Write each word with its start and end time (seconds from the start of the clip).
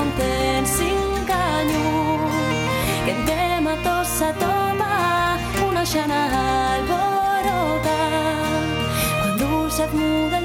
content 0.00 0.66
s'enganyo 0.76 1.88
que 3.04 3.12
antem 3.16 3.66
a 3.72 3.76
tots 3.86 4.22
a 4.28 4.30
tomar 4.44 5.36
una 5.68 5.84
xana 5.92 6.20
alborota. 6.72 7.98
Quan 9.20 9.32
dur 9.40 9.70
se't 9.76 9.92
muda 10.00 10.39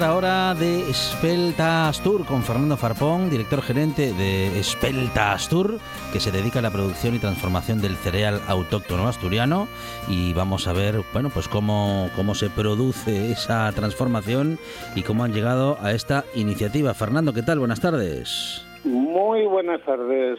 hablar 0.00 0.10
ahora 0.10 0.54
de 0.54 0.88
Espelta 0.88 1.88
Astur 1.88 2.24
con 2.24 2.42
Fernando 2.42 2.76
Farpón, 2.76 3.28
director 3.28 3.60
gerente 3.60 4.12
de 4.14 4.58
Espelta 4.58 5.32
Astur, 5.32 5.78
que 6.12 6.20
se 6.20 6.30
dedica 6.30 6.60
a 6.60 6.62
la 6.62 6.70
producción 6.70 7.14
y 7.14 7.18
transformación 7.18 7.82
del 7.82 7.96
cereal 7.96 8.40
autóctono 8.48 9.08
asturiano. 9.08 9.66
Y 10.08 10.32
vamos 10.32 10.68
a 10.68 10.72
ver, 10.72 11.02
bueno, 11.12 11.28
pues 11.32 11.48
cómo, 11.48 12.08
cómo 12.16 12.34
se 12.34 12.48
produce 12.48 13.32
esa 13.32 13.70
transformación 13.72 14.58
y 14.94 15.02
cómo 15.02 15.24
han 15.24 15.32
llegado 15.32 15.76
a 15.82 15.92
esta 15.92 16.24
iniciativa. 16.34 16.94
Fernando, 16.94 17.34
¿qué 17.34 17.42
tal? 17.42 17.58
Buenas 17.58 17.80
tardes. 17.80 18.64
Muy 18.84 19.44
buenas 19.46 19.82
tardes. 19.84 20.38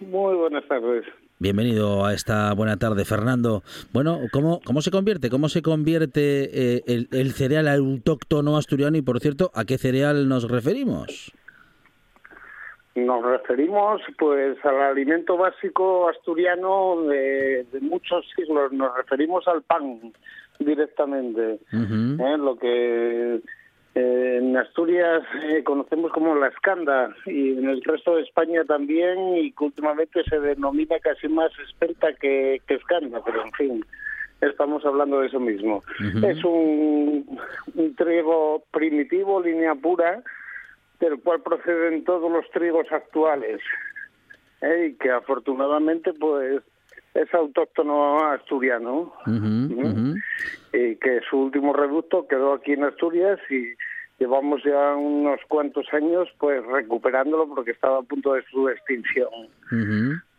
Muy 0.00 0.36
buenas 0.36 0.66
tardes. 0.68 1.04
Bienvenido 1.42 2.06
a 2.06 2.14
esta 2.14 2.54
buena 2.54 2.76
tarde, 2.76 3.04
Fernando. 3.04 3.64
Bueno, 3.92 4.20
¿cómo, 4.30 4.60
cómo 4.64 4.80
se 4.80 4.92
convierte? 4.92 5.28
¿Cómo 5.28 5.48
se 5.48 5.60
convierte 5.60 6.76
eh, 6.76 6.82
el, 7.10 7.32
cereal 7.32 7.66
autóctono 7.66 8.56
asturiano? 8.56 8.96
Y 8.96 9.02
por 9.02 9.18
cierto, 9.18 9.50
¿a 9.52 9.64
qué 9.64 9.76
cereal 9.76 10.28
nos 10.28 10.48
referimos? 10.48 11.32
Nos 12.94 13.24
referimos 13.24 14.00
pues 14.20 14.56
al 14.64 14.82
alimento 14.82 15.36
básico 15.36 16.08
asturiano 16.08 17.02
de, 17.08 17.66
muchos 17.80 18.24
siglos. 18.36 18.70
Nos 18.70 18.96
referimos 18.96 19.48
al 19.48 19.62
pan 19.62 20.12
directamente. 20.60 21.58
¿eh? 21.72 22.36
Lo 22.38 22.56
que 22.56 23.40
en 23.94 24.56
Asturias 24.56 25.22
eh, 25.44 25.62
conocemos 25.64 26.12
como 26.12 26.34
la 26.34 26.48
escanda 26.48 27.14
y 27.26 27.58
en 27.58 27.68
el 27.68 27.82
resto 27.82 28.16
de 28.16 28.22
España 28.22 28.64
también 28.64 29.36
y 29.36 29.52
que 29.52 29.64
últimamente 29.64 30.22
se 30.24 30.40
denomina 30.40 30.98
casi 31.00 31.28
más 31.28 31.52
experta 31.58 32.12
que, 32.14 32.62
que 32.66 32.74
escanda, 32.74 33.20
pero 33.24 33.44
en 33.44 33.52
fin, 33.52 33.84
estamos 34.40 34.84
hablando 34.84 35.20
de 35.20 35.26
eso 35.28 35.40
mismo. 35.40 35.82
Es 36.26 36.42
un, 36.44 37.38
trigo 37.96 38.64
primitivo, 38.70 39.42
línea 39.42 39.74
pura, 39.74 40.22
del 41.00 41.20
cual 41.20 41.42
proceden 41.42 42.04
todos 42.04 42.30
los 42.30 42.48
trigos 42.50 42.86
actuales 42.90 43.60
¿eh? 44.62 44.90
y 44.90 44.94
que 44.94 45.10
afortunadamente 45.10 46.12
pues 46.12 46.62
es 47.14 47.32
autóctono 47.34 48.18
asturiano 48.30 49.12
y 50.72 50.96
que 50.96 51.20
su 51.28 51.38
último 51.38 51.72
reducto 51.72 52.26
quedó 52.26 52.54
aquí 52.54 52.72
en 52.72 52.84
Asturias 52.84 53.38
y 53.50 53.74
llevamos 54.18 54.62
ya 54.64 54.94
unos 54.94 55.40
cuantos 55.48 55.86
años 55.92 56.28
pues 56.38 56.64
recuperándolo 56.66 57.48
porque 57.48 57.72
estaba 57.72 57.98
a 57.98 58.02
punto 58.02 58.34
de 58.34 58.42
su 58.50 58.68
extinción. 58.68 59.28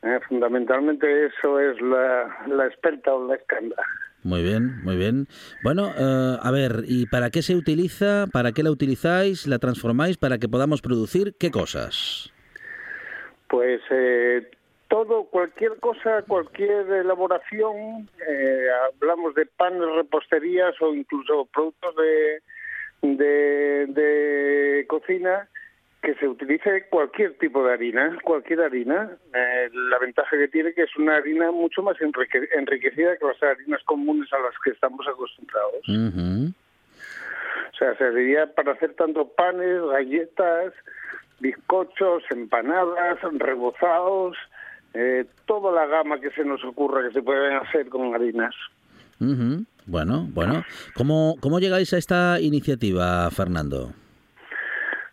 Eh, 0.03 0.19
fundamentalmente 0.27 1.27
eso 1.27 1.59
es 1.59 1.79
la, 1.81 2.45
la 2.47 2.67
experta 2.67 3.13
o 3.13 3.27
la 3.27 3.35
escanda. 3.35 3.75
Muy 4.23 4.41
bien, 4.41 4.81
muy 4.83 4.95
bien. 4.95 5.27
Bueno, 5.63 5.89
eh, 5.97 6.37
a 6.41 6.51
ver, 6.51 6.83
¿y 6.87 7.07
para 7.07 7.29
qué 7.29 7.41
se 7.41 7.55
utiliza? 7.55 8.27
¿Para 8.31 8.53
qué 8.53 8.63
la 8.63 8.71
utilizáis? 8.71 9.47
¿La 9.47 9.59
transformáis 9.59 10.17
para 10.17 10.37
que 10.37 10.47
podamos 10.47 10.81
producir 10.81 11.35
qué 11.37 11.51
cosas? 11.51 12.31
Pues 13.49 13.81
eh, 13.91 14.49
todo, 14.93 15.23
cualquier 15.23 15.79
cosa, 15.79 16.21
cualquier 16.21 16.87
elaboración, 16.87 18.07
eh, 18.29 18.67
hablamos 18.93 19.33
de 19.33 19.47
panes, 19.47 19.81
reposterías 19.95 20.79
o 20.83 20.93
incluso 20.93 21.47
productos 21.51 21.95
de, 21.95 22.43
de, 23.01 23.85
de 23.87 24.85
cocina, 24.87 25.49
que 25.99 26.13
se 26.13 26.27
utilice 26.27 26.85
cualquier 26.91 27.35
tipo 27.39 27.65
de 27.65 27.73
harina, 27.73 28.19
cualquier 28.23 28.61
harina. 28.61 29.17
Eh, 29.33 29.69
la 29.73 29.97
ventaja 29.97 30.37
que 30.37 30.47
tiene 30.49 30.75
que 30.75 30.83
es 30.83 30.95
una 30.95 31.15
harina 31.15 31.49
mucho 31.49 31.81
más 31.81 31.97
enriquecida 31.99 33.17
que 33.17 33.25
las 33.25 33.41
harinas 33.41 33.81
comunes 33.85 34.31
a 34.31 34.37
las 34.41 34.53
que 34.63 34.69
estamos 34.69 35.07
acostumbrados. 35.07 35.89
O 35.89 37.75
sea, 37.79 37.97
serviría 37.97 38.45
para 38.53 38.73
hacer 38.73 38.93
tanto 38.93 39.27
panes, 39.29 39.81
galletas, 39.91 40.71
bizcochos, 41.39 42.23
empanadas, 42.29 43.17
rebozados, 43.39 44.37
eh, 44.93 45.25
toda 45.45 45.71
la 45.71 45.87
gama 45.87 46.19
que 46.19 46.31
se 46.31 46.43
nos 46.43 46.63
ocurra 46.63 47.07
que 47.07 47.13
se 47.13 47.21
pueden 47.21 47.57
hacer 47.57 47.89
con 47.89 48.13
harinas. 48.13 48.55
Bueno, 49.85 50.27
bueno. 50.33 50.63
¿Cómo, 50.95 51.35
¿Cómo 51.39 51.59
llegáis 51.59 51.93
a 51.93 51.97
esta 51.97 52.39
iniciativa, 52.41 53.29
Fernando? 53.31 53.93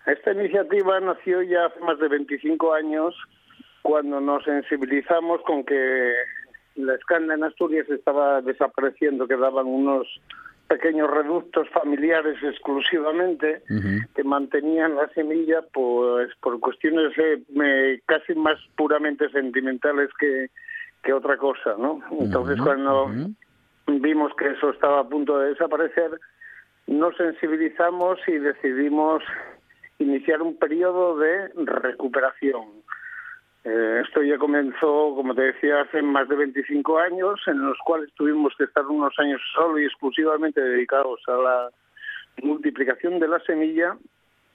Esta 0.07 0.33
iniciativa 0.33 0.99
nació 1.01 1.43
ya 1.43 1.67
hace 1.67 1.81
más 1.81 1.99
de 2.01 2.09
25 2.09 2.75
años 2.75 3.15
cuando 3.83 4.21
nos 4.21 4.45
sensibilizamos 4.45 5.41
con 5.43 5.65
que 5.65 6.13
la 6.77 6.95
escanda 6.95 7.35
en 7.35 7.45
Asturias 7.45 7.89
estaba 7.89 8.41
desapareciendo, 8.43 9.27
quedaban 9.27 9.67
unos 9.67 10.07
pequeños 10.71 11.11
reductos 11.11 11.69
familiares 11.71 12.37
exclusivamente 12.45 13.61
que 14.15 14.23
mantenían 14.23 14.95
la 14.95 15.09
semilla 15.09 15.63
pues 15.73 16.31
por 16.41 16.61
cuestiones 16.61 17.13
eh, 17.19 18.01
casi 18.07 18.37
más 18.37 18.57
puramente 18.77 19.29
sentimentales 19.31 20.11
que, 20.17 20.49
que 21.03 21.13
otra 21.13 21.37
cosa, 21.39 21.75
¿no? 21.77 22.01
Entonces 22.21 22.57
cuando 22.61 23.11
vimos 23.89 24.33
que 24.39 24.51
eso 24.51 24.71
estaba 24.71 25.01
a 25.01 25.09
punto 25.09 25.41
de 25.41 25.49
desaparecer, 25.49 26.13
nos 26.87 27.17
sensibilizamos 27.17 28.21
y 28.29 28.39
decidimos 28.39 29.25
iniciar 29.99 30.41
un 30.41 30.57
periodo 30.57 31.19
de 31.19 31.49
recuperación. 31.57 32.80
Eh, 33.65 34.03
esto 34.07 34.23
ya 34.23 34.39
comenzó, 34.39 35.15
como 35.15 35.35
te 35.35 35.43
decía, 35.43 35.83
hace 35.83 36.01
más 36.01 36.29
de 36.29 36.37
25 36.37 36.99
años, 36.99 37.41
en 37.47 37.61
los 37.61 37.77
cuales 37.85 38.11
tuvimos 38.15 38.55
que 38.57 38.65
estar 38.65 38.87
unos 38.87 39.13
años 39.19 39.41
solo 39.55 39.79
y 39.79 39.85
exclusivamente 39.85 40.61
dedicados 40.61 41.21
a 41.29 41.33
la 41.33 41.71
multiplicación 42.43 43.19
de 43.21 43.29
la 43.29 43.39
semilla 43.41 43.97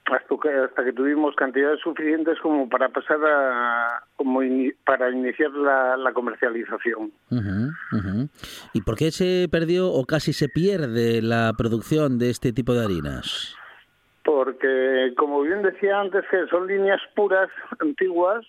hasta 0.06 0.34
que, 0.40 0.48
hasta 0.48 0.84
que 0.84 0.92
tuvimos 0.92 1.34
cantidades 1.36 1.80
suficientes 1.80 2.38
como 2.40 2.68
para 2.68 2.88
pasar 2.88 3.18
a 3.24 4.02
como 4.16 4.40
para 4.84 5.10
iniciar 5.10 5.50
la, 5.52 6.12
comercialización. 6.12 7.12
¿Y 8.72 8.80
por 8.82 8.96
qué 8.96 9.10
se 9.10 9.48
perdió 9.50 9.88
o 9.88 10.04
casi 10.04 10.32
se 10.32 10.48
pierde 10.48 11.22
la 11.22 11.52
producción 11.56 12.18
de 12.18 12.30
este 12.30 12.52
tipo 12.52 12.72
de 12.72 12.84
harinas? 12.84 13.56
Porque 14.26 15.14
como 15.16 15.42
bien 15.42 15.62
decía 15.62 16.00
antes 16.00 16.24
que 16.28 16.48
son 16.48 16.66
líneas 16.66 17.00
puras 17.14 17.48
antiguas 17.78 18.44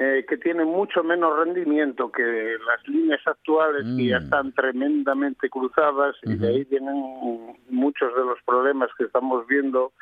eh, 0.00 0.26
que 0.28 0.36
tienen 0.36 0.66
mucho 0.66 1.04
menos 1.04 1.38
rendimiento 1.38 2.10
que 2.10 2.56
las 2.66 2.86
líneas 2.88 3.20
actuales 3.24 3.84
que 3.96 4.08
ya 4.08 4.18
mm. 4.18 4.24
están 4.24 4.52
tremendamente 4.52 5.48
cruzadas 5.48 6.16
y 6.24 6.34
de 6.34 6.48
ahí 6.48 6.64
vienen 6.64 7.56
muchos 7.70 8.12
de 8.16 8.24
los 8.24 8.42
problemas 8.44 8.90
que 8.98 9.04
estamos 9.04 9.46
viendo 9.46 9.92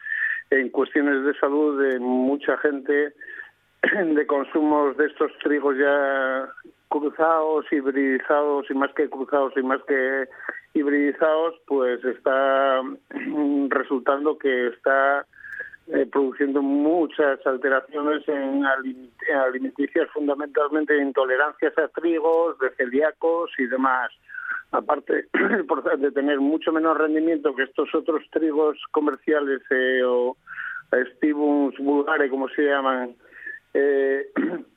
en 0.49 0.71
cuestiones 0.71 1.23
de 1.27 1.39
salud 1.39 1.83
de 1.83 2.01
mucha 2.01 2.57
gente 2.57 3.13
de 4.15 4.27
consumos 4.27 4.97
de 4.97 5.05
estos 5.05 5.31
trigos 5.43 5.77
ya 5.77 6.49
cruzados, 6.89 7.67
hibridizados 7.71 8.71
y 8.71 8.75
más 8.75 8.91
que 8.95 9.11
cruzados 9.11 9.53
y 9.55 9.63
más 9.63 9.83
que 9.87 10.29
hibridizados, 10.75 11.55
pues 11.67 12.05
está 12.05 12.83
resultando 13.71 14.37
que 14.37 14.69
está 14.69 15.25
eh, 15.87 16.07
produciendo 16.11 16.63
muchas 16.63 17.47
alteraciones 17.47 18.27
en 18.29 18.65
alimenticias, 18.65 20.09
fundamentalmente 20.13 20.97
intolerancias 20.97 21.77
a 21.79 21.89
trigos, 21.89 22.59
de 22.59 22.71
celíacos 22.71 23.51
y 23.59 23.67
demás. 23.67 24.11
Aparte 24.73 25.27
de 25.99 26.11
tener 26.11 26.41
mucho 26.41 26.73
menos 26.73 26.97
rendimiento 26.99 27.55
que 27.55 27.65
estos 27.65 27.95
otros 27.95 28.23
trigos 28.31 28.77
comerciales 28.91 29.61
eh, 29.71 30.03
o 30.05 30.37
estivus 30.91 31.77
vulgare, 31.79 32.31
como 32.31 32.49
se 32.49 32.63
llaman, 32.63 33.15
eh, 33.75 34.27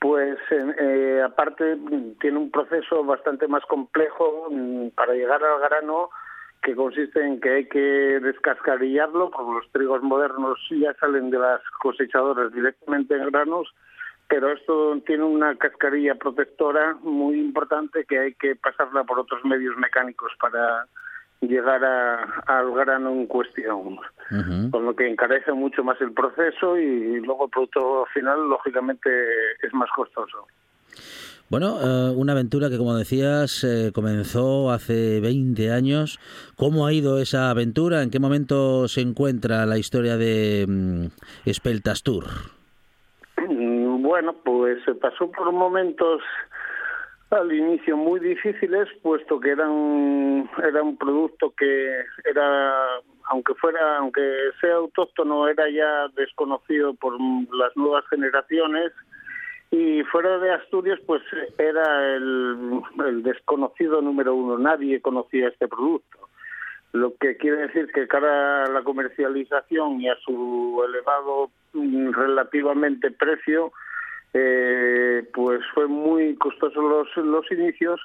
pues 0.00 0.38
eh, 0.50 1.22
aparte 1.22 1.76
tiene 2.20 2.38
un 2.38 2.50
proceso 2.50 3.04
bastante 3.04 3.46
más 3.46 3.64
complejo 3.66 4.48
mm, 4.50 4.88
para 4.96 5.12
llegar 5.12 5.44
al 5.44 5.60
grano 5.60 6.08
que 6.62 6.74
consiste 6.74 7.24
en 7.24 7.40
que 7.40 7.50
hay 7.50 7.68
que 7.68 7.78
descascarillarlo, 7.78 9.30
porque 9.30 9.52
los 9.52 9.72
trigos 9.72 10.02
modernos 10.02 10.58
ya 10.70 10.94
salen 10.94 11.30
de 11.30 11.38
las 11.38 11.60
cosechadoras 11.80 12.52
directamente 12.52 13.14
en 13.14 13.30
granos, 13.30 13.74
pero 14.28 14.52
esto 14.52 14.98
tiene 15.06 15.24
una 15.24 15.54
cascarilla 15.56 16.14
protectora 16.14 16.96
muy 17.02 17.38
importante 17.38 18.04
que 18.04 18.18
hay 18.18 18.34
que 18.34 18.56
pasarla 18.56 19.04
por 19.04 19.18
otros 19.18 19.44
medios 19.44 19.76
mecánicos 19.76 20.32
para 20.40 20.86
llegar 21.40 21.82
al 22.46 22.72
grano 22.72 23.10
en 23.12 23.26
cuestión, 23.26 23.98
con 24.70 24.84
lo 24.84 24.94
que 24.94 25.08
encarece 25.08 25.52
mucho 25.52 25.82
más 25.82 26.00
el 26.00 26.12
proceso 26.12 26.76
y 26.76 27.20
luego 27.20 27.46
el 27.46 27.50
producto 27.50 28.06
final, 28.12 28.48
lógicamente, 28.48 29.10
es 29.62 29.72
más 29.72 29.90
costoso. 29.90 30.46
Bueno, 31.50 31.80
eh, 31.80 32.14
una 32.14 32.32
aventura 32.32 32.70
que, 32.70 32.78
como 32.78 32.94
decías, 32.94 33.64
eh, 33.64 33.90
comenzó 33.92 34.70
hace 34.70 35.18
20 35.20 35.72
años. 35.72 36.20
¿Cómo 36.54 36.86
ha 36.86 36.92
ido 36.92 37.18
esa 37.18 37.50
aventura? 37.50 38.04
¿En 38.04 38.10
qué 38.10 38.20
momento 38.20 38.86
se 38.86 39.00
encuentra 39.00 39.66
la 39.66 39.76
historia 39.76 40.16
de 40.16 40.64
mm, 40.68 41.06
Espeltas 41.46 42.04
Tour? 42.04 42.26
Mm, 43.36 44.00
bueno, 44.00 44.36
pues 44.44 44.78
se 44.84 44.94
pasó 44.94 45.28
por 45.28 45.50
momentos 45.50 46.22
al 47.30 47.52
inicio 47.52 47.96
muy 47.96 48.20
difíciles, 48.20 48.88
puesto 49.02 49.38
que 49.38 49.50
era 49.50 49.68
un, 49.68 50.50
era 50.62 50.82
un 50.82 50.96
producto 50.96 51.52
que 51.56 52.04
era, 52.24 53.00
aunque 53.24 53.54
fuera, 53.54 53.98
aunque 53.98 54.20
sea 54.60 54.74
autóctono, 54.74 55.48
era 55.48 55.70
ya 55.70 56.08
desconocido 56.16 56.94
por 56.94 57.14
las 57.54 57.76
nuevas 57.76 58.04
generaciones 58.08 58.92
y 59.70 60.02
fuera 60.04 60.38
de 60.38 60.52
Asturias, 60.52 60.98
pues 61.06 61.22
era 61.58 62.16
el, 62.16 62.82
el 63.06 63.22
desconocido 63.22 64.02
número 64.02 64.34
uno. 64.34 64.58
Nadie 64.58 65.00
conocía 65.00 65.48
este 65.48 65.68
producto. 65.68 66.18
Lo 66.92 67.14
que 67.18 67.36
quiere 67.36 67.68
decir 67.68 67.86
que 67.92 68.08
cara 68.08 68.64
a 68.64 68.68
la 68.68 68.82
comercialización 68.82 70.00
y 70.00 70.08
a 70.08 70.16
su 70.16 70.82
elevado 70.84 71.50
mm, 71.72 72.10
relativamente 72.10 73.12
precio, 73.12 73.72
eh, 74.32 75.28
pues 75.34 75.60
fue 75.74 75.86
muy 75.86 76.36
costoso 76.36 76.80
los, 76.80 77.08
los 77.16 77.50
inicios, 77.50 78.00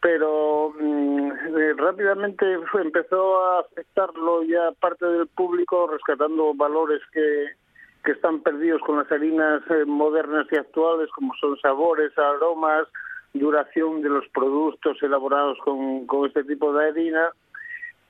pero 0.00 0.72
mm, 0.78 1.30
eh, 1.58 1.74
rápidamente 1.76 2.58
empezó 2.82 3.44
a 3.44 3.60
afectarlo 3.60 4.42
ya 4.44 4.72
parte 4.80 5.06
del 5.06 5.26
público, 5.28 5.88
rescatando 5.88 6.54
valores 6.54 7.00
que, 7.12 7.46
que 8.04 8.12
están 8.12 8.40
perdidos 8.40 8.80
con 8.82 8.98
las 8.98 9.10
harinas 9.10 9.62
eh, 9.70 9.84
modernas 9.84 10.46
y 10.50 10.56
actuales, 10.56 11.10
como 11.10 11.34
son 11.40 11.58
sabores, 11.58 12.16
aromas, 12.16 12.86
duración 13.34 14.00
de 14.00 14.08
los 14.08 14.26
productos 14.28 15.02
elaborados 15.02 15.58
con, 15.64 16.06
con 16.06 16.26
este 16.26 16.44
tipo 16.44 16.72
de 16.72 16.88
harina 16.88 17.30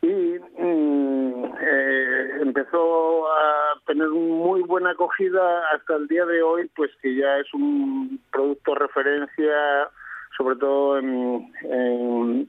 y 0.03 0.39
mm, 0.59 1.45
eh, 1.61 2.31
empezó 2.41 3.29
a 3.31 3.81
tener 3.87 4.09
muy 4.09 4.63
buena 4.63 4.91
acogida 4.91 5.71
hasta 5.75 5.97
el 5.97 6.07
día 6.09 6.25
de 6.27 6.43
hoy, 6.43 6.71
pues 6.77 6.91
que 7.03 7.15
ya 7.17 7.39
es 7.39 7.53
un 7.55 8.21
producto 8.31 8.75
referencia, 8.75 9.89
sobre 10.37 10.57
todo 10.57 10.99
en, 10.99 11.53
en, 11.63 12.49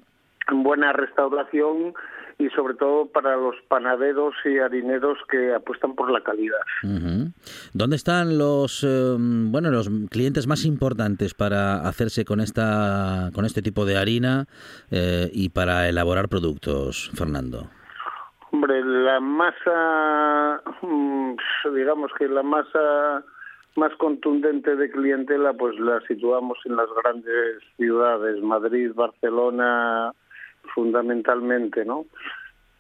buena 0.64 0.94
restauración 0.94 1.94
y 2.40 2.50
sobre 2.50 2.76
todo 2.76 3.08
para 3.08 3.36
los 3.36 3.56
panaderos 3.68 4.36
y 4.46 4.60
harineros 4.60 5.18
que 5.30 5.54
apuestan 5.54 5.96
por 5.96 6.12
la 6.12 6.22
calidad. 6.22 6.60
¿Dónde 7.74 7.96
están 7.96 8.38
los 8.38 8.84
eh, 8.84 9.16
bueno 9.18 9.72
los 9.72 9.90
clientes 10.10 10.48
más 10.48 10.66
importantes 10.66 11.34
para 11.34 11.88
hacerse 11.88 12.26
con 12.26 12.40
esta 12.40 13.32
con 13.34 13.46
este 13.46 13.62
tipo 13.62 13.86
de 13.86 13.98
harina 13.98 14.46
eh, 14.92 15.30
y 15.34 15.50
para 15.50 15.90
elaborar 15.90 16.30
productos, 16.30 17.10
Fernando? 17.16 17.70
Hombre, 18.52 18.84
la 18.84 19.20
masa, 19.20 20.62
mm, 20.82 21.36
digamos 21.76 22.12
que 22.18 22.28
la 22.28 22.44
masa 22.44 23.24
más 23.76 23.94
contundente 23.98 24.76
de 24.76 24.90
clientela, 24.90 25.54
pues 25.54 25.78
la 25.80 26.00
situamos 26.08 26.58
en 26.66 26.76
las 26.76 26.88
grandes 27.04 27.62
ciudades, 27.76 28.42
Madrid, 28.42 28.92
Barcelona, 28.96 30.14
fundamentalmente, 30.74 31.86
¿no? 31.86 32.06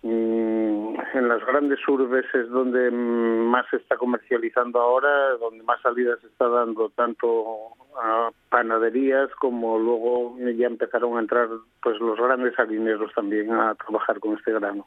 Mm, 0.03 0.96
en 1.15 1.27
las 1.27 1.44
grandes 1.46 1.79
urbes 1.88 2.25
es 2.34 2.50
donde 2.50 2.91
más 2.91 3.65
se 3.70 3.77
está 3.77 3.98
comercializando 3.98 4.79
ahora, 4.79 5.32
donde 5.39 5.63
más 5.63 5.82
salida 5.82 6.15
se 6.22 6.27
está 6.27 6.48
dando 6.48 6.89
tanto 6.89 7.72
a 8.00 8.29
panaderías 8.50 9.29
como 9.39 9.79
luego 9.79 10.38
ya 10.56 10.67
empezaron 10.67 11.17
a 11.17 11.22
entrar 11.22 11.50
pues 11.82 12.00
los 12.00 12.17
grandes 12.20 12.58
harineros 12.60 13.12
también 13.13 13.51
a 13.51 13.74
trabajar 13.75 14.20
con 14.20 14.38
este 14.38 14.53
grano. 14.53 14.86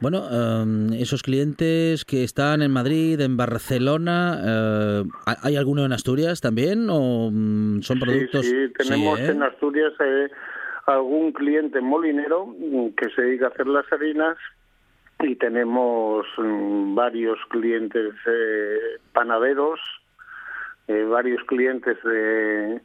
Bueno, 0.00 0.22
em, 0.30 0.94
esos 0.94 1.22
clientes 1.22 2.04
que 2.04 2.24
están 2.24 2.62
en 2.62 2.70
Madrid, 2.70 3.20
en 3.20 3.36
Barcelona, 3.36 4.40
eh, 4.42 5.04
¿hay 5.42 5.56
alguno 5.56 5.84
en 5.84 5.92
Asturias 5.92 6.40
también 6.40 6.88
o 6.90 7.30
mm, 7.30 7.82
son 7.82 8.00
productos? 8.00 8.46
Sí, 8.46 8.50
sí 8.50 8.72
tenemos 8.76 9.20
¿eh? 9.20 9.26
en 9.26 9.42
Asturias 9.42 9.92
eh, 10.00 10.30
algún 10.86 11.32
cliente 11.32 11.80
molinero 11.80 12.46
mm, 12.46 12.90
que 12.96 13.10
se 13.10 13.22
dedica 13.22 13.46
a 13.46 13.50
hacer 13.50 13.66
las 13.66 13.90
harinas 13.92 14.36
y 15.20 15.36
tenemos 15.36 16.26
mm, 16.38 16.94
varios 16.94 17.38
clientes 17.48 18.14
panaderos, 19.12 19.80
varios 20.88 21.42
clientes 21.44 21.96
de 22.02 22.80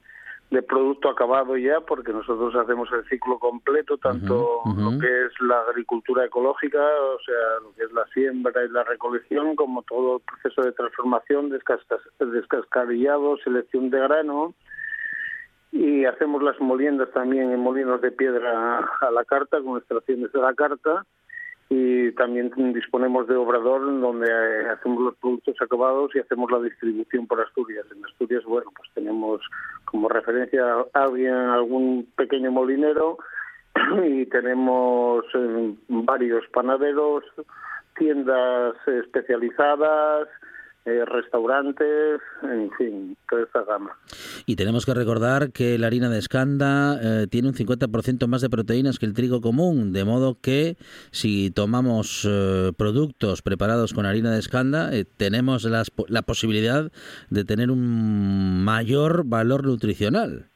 de 0.51 0.61
producto 0.61 1.09
acabado 1.09 1.57
ya, 1.57 1.81
porque 1.81 2.13
nosotros 2.13 2.55
hacemos 2.55 2.89
el 2.93 3.03
ciclo 3.09 3.39
completo, 3.39 3.97
tanto 3.97 4.61
lo 4.65 4.99
que 4.99 5.25
es 5.25 5.33
la 5.41 5.61
agricultura 5.61 6.25
ecológica, 6.25 6.79
o 6.79 7.19
sea, 7.25 7.59
lo 7.61 7.73
que 7.75 7.83
es 7.83 7.91
la 7.91 8.05
siembra 8.13 8.63
y 8.63 8.69
la 8.69 8.83
recolección, 8.83 9.55
como 9.55 9.81
todo 9.83 10.17
el 10.17 10.21
proceso 10.21 10.61
de 10.61 10.71
transformación, 10.73 11.49
descascarillado, 11.49 13.37
selección 13.37 13.89
de 13.89 13.99
grano, 13.99 14.53
y 15.71 16.05
hacemos 16.05 16.41
las 16.41 16.59
moliendas 16.59 17.11
también 17.11 17.51
en 17.51 17.59
molinos 17.59 18.01
de 18.01 18.11
piedra 18.11 18.79
a 19.01 19.11
la 19.11 19.25
carta, 19.25 19.61
con 19.61 19.77
extracciones 19.77 20.31
de 20.31 20.39
la 20.39 20.53
carta, 20.53 21.05
y 21.69 22.11
también 22.11 22.51
disponemos 22.73 23.27
de 23.27 23.35
obrador 23.35 23.81
donde 23.99 24.27
eh, 24.27 24.69
hacemos 24.69 25.01
los 25.01 25.15
productos 25.15 25.55
acabados 25.59 26.11
y 26.13 26.19
hacemos 26.19 26.51
la 26.51 26.59
distribución 26.59 27.25
por 27.25 27.41
Asturias. 27.41 27.85
En 27.95 28.05
Asturias, 28.05 28.43
bueno, 28.45 28.71
pues 28.75 28.89
tenemos 28.93 29.41
como 29.85 30.07
referencia 30.07 30.85
alguien, 30.93 31.33
algún 31.33 32.07
pequeño 32.15 32.51
molinero 32.51 33.17
y 34.05 34.27
tenemos 34.27 35.25
eh, 35.33 35.75
varios 35.87 36.45
panaderos, 36.53 37.23
tiendas 37.97 38.75
especializadas, 38.87 40.27
eh, 40.85 41.03
restaurantes, 41.03 42.21
en 42.43 42.69
fin, 42.77 43.17
toda 43.27 43.41
esta 43.41 43.63
gama. 43.63 43.97
Y 44.45 44.55
tenemos 44.55 44.85
que 44.85 44.93
recordar 44.93 45.51
que 45.51 45.79
la 45.79 45.87
harina 45.87 46.09
de 46.09 46.19
escanda 46.19 46.99
eh, 47.01 47.27
tiene 47.27 47.47
un 47.47 47.55
50% 47.55 48.27
más 48.27 48.41
de 48.41 48.51
proteínas 48.51 48.99
que 48.99 49.07
el 49.07 49.13
trigo 49.13 49.41
común, 49.41 49.93
de 49.93 50.05
modo 50.05 50.37
que 50.39 50.77
si 51.09 51.49
tomamos 51.49 52.27
eh, 52.29 52.71
productos 52.77 53.41
preparados 53.41 53.93
con 53.93 54.05
harina 54.05 54.31
de 54.31 54.39
escanda, 54.39 54.91
tenemos 55.17 55.65
la 55.65 56.21
posibilidad 56.21 56.91
de 57.31 57.43
tener 57.45 57.71
un 57.71 58.63
mayor 58.63 59.25
valor 59.25 59.65
nutricional. 59.65 60.49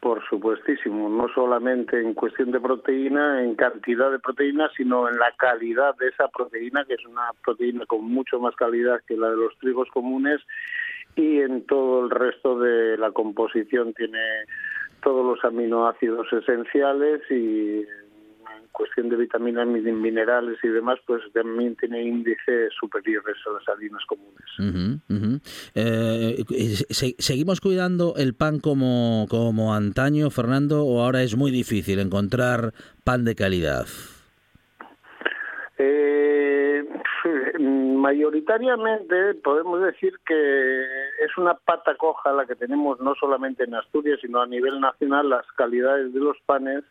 Por 0.00 0.24
supuestísimo, 0.28 1.08
no 1.08 1.28
solamente 1.34 2.00
en 2.00 2.14
cuestión 2.14 2.52
de 2.52 2.60
proteína, 2.60 3.42
en 3.42 3.56
cantidad 3.56 4.12
de 4.12 4.20
proteína, 4.20 4.70
sino 4.76 5.08
en 5.08 5.18
la 5.18 5.32
calidad 5.36 5.96
de 5.96 6.08
esa 6.08 6.28
proteína, 6.28 6.84
que 6.84 6.94
es 6.94 7.04
una 7.04 7.32
proteína 7.44 7.84
con 7.86 8.04
mucho 8.04 8.38
más 8.38 8.54
calidad 8.54 9.00
que 9.08 9.16
la 9.16 9.30
de 9.30 9.36
los 9.36 9.58
trigos 9.58 9.88
comunes, 9.92 10.40
y 11.16 11.40
en 11.40 11.66
todo 11.66 12.04
el 12.04 12.10
resto 12.10 12.60
de 12.60 12.96
la 12.96 13.10
composición 13.10 13.92
tiene 13.94 14.20
todos 15.02 15.26
los 15.26 15.44
aminoácidos 15.44 16.32
esenciales 16.32 17.22
y 17.30 17.84
cuestión 18.78 19.08
de 19.08 19.16
vitaminas, 19.16 19.66
minerales 19.66 20.56
y 20.62 20.68
demás, 20.68 20.98
pues 21.04 21.20
también 21.34 21.74
tiene 21.76 22.00
índices 22.00 22.72
superiores 22.78 23.36
a 23.46 23.52
las 23.52 23.68
harinas 23.68 24.02
comunes. 24.06 25.02
Eh, 25.74 26.44
¿Seguimos 27.18 27.60
cuidando 27.60 28.14
el 28.16 28.34
pan 28.34 28.60
como, 28.60 29.26
como 29.28 29.74
antaño, 29.74 30.30
Fernando, 30.30 30.84
o 30.84 31.02
ahora 31.02 31.24
es 31.24 31.36
muy 31.36 31.50
difícil 31.50 31.98
encontrar 31.98 32.72
pan 33.02 33.24
de 33.24 33.34
calidad? 33.34 33.86
Eh, 35.76 36.86
mayoritariamente 37.58 39.34
podemos 39.42 39.82
decir 39.82 40.14
que 40.24 40.82
es 41.24 41.36
una 41.36 41.54
pata 41.54 41.96
coja 41.96 42.32
la 42.32 42.46
que 42.46 42.54
tenemos 42.54 43.00
no 43.00 43.14
solamente 43.16 43.64
en 43.64 43.74
Asturias, 43.74 44.20
sino 44.22 44.40
a 44.40 44.46
nivel 44.46 44.80
nacional 44.80 45.28
las 45.28 45.46
calidades 45.56 46.12
de 46.14 46.20
los 46.20 46.36
panes 46.46 46.84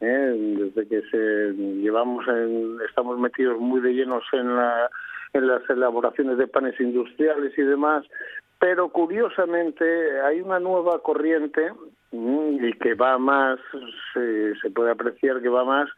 ¿eh? 0.00 0.56
desde 0.58 0.88
que 0.88 1.02
se 1.10 1.52
llevamos 1.54 2.24
estamos 2.88 3.18
metidos 3.18 3.58
muy 3.58 3.80
de 3.80 3.94
llenos 3.94 4.24
en, 4.32 4.56
la, 4.56 4.90
en 5.32 5.46
las 5.46 5.68
elaboraciones 5.68 6.38
de 6.38 6.46
panes 6.46 6.78
industriales 6.80 7.56
y 7.56 7.62
demás, 7.62 8.04
pero 8.58 8.88
curiosamente 8.88 10.20
hay 10.22 10.40
una 10.40 10.58
nueva 10.58 11.00
corriente 11.02 11.72
y 12.12 12.72
que 12.74 12.94
va 12.94 13.18
más, 13.18 13.58
se, 14.14 14.70
puede 14.70 14.90
apreciar 14.90 15.42
que 15.42 15.48
va 15.48 15.64
más 15.64 15.88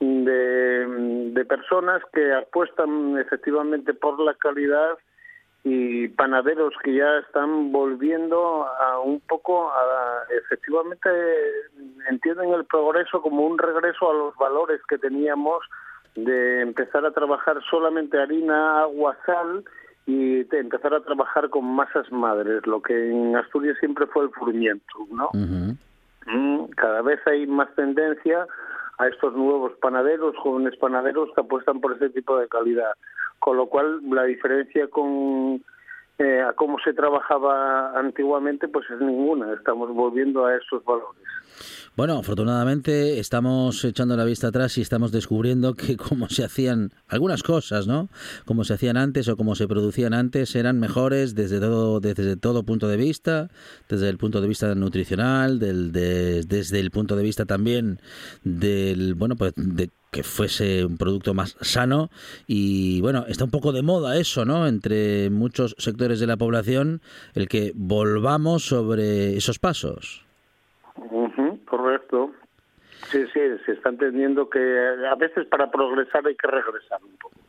de 0.00 1.44
personas 1.46 2.02
que 2.12 2.32
apuestan 2.32 3.18
efectivamente 3.18 3.92
por 3.92 4.18
la 4.20 4.34
calidad 4.34 4.96
y 5.62 6.08
panaderos 6.08 6.72
que 6.82 6.94
ya 6.94 7.18
están 7.18 7.70
volviendo 7.70 8.64
a 8.66 8.98
un 9.00 9.20
poco 9.20 9.70
a 9.70 10.22
efectivamente 10.44 11.10
entienden 12.08 12.52
el 12.54 12.64
progreso 12.64 13.20
como 13.20 13.46
un 13.46 13.58
regreso 13.58 14.10
a 14.10 14.14
los 14.14 14.36
valores 14.36 14.80
que 14.88 14.96
teníamos 14.96 15.62
de 16.14 16.62
empezar 16.62 17.04
a 17.04 17.12
trabajar 17.12 17.60
solamente 17.70 18.18
harina, 18.18 18.80
agua, 18.80 19.16
sal 19.26 19.64
y 20.06 20.44
de 20.44 20.58
empezar 20.58 20.94
a 20.94 21.02
trabajar 21.02 21.50
con 21.50 21.64
masas 21.64 22.10
madres, 22.10 22.66
lo 22.66 22.80
que 22.80 23.10
en 23.10 23.36
Asturias 23.36 23.76
siempre 23.78 24.06
fue 24.06 24.24
el 24.24 24.30
furmiento, 24.30 25.06
¿no? 25.12 25.30
Mm, 26.26 26.64
cada 26.76 27.02
vez 27.02 27.20
hay 27.26 27.46
más 27.46 27.72
tendencia 27.74 28.46
a 29.00 29.08
estos 29.08 29.34
nuevos 29.34 29.72
panaderos, 29.80 30.36
jóvenes 30.36 30.76
panaderos 30.76 31.30
que 31.34 31.40
apuestan 31.40 31.80
por 31.80 31.96
ese 31.96 32.10
tipo 32.10 32.38
de 32.38 32.48
calidad. 32.48 32.92
Con 33.38 33.56
lo 33.56 33.66
cual, 33.66 34.00
la 34.10 34.24
diferencia 34.24 34.88
con 34.88 35.62
eh, 36.18 36.42
a 36.42 36.52
cómo 36.52 36.78
se 36.84 36.92
trabajaba 36.92 37.98
antiguamente, 37.98 38.68
pues 38.68 38.88
es 38.90 39.00
ninguna. 39.00 39.54
Estamos 39.54 39.90
volviendo 39.94 40.44
a 40.44 40.54
esos 40.54 40.84
valores. 40.84 41.79
Bueno, 41.96 42.18
afortunadamente 42.18 43.18
estamos 43.18 43.84
echando 43.84 44.16
la 44.16 44.24
vista 44.24 44.46
atrás 44.46 44.78
y 44.78 44.80
estamos 44.80 45.10
descubriendo 45.10 45.74
que 45.74 45.96
como 46.08 46.28
se 46.28 46.44
hacían 46.44 46.92
algunas 47.08 47.42
cosas, 47.42 47.88
¿no? 47.88 48.08
Como 48.44 48.64
se 48.64 48.74
hacían 48.74 48.96
antes 48.96 49.28
o 49.28 49.36
como 49.36 49.56
se 49.56 49.66
producían 49.66 50.14
antes 50.14 50.54
eran 50.54 50.78
mejores 50.78 51.34
desde 51.34 51.58
todo 51.58 51.98
desde 51.98 52.36
todo 52.36 52.62
punto 52.62 52.86
de 52.86 52.96
vista, 52.96 53.50
desde 53.88 54.08
el 54.08 54.18
punto 54.18 54.40
de 54.40 54.48
vista 54.48 54.72
nutricional, 54.74 55.58
del, 55.58 55.90
desde 55.92 56.78
el 56.78 56.90
punto 56.92 57.16
de 57.16 57.24
vista 57.24 57.44
también 57.44 58.00
del 58.44 59.14
bueno, 59.14 59.34
pues 59.34 59.52
de 59.56 59.90
que 60.12 60.22
fuese 60.22 60.84
un 60.84 60.96
producto 60.96 61.34
más 61.34 61.56
sano 61.60 62.10
y 62.46 63.00
bueno, 63.00 63.24
está 63.28 63.44
un 63.44 63.50
poco 63.50 63.72
de 63.72 63.82
moda 63.82 64.16
eso, 64.16 64.44
¿no? 64.44 64.68
Entre 64.68 65.28
muchos 65.28 65.74
sectores 65.78 66.20
de 66.20 66.28
la 66.28 66.36
población 66.36 67.02
el 67.34 67.48
que 67.48 67.72
volvamos 67.74 68.64
sobre 68.64 69.36
esos 69.36 69.58
pasos. 69.58 70.24
Sí, 73.10 73.24
sí, 73.32 73.40
se 73.64 73.72
está 73.72 73.88
entendiendo 73.88 74.48
que 74.48 74.60
a 75.10 75.14
veces 75.14 75.46
para 75.46 75.70
progresar 75.70 76.26
hay 76.26 76.36
que 76.36 76.46
regresar 76.46 77.00
un 77.02 77.16
poco. 77.16 77.40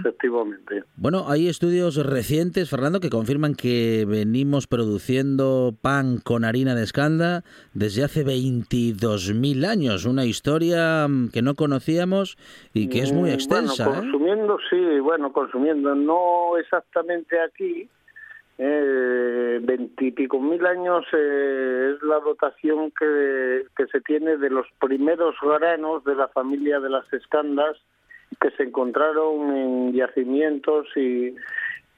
Efectivamente. 0.00 0.82
Bueno, 0.96 1.26
hay 1.28 1.48
estudios 1.48 1.96
recientes, 2.04 2.70
Fernando, 2.70 2.98
que 2.98 3.08
confirman 3.08 3.54
que 3.54 4.04
venimos 4.08 4.66
produciendo 4.66 5.74
pan 5.80 6.18
con 6.18 6.44
harina 6.44 6.74
de 6.74 6.82
escanda 6.82 7.44
desde 7.72 8.02
hace 8.02 8.24
22.000 8.24 9.64
años. 9.64 10.06
Una 10.06 10.24
historia 10.24 11.06
mm, 11.08 11.28
que 11.28 11.42
no 11.42 11.54
conocíamos 11.54 12.36
y 12.74 12.88
que 12.88 13.00
es 13.00 13.12
muy 13.12 13.30
mm, 13.30 13.34
extensa. 13.34 13.86
Bueno, 13.86 14.02
¿eh? 14.02 14.10
consumiendo, 14.10 14.58
sí, 14.68 15.00
bueno, 15.00 15.32
consumiendo. 15.32 15.94
No 15.94 16.56
exactamente 16.58 17.38
aquí, 17.40 17.88
eh, 18.58 19.60
veintipico 19.62 20.40
mil 20.40 20.64
años 20.66 21.04
eh, 21.12 21.94
es 21.94 22.02
la 22.02 22.20
dotación 22.20 22.92
que, 22.98 23.64
que 23.76 23.86
se 23.86 24.00
tiene 24.02 24.36
de 24.36 24.50
los 24.50 24.66
primeros 24.80 25.34
granos 25.42 26.04
de 26.04 26.14
la 26.14 26.28
familia 26.28 26.80
de 26.80 26.90
las 26.90 27.10
escandas 27.12 27.76
que 28.40 28.50
se 28.52 28.64
encontraron 28.64 29.56
en 29.56 29.92
yacimientos 29.92 30.86
y 30.96 31.34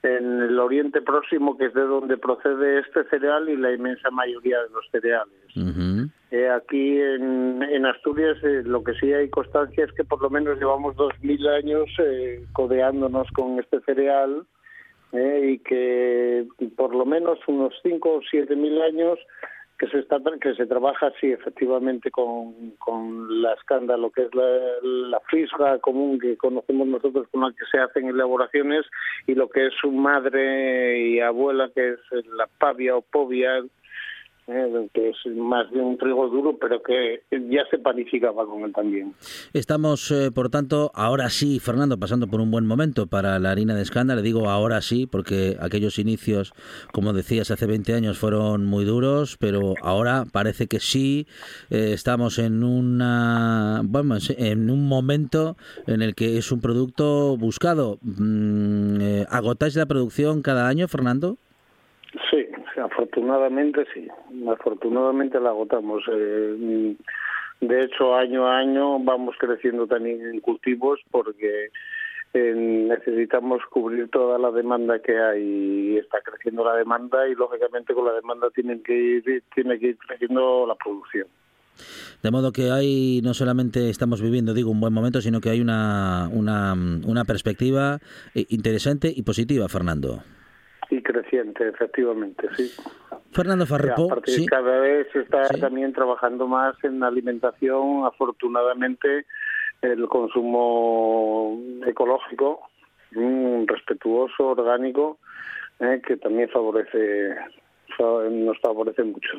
en 0.02 0.42
el 0.42 0.58
Oriente 0.58 1.00
Próximo, 1.00 1.56
que 1.56 1.66
es 1.66 1.74
de 1.74 1.82
donde 1.82 2.18
procede 2.18 2.80
este 2.80 3.04
cereal 3.04 3.48
y 3.48 3.56
la 3.56 3.72
inmensa 3.72 4.10
mayoría 4.10 4.58
de 4.60 4.68
los 4.70 4.86
cereales. 4.90 5.32
Eh, 6.30 6.50
aquí 6.50 7.00
en, 7.00 7.62
en 7.62 7.86
Asturias 7.86 8.36
eh, 8.42 8.62
lo 8.64 8.82
que 8.82 8.92
sí 8.94 9.12
hay 9.12 9.30
constancia 9.30 9.84
es 9.84 9.92
que 9.92 10.04
por 10.04 10.20
lo 10.20 10.28
menos 10.28 10.58
llevamos 10.58 10.96
dos 10.96 11.12
mil 11.22 11.46
años 11.46 11.88
eh, 11.98 12.44
codeándonos 12.52 13.30
con 13.30 13.58
este 13.60 13.80
cereal 13.82 14.44
y 15.14 15.58
que 15.58 16.46
por 16.76 16.94
lo 16.94 17.06
menos 17.06 17.38
unos 17.46 17.74
cinco 17.82 18.14
o 18.14 18.20
siete 18.28 18.56
mil 18.56 18.80
años 18.82 19.18
que 19.78 19.88
se 19.88 19.98
está 19.98 20.18
que 20.40 20.54
se 20.54 20.66
trabaja 20.66 21.12
sí 21.20 21.32
efectivamente 21.32 22.10
con, 22.10 22.72
con 22.78 23.42
la 23.42 23.54
escanda 23.54 23.96
lo 23.96 24.10
que 24.10 24.22
es 24.22 24.34
la, 24.34 24.44
la 24.82 25.20
frisga 25.20 25.78
común 25.80 26.18
que 26.18 26.36
conocemos 26.36 26.86
nosotros 26.86 27.26
con 27.30 27.42
la 27.42 27.50
que 27.50 27.64
se 27.70 27.78
hacen 27.78 28.08
elaboraciones 28.08 28.86
y 29.26 29.34
lo 29.34 29.48
que 29.48 29.66
es 29.66 29.74
su 29.80 29.90
madre 29.90 31.00
y 31.00 31.20
abuela 31.20 31.70
que 31.74 31.90
es 31.90 32.26
la 32.36 32.48
pavia 32.58 32.96
o 32.96 33.02
povia 33.02 33.62
eh, 34.46 34.88
que 34.92 35.10
es 35.10 35.16
más 35.36 35.70
de 35.70 35.80
un 35.80 35.96
trigo 35.96 36.28
duro, 36.28 36.58
pero 36.58 36.82
que 36.82 37.22
ya 37.30 37.64
se 37.70 37.78
panificaba 37.78 38.44
con 38.44 38.62
él 38.62 38.72
también. 38.72 39.14
Estamos, 39.54 40.10
eh, 40.10 40.30
por 40.30 40.50
tanto, 40.50 40.90
ahora 40.94 41.30
sí, 41.30 41.60
Fernando, 41.60 41.98
pasando 41.98 42.26
por 42.26 42.40
un 42.40 42.50
buen 42.50 42.66
momento 42.66 43.06
para 43.06 43.38
la 43.38 43.50
harina 43.50 43.74
de 43.74 43.82
escándalo. 43.82 44.20
Digo 44.20 44.50
ahora 44.50 44.82
sí, 44.82 45.06
porque 45.06 45.56
aquellos 45.60 45.98
inicios, 45.98 46.52
como 46.92 47.12
decías, 47.14 47.50
hace 47.50 47.66
20 47.66 47.94
años 47.94 48.18
fueron 48.18 48.66
muy 48.66 48.84
duros, 48.84 49.38
pero 49.38 49.74
ahora 49.82 50.24
parece 50.30 50.66
que 50.66 50.78
sí. 50.78 51.26
Eh, 51.70 51.92
estamos 51.94 52.38
en 52.38 52.64
una, 52.64 53.80
bueno, 53.84 54.16
en 54.36 54.70
un 54.70 54.86
momento 54.86 55.56
en 55.86 56.02
el 56.02 56.14
que 56.14 56.36
es 56.36 56.52
un 56.52 56.60
producto 56.60 57.36
buscado. 57.38 57.98
Mm, 58.02 59.22
¿Agotáis 59.30 59.74
la 59.76 59.86
producción 59.86 60.42
cada 60.42 60.68
año, 60.68 60.86
Fernando? 60.86 61.38
Sí, 62.30 62.46
afortunadamente 62.84 63.84
sí, 63.92 64.08
afortunadamente 64.48 65.40
la 65.40 65.50
agotamos. 65.50 66.02
Eh, 66.12 66.96
de 67.60 67.80
hecho, 67.80 68.14
año 68.14 68.46
a 68.46 68.58
año 68.58 68.98
vamos 68.98 69.36
creciendo 69.38 69.86
también 69.86 70.20
en 70.26 70.40
cultivos 70.40 71.00
porque 71.10 71.70
eh, 72.34 72.54
necesitamos 72.54 73.62
cubrir 73.70 74.10
toda 74.10 74.38
la 74.38 74.50
demanda 74.50 74.98
que 74.98 75.18
hay 75.18 75.42
y 75.42 75.96
está 75.96 76.20
creciendo 76.20 76.64
la 76.64 76.74
demanda 76.74 77.26
y 77.28 77.34
lógicamente 77.34 77.94
con 77.94 78.06
la 78.06 78.12
demanda 78.12 78.50
tienen 78.50 78.82
que 78.82 78.94
ir, 78.94 79.42
tiene 79.54 79.78
que 79.78 79.88
ir 79.88 79.98
creciendo 79.98 80.66
la 80.66 80.74
producción. 80.74 81.26
De 82.22 82.30
modo 82.30 82.52
que 82.52 82.70
hay, 82.70 83.20
no 83.22 83.34
solamente 83.34 83.90
estamos 83.90 84.22
viviendo, 84.22 84.54
digo, 84.54 84.70
un 84.70 84.80
buen 84.80 84.92
momento, 84.92 85.20
sino 85.20 85.40
que 85.40 85.50
hay 85.50 85.60
una, 85.60 86.28
una, 86.32 86.72
una 86.72 87.24
perspectiva 87.24 87.98
eh, 88.34 88.46
interesante 88.50 89.12
y 89.14 89.22
positiva, 89.22 89.68
Fernando 89.68 90.22
y 90.90 91.02
creciente, 91.02 91.68
efectivamente, 91.68 92.48
sí. 92.56 92.70
Fernando 93.32 93.66
Farrepo, 93.66 94.08
sí. 94.24 94.46
Cada 94.46 94.80
vez 94.80 95.08
se 95.12 95.20
está 95.20 95.48
también 95.60 95.92
trabajando 95.92 96.46
más 96.46 96.76
en 96.84 97.02
alimentación, 97.02 98.04
afortunadamente 98.04 99.26
el 99.82 100.08
consumo 100.08 101.60
ecológico, 101.86 102.60
mm, 103.12 103.64
respetuoso, 103.66 104.48
orgánico, 104.48 105.18
eh, 105.80 106.00
que 106.06 106.16
también 106.16 106.48
favorece 106.50 107.34
nos 107.98 108.58
favorece 108.60 109.04
mucho. 109.04 109.30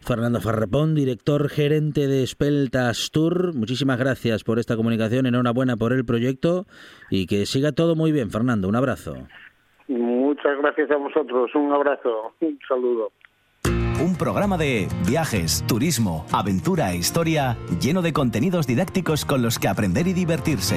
Fernando 0.00 0.40
Farrapón, 0.40 0.94
director 0.94 1.48
gerente 1.48 2.06
de 2.06 2.26
Speltas 2.26 3.10
Tour, 3.10 3.54
muchísimas 3.54 3.98
gracias 3.98 4.44
por 4.44 4.58
esta 4.58 4.76
comunicación, 4.76 5.26
enhorabuena 5.26 5.76
por 5.76 5.92
el 5.92 6.04
proyecto 6.04 6.66
y 7.10 7.26
que 7.26 7.46
siga 7.46 7.72
todo 7.72 7.94
muy 7.94 8.12
bien, 8.12 8.30
Fernando, 8.30 8.68
un 8.68 8.76
abrazo. 8.76 9.14
Muchas 9.98 10.58
gracias 10.58 10.90
a 10.90 10.96
vosotros. 10.96 11.54
Un 11.54 11.72
abrazo. 11.72 12.34
Un 12.40 12.58
saludo. 12.66 13.12
Un 14.02 14.16
programa 14.16 14.58
de 14.58 14.88
viajes, 15.06 15.64
turismo, 15.68 16.26
aventura 16.32 16.92
e 16.92 16.96
historia 16.96 17.56
lleno 17.80 18.02
de 18.02 18.12
contenidos 18.12 18.66
didácticos 18.66 19.24
con 19.24 19.42
los 19.42 19.58
que 19.58 19.68
aprender 19.68 20.08
y 20.08 20.12
divertirse. 20.12 20.76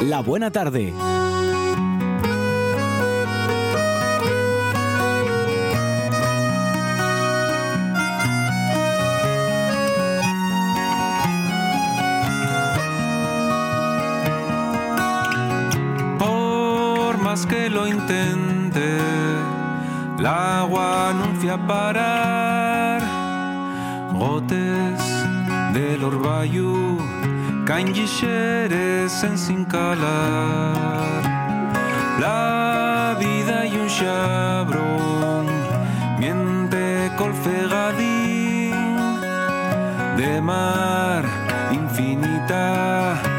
La 0.00 0.20
buena 0.20 0.50
tarde. 0.50 0.94
que 17.46 17.70
lo 17.70 17.86
intente, 17.86 18.98
el 20.18 20.26
agua 20.26 21.10
anuncia 21.10 21.56
parar. 21.66 23.00
Gotes 24.12 25.00
del 25.72 26.04
orvallo 26.04 26.98
caen 27.70 27.94
en 29.22 29.38
sin 29.38 29.64
calar. 29.64 31.22
La 32.18 33.16
vida 33.16 33.64
y 33.64 33.76
un 33.76 33.86
chabrón 33.86 35.46
miente 36.18 37.12
colfegadín 37.16 38.74
de 40.16 40.40
mar 40.40 41.24
infinita 41.70 43.29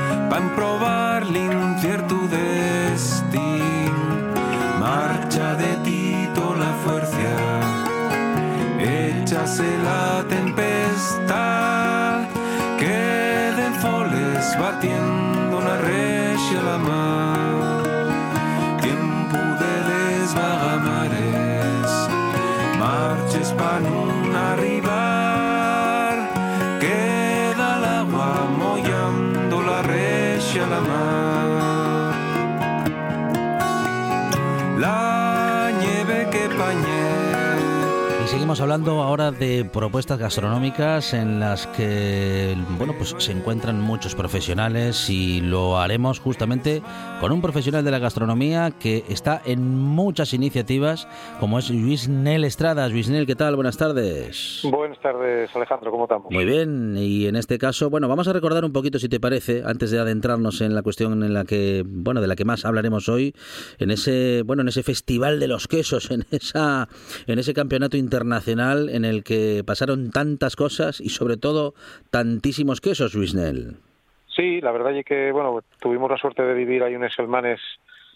marches 23.42 23.54
pan 23.58 24.91
Seguimos 38.52 38.70
hablando 38.70 39.02
ahora 39.02 39.32
de 39.32 39.64
propuestas 39.64 40.20
gastronómicas 40.20 41.14
en 41.14 41.40
las 41.40 41.68
que 41.68 42.54
bueno, 42.78 42.94
pues 42.98 43.16
se 43.18 43.32
encuentran 43.32 43.80
muchos 43.80 44.14
profesionales 44.14 45.10
y 45.10 45.40
lo 45.40 45.80
haremos 45.80 46.20
justamente 46.20 46.82
con 47.22 47.32
un 47.32 47.42
profesional 47.42 47.86
de 47.86 47.92
la 47.92 48.00
gastronomía 48.00 48.72
que 48.72 49.06
está 49.08 49.42
en 49.46 49.78
muchas 49.78 50.34
iniciativas, 50.34 51.08
como 51.40 51.60
es 51.60 51.70
Luis 51.70 52.10
Nel 52.10 52.44
Estrada. 52.44 52.90
Luis 52.90 53.08
Nel, 53.10 53.26
¿qué 53.26 53.38
tal? 53.38 53.56
Buenas 53.56 53.78
tardes. 53.78 54.68
Buenas 54.70 55.00
tardes, 55.00 55.50
Alejandro, 55.56 55.90
¿cómo 55.90 56.04
estamos? 56.04 56.30
Muy 56.30 56.44
bien, 56.44 56.98
y 56.98 57.28
en 57.28 57.38
este 57.38 57.58
caso, 57.58 57.90
bueno, 57.90 58.10
vamos 58.10 58.28
a 58.28 58.34
recordar 58.34 58.66
un 58.66 58.74
poquito, 58.74 59.00
si 59.00 59.08
te 59.08 59.22
parece, 59.22 59.64
antes 59.66 59.92
de 59.92 60.00
adentrarnos 60.00 60.60
en 60.60 60.76
la 60.76 60.82
cuestión 60.82 61.24
en 61.24 61.34
la 61.34 61.46
que, 61.46 61.86
bueno, 61.88 62.20
de 62.20 62.28
la 62.28 62.36
que 62.36 62.44
más 62.44 62.66
hablaremos 62.66 63.08
hoy, 63.08 63.34
en 63.80 63.92
ese, 63.92 64.42
bueno, 64.46 64.64
en 64.64 64.68
ese 64.68 64.84
festival 64.84 65.40
de 65.40 65.48
los 65.48 65.70
quesos, 65.70 66.12
en 66.12 66.26
esa, 66.32 66.90
en 67.28 67.40
ese 67.40 67.54
campeonato 67.54 67.96
internacional 67.96 68.41
internacional 68.42 68.90
en 68.90 69.06
el 69.06 69.24
que 69.24 69.64
pasaron 69.66 70.12
tantas 70.12 70.56
cosas 70.56 71.00
y 71.00 71.10
sobre 71.10 71.38
todo 71.38 71.74
tantísimos 72.10 72.82
quesos, 72.82 73.14
Luisnel. 73.14 73.78
Sí, 74.36 74.62
la 74.62 74.72
verdad 74.72 74.96
es 74.98 75.06
que 75.06 75.32
bueno 75.32 75.62
tuvimos 75.80 76.10
la 76.10 76.18
suerte 76.18 76.44
de 76.44 76.54
vivir 76.54 76.84
ahí 76.84 76.94
en 76.94 77.10
Selmanes 77.10 77.60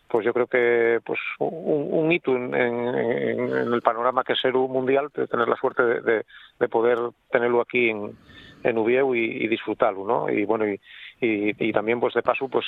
pues 0.07 0.25
yo 0.25 0.33
creo 0.33 0.47
que 0.47 0.99
pues 1.03 1.19
un, 1.39 2.11
hito 2.11 2.35
en, 2.35 2.53
el 2.53 3.81
panorama 3.81 4.23
que 4.23 4.33
es 4.33 4.53
mundial, 4.53 5.09
de 5.13 5.27
tener 5.27 5.47
la 5.47 5.55
suerte 5.55 5.81
de, 5.83 6.67
poder 6.69 6.99
tenerlo 7.31 7.59
aquí 7.59 7.89
en, 7.89 8.11
en 8.63 8.77
Ubieu 8.77 9.15
y, 9.15 9.47
disfrutarlo, 9.47 10.05
¿no? 10.05 10.29
Y 10.29 10.45
bueno, 10.45 10.67
y, 10.67 10.79
y, 11.19 11.73
también 11.73 11.99
pues 11.99 12.13
de 12.13 12.21
paso 12.21 12.47
pues 12.47 12.65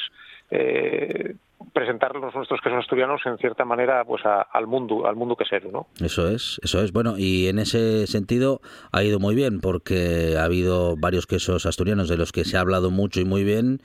eh, 0.50 1.36
presentar 1.74 2.16
los 2.16 2.34
nuestros 2.36 2.62
quesos 2.62 2.80
asturianos 2.80 3.22
en 3.26 3.38
cierta 3.38 3.66
manera 3.66 4.04
pues 4.06 4.24
al 4.26 4.68
mundo 4.68 5.08
al 5.08 5.16
mundo 5.16 5.36
quesero 5.36 5.70
no 5.72 5.88
eso 6.04 6.30
es 6.30 6.60
eso 6.64 6.82
es. 6.82 6.92
Bueno 6.92 7.16
y 7.18 7.48
en 7.48 7.60
ese 7.60 8.08
sentido 8.08 8.62
ha 8.92 9.04
ido 9.04 9.20
muy 9.20 9.36
bien 9.36 9.60
porque 9.60 10.36
ha 10.38 10.44
habido 10.44 10.96
varios 10.98 11.26
quesos 11.26 11.66
asturianos 11.66 12.10
de 12.10 12.18
los 12.18 12.32
que 12.32 12.46
se 12.46 12.58
ha 12.58 12.62
hablado 12.62 12.92
mucho 12.92 13.20
y 13.20 13.26
muy 13.26 13.44
bien. 13.44 13.82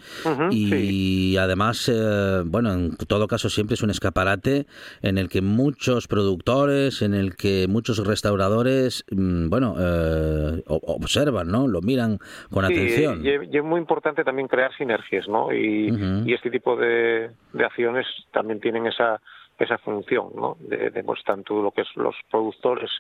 Y 0.51 1.37
además 1.37 1.91
eh, 1.93 2.43
bueno 2.45 2.73
en 2.73 2.97
todo 2.97 3.27
caso 3.27 3.49
siempre 3.49 3.75
es 3.75 3.83
un 3.83 3.91
escaparate 3.91 4.67
en 5.03 5.19
el 5.19 5.29
que 5.29 5.41
muchos 5.41 6.09
productores 6.09 7.03
en 7.03 7.15
el 7.15 7.37
que 7.37 7.67
muchos 7.69 8.07
restauradores 8.07 9.05
mm, 9.11 9.49
bueno 9.49 9.77
eh, 9.79 10.63
observan 10.67 11.49
no 11.49 11.69
lo 11.69 11.81
miran 11.81 12.19
con 12.51 12.65
atención. 12.65 13.25
y, 13.25 13.57
es 13.57 13.65
muy 13.65 13.81
importante 13.81 14.25
también 14.25 14.49
crear 14.49 14.75
sinergias 14.77 15.27
no 15.29 15.53
y, 15.53 15.89
y 16.27 16.35
este 16.35 16.51
tipo 16.51 16.77
de 16.77 17.31
también 18.33 18.61
tienen 18.61 18.87
esa 18.87 19.21
esa 19.59 19.79
función, 19.79 20.31
¿no? 20.35 20.57
De, 20.61 21.03
pues, 21.05 21.23
tanto 21.25 21.63
lo 21.63 21.71
que 21.71 21.83
es 21.83 21.89
los 21.97 22.15
productores, 22.31 22.91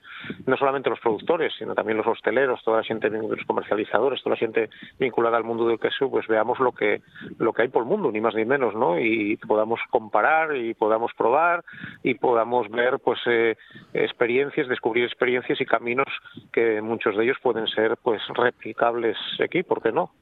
no 0.46 0.56
solamente 0.56 0.90
los 0.90 1.00
productores, 1.00 1.52
sino 1.58 1.74
también 1.74 1.98
los 1.98 2.06
hosteleros, 2.06 2.62
toda 2.64 2.78
la 2.78 2.84
gente, 2.84 3.10
los 3.10 3.44
comercializadores, 3.46 4.22
toda 4.22 4.36
la 4.36 4.40
gente 4.40 4.70
vinculada 4.98 5.36
al 5.36 5.44
mundo 5.44 5.66
del 5.66 5.78
queso, 5.78 6.10
pues 6.10 6.26
veamos 6.26 6.58
lo 6.60 6.72
que 6.72 7.02
lo 7.38 7.52
que 7.52 7.62
hay 7.62 7.68
por 7.68 7.82
el 7.82 7.88
mundo, 7.88 8.10
ni 8.10 8.20
más 8.20 8.34
ni 8.34 8.44
menos, 8.44 8.74
¿no? 8.74 8.98
Y 8.98 9.36
podamos 9.36 9.80
comparar 9.90 10.56
y 10.56 10.74
podamos 10.74 11.12
probar 11.16 11.64
y 12.02 12.14
podamos 12.14 12.70
ver, 12.70 12.98
pues, 12.98 13.18
eh, 13.26 13.56
experiencias, 13.92 14.68
descubrir 14.68 15.04
experiencias 15.04 15.60
y 15.60 15.64
caminos 15.64 16.08
que 16.52 16.80
muchos 16.80 17.16
de 17.16 17.24
ellos 17.24 17.36
pueden 17.42 17.66
ser, 17.68 17.96
pues, 18.02 18.20
replicables 18.34 19.16
aquí, 19.42 19.62
¿por 19.62 19.82
qué 19.82 19.92
no? 19.92 20.12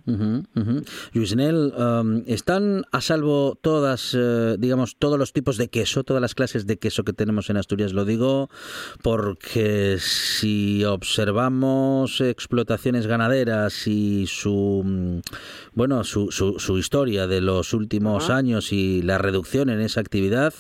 Um, 1.76 2.22
¿están 2.26 2.84
a 2.92 3.00
salvo 3.00 3.56
todas, 3.60 4.16
eh, 4.18 4.56
digamos, 4.58 4.96
todos 4.96 5.18
los 5.18 5.32
tipos 5.32 5.56
de 5.56 5.68
queso, 5.68 6.04
todas 6.04 6.19
las 6.20 6.34
clases 6.34 6.66
de 6.66 6.78
queso 6.78 7.04
que 7.04 7.12
tenemos 7.12 7.50
en 7.50 7.56
Asturias. 7.56 7.92
Lo 7.92 8.04
digo 8.04 8.48
porque 9.02 9.96
si 9.98 10.84
observamos 10.84 12.20
explotaciones 12.20 13.06
ganaderas 13.06 13.86
y 13.86 14.26
su 14.26 14.82
mm, 14.84 15.20
bueno 15.74 16.04
su, 16.04 16.30
su, 16.30 16.78
historia 16.78 17.26
de 17.26 17.40
los 17.40 17.74
últimos 17.74 18.30
años 18.30 18.72
y 18.72 19.02
la 19.02 19.18
reducción 19.18 19.70
en 19.70 19.80
esa 19.80 20.00
actividad, 20.00 20.54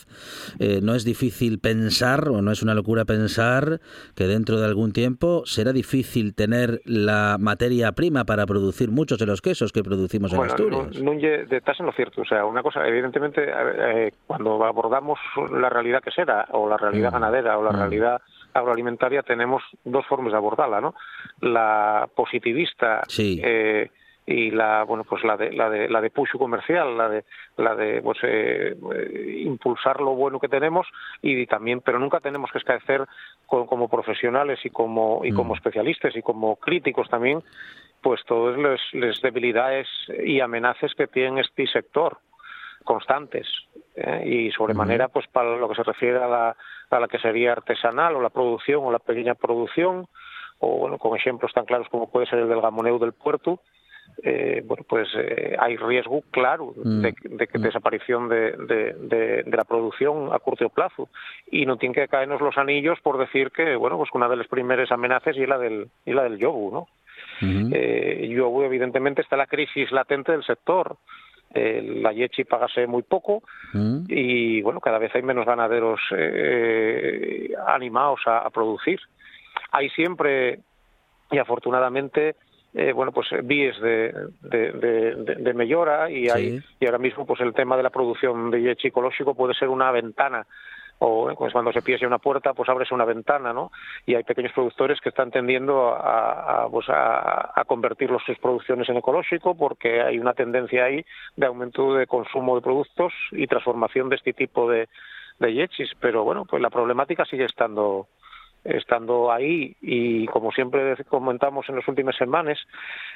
eh, 0.58 0.80
no 0.82 0.94
es 0.94 1.04
difícil 1.04 1.58
pensar 1.58 2.28
o 2.28 2.42
no 2.42 2.52
es 2.52 2.62
una 2.62 2.74
locura 2.74 3.04
pensar 3.04 3.80
que 4.14 4.26
dentro 4.26 4.58
de 4.58 4.66
algún 4.66 4.92
tiempo 4.92 5.42
será 5.46 5.72
difícil 5.72 6.34
tener 6.34 6.80
la 6.84 7.36
materia 7.38 7.92
prima 7.92 8.24
para 8.24 8.46
producir 8.46 8.90
muchos 8.90 9.18
de 9.18 9.26
los 9.26 9.40
quesos 9.40 9.72
que 9.72 9.82
producimos 9.82 10.32
en 10.32 10.40
Asturias. 10.40 11.00
No, 11.00 11.14
no, 11.14 11.20
de 11.20 11.62
en 11.78 11.86
lo 11.86 11.92
cierto, 11.92 12.22
o 12.22 12.24
sea, 12.24 12.44
una 12.44 12.62
cosa, 12.62 12.86
evidentemente, 12.86 13.46
eh, 13.48 14.12
cuando 14.26 14.64
abordamos 14.64 15.18
la 15.50 15.68
realidad 15.68 16.02
que 16.02 16.10
será, 16.10 16.46
o 16.52 16.68
la 16.68 16.76
realidad 16.76 17.10
mm. 17.10 17.14
ganadera, 17.14 17.58
o 17.58 17.62
la 17.62 17.72
mm. 17.72 17.76
realidad 17.76 18.22
agroalimentaria, 18.52 19.22
tenemos 19.22 19.62
dos 19.84 20.06
formas 20.06 20.32
de 20.32 20.38
abordarla, 20.38 20.80
¿no? 20.80 20.94
La 21.40 22.08
positivista 22.14 23.02
eh, 23.18 23.90
y 24.26 24.50
la 24.50 24.84
bueno 24.84 25.04
pues 25.04 25.24
la 25.24 25.36
de 25.36 25.52
la 25.52 25.68
de 25.68 25.88
la 25.88 26.00
de 26.00 26.10
push 26.10 26.30
comercial 26.38 26.96
la 26.96 27.08
de 27.08 27.24
la 27.56 27.74
de 27.74 28.00
pues 28.02 28.18
eh, 28.22 28.76
impulsar 29.44 30.00
lo 30.00 30.14
bueno 30.14 30.38
que 30.38 30.48
tenemos 30.48 30.86
y 31.22 31.46
también 31.46 31.80
pero 31.80 31.98
nunca 31.98 32.20
tenemos 32.20 32.50
que 32.52 32.58
escaecer 32.58 33.06
como 33.46 33.88
profesionales 33.88 34.60
y 34.64 34.70
como 34.70 35.22
y 35.24 35.32
como 35.32 35.54
mm. 35.54 35.56
especialistas 35.56 36.16
y 36.16 36.22
como 36.22 36.56
críticos 36.56 37.08
también 37.08 37.42
pues 38.02 38.20
todas 38.24 38.56
las 38.92 39.20
debilidades 39.20 39.88
y 40.24 40.40
amenazas 40.40 40.94
que 40.94 41.06
tiene 41.06 41.40
este 41.40 41.66
sector 41.66 42.18
constantes 42.84 43.46
¿eh? 43.96 44.22
y 44.26 44.50
sobremanera 44.52 45.08
pues 45.08 45.26
para 45.28 45.56
lo 45.56 45.68
que 45.68 45.74
se 45.74 45.82
refiere 45.82 46.18
a 46.18 46.28
la, 46.28 46.56
a 46.90 47.00
la 47.00 47.08
que 47.08 47.18
sería 47.18 47.52
artesanal 47.52 48.16
o 48.16 48.20
la 48.20 48.30
producción 48.30 48.84
o 48.84 48.92
la 48.92 48.98
pequeña 48.98 49.34
producción 49.34 50.06
o 50.58 50.78
bueno 50.78 50.98
con 50.98 51.16
ejemplos 51.16 51.52
tan 51.52 51.64
claros 51.64 51.88
como 51.88 52.10
puede 52.10 52.26
ser 52.26 52.40
el 52.40 52.48
del 52.48 52.60
gamoneu 52.60 52.98
del 52.98 53.12
puerto 53.12 53.60
eh, 54.22 54.62
bueno 54.64 54.84
pues 54.88 55.08
eh, 55.16 55.56
hay 55.58 55.76
riesgo 55.76 56.22
claro 56.30 56.74
mm. 56.76 57.00
de, 57.00 57.14
de, 57.22 57.48
mm. 57.52 57.62
desaparición 57.62 58.28
de, 58.28 58.52
de, 58.52 59.44
de, 59.44 59.56
la 59.56 59.64
producción 59.64 60.32
a 60.32 60.38
corto 60.38 60.68
plazo 60.68 61.08
y 61.50 61.64
no 61.64 61.76
tiene 61.76 61.94
que 61.94 62.08
caernos 62.08 62.40
los 62.40 62.58
anillos 62.58 62.98
por 63.02 63.18
decir 63.18 63.50
que 63.50 63.76
bueno 63.76 63.96
pues 63.96 64.10
una 64.12 64.28
de 64.28 64.36
las 64.36 64.48
primeras 64.48 64.90
amenazas 64.90 65.36
y 65.36 65.46
la 65.46 65.58
del 65.58 65.88
y 66.04 66.12
la 66.12 66.24
del 66.24 66.38
yogu 66.38 66.70
no 66.72 66.88
eh, 67.42 68.28
yogu 68.30 68.62
evidentemente 68.62 69.22
está 69.22 69.36
la 69.36 69.46
crisis 69.46 69.90
latente 69.92 70.32
del 70.32 70.44
sector 70.44 70.96
la 71.52 72.12
Yechi 72.12 72.44
pagase 72.44 72.86
muy 72.86 73.02
poco 73.02 73.42
mm. 73.72 74.04
y 74.08 74.62
bueno, 74.62 74.80
cada 74.80 74.98
vez 74.98 75.14
hay 75.14 75.22
menos 75.22 75.46
ganaderos 75.46 76.00
eh, 76.16 77.52
animados 77.66 78.20
a, 78.26 78.48
producir. 78.50 79.00
Hay 79.72 79.90
siempre, 79.90 80.60
y 81.30 81.38
afortunadamente, 81.38 82.36
eh, 82.74 82.92
bueno, 82.92 83.12
pues 83.12 83.28
vías 83.44 83.80
de, 83.80 84.12
de, 84.42 85.14
de, 85.38 85.54
mejora 85.54 86.10
y, 86.10 86.28
hay, 86.28 86.62
y 86.78 86.86
ahora 86.86 86.98
mismo 86.98 87.26
pues 87.26 87.40
el 87.40 87.52
tema 87.52 87.76
de 87.76 87.82
la 87.82 87.90
producción 87.90 88.50
de 88.50 88.62
Yechi 88.62 88.88
ecológico 88.88 89.34
puede 89.34 89.54
ser 89.54 89.68
una 89.68 89.90
ventana 89.90 90.46
o 91.00 91.34
pues 91.36 91.52
cuando 91.52 91.72
se 91.72 91.82
piese 91.82 92.06
una 92.06 92.18
puerta, 92.18 92.54
pues 92.54 92.68
abres 92.68 92.92
una 92.92 93.04
ventana, 93.04 93.52
¿no? 93.52 93.72
Y 94.06 94.14
hay 94.14 94.22
pequeños 94.22 94.52
productores 94.52 95.00
que 95.00 95.08
están 95.08 95.30
tendiendo 95.30 95.94
a, 95.94 96.68
pues 96.70 96.86
a 96.88 97.64
convertir 97.66 98.10
sus 98.24 98.38
producciones 98.38 98.88
en 98.88 98.98
ecológico 98.98 99.56
porque 99.56 100.02
hay 100.02 100.18
una 100.18 100.34
tendencia 100.34 100.84
ahí 100.84 101.04
de 101.36 101.46
aumento 101.46 101.94
de 101.94 102.06
consumo 102.06 102.54
de 102.56 102.62
productos 102.62 103.12
y 103.32 103.46
transformación 103.46 104.08
de 104.08 104.16
este 104.16 104.32
tipo 104.32 104.70
de, 104.70 104.88
de 105.40 105.54
yechis, 105.54 105.90
pero 106.00 106.22
bueno, 106.22 106.44
pues 106.44 106.62
la 106.62 106.70
problemática 106.70 107.24
sigue 107.24 107.46
estando 107.46 108.06
estando 108.62 109.32
ahí 109.32 109.74
y 109.80 110.26
como 110.26 110.52
siempre 110.52 110.94
comentamos 111.08 111.66
en 111.70 111.76
las 111.76 111.88
últimas 111.88 112.14
semanas 112.16 112.58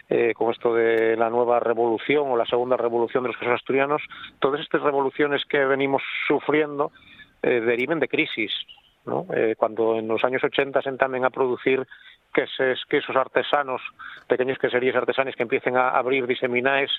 eh, 0.09 0.33
con 0.35 0.51
esto 0.51 0.73
de 0.73 1.18
la 1.18 1.29
nueva 1.29 1.61
revolución 1.61 2.29
o 2.29 2.37
la 2.38 2.47
segunda 2.47 2.79
revolución 2.79 3.25
de 3.25 3.29
los 3.29 3.37
quesos 3.37 3.53
asturianos 3.53 4.01
todas 4.38 4.62
estas 4.62 4.81
revoluciones 4.81 5.44
que 5.44 5.62
venimos 5.66 6.03
sufriendo 6.27 6.92
eh, 7.45 7.61
deriven 7.61 8.01
de 8.01 8.09
crisis. 8.09 8.53
Eh, 9.35 9.55
cuando 9.59 9.99
en 9.99 10.09
los 10.09 10.25
años 10.25 10.43
80 10.43 10.81
se 10.81 10.89
entamen 10.89 11.27
a 11.27 11.31
producir 11.31 11.87
quesos, 12.33 12.83
quesos 12.89 13.15
artesanos, 13.15 13.83
pequeños 14.27 14.59
queserías 14.59 14.97
artesanas 14.97 15.37
que 15.37 15.43
empiecen 15.43 15.77
a 15.77 15.91
abrir 15.91 16.27
diseminaes 16.27 16.91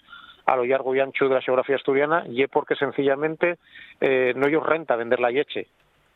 a 0.46 0.56
lo 0.56 0.66
largo 0.66 0.94
y 0.94 1.00
ancho 1.00 1.28
de 1.28 1.34
la 1.34 1.42
geografía 1.42 1.76
asturiana, 1.76 2.24
y 2.30 2.44
es 2.44 2.50
porque 2.50 2.76
sencillamente 2.76 3.58
eh, 4.00 4.34
no 4.36 4.46
ellos 4.46 4.64
renta 4.64 4.96
vender 4.96 5.20
la 5.20 5.32
leche. 5.32 5.68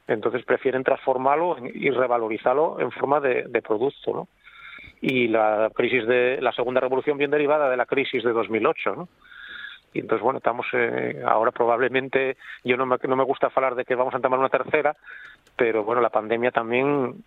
Entonces 0.08 0.46
prefieren 0.46 0.84
transformarlo 0.84 1.58
y 1.74 1.90
revalorizarlo 1.90 2.80
en 2.80 2.92
forma 2.92 3.20
de, 3.20 3.62
producto. 3.62 4.28
Y 5.02 5.28
la 5.28 5.72
crisis 5.74 6.06
de 6.06 6.40
la 6.42 6.52
segunda 6.52 6.82
revolución 6.82 7.18
bien 7.18 7.32
derivada 7.32 7.70
de 7.70 7.78
la 7.78 7.86
crisis 7.86 8.24
de 8.24 8.32
2008. 8.32 8.96
¿no? 8.96 9.08
Y 9.94 10.00
entonces 10.00 10.24
bueno 10.24 10.38
estamos 10.38 10.68
eh, 10.74 11.22
ahora 11.26 11.52
probablemente 11.52 12.38
yo 12.64 12.78
no 12.78 12.86
me, 12.86 12.98
no 13.08 13.16
me 13.16 13.24
gusta 13.24 13.50
hablar 13.54 13.76
de 13.76 13.86
que 13.86 13.96
vamos 13.96 14.14
a 14.14 14.20
tomar 14.20 14.40
una 14.40 14.50
tercera 14.50 14.96
pero 15.56 15.84
bueno 15.84 16.02
la 16.02 16.10
pandemia 16.10 16.52
también 16.52 17.24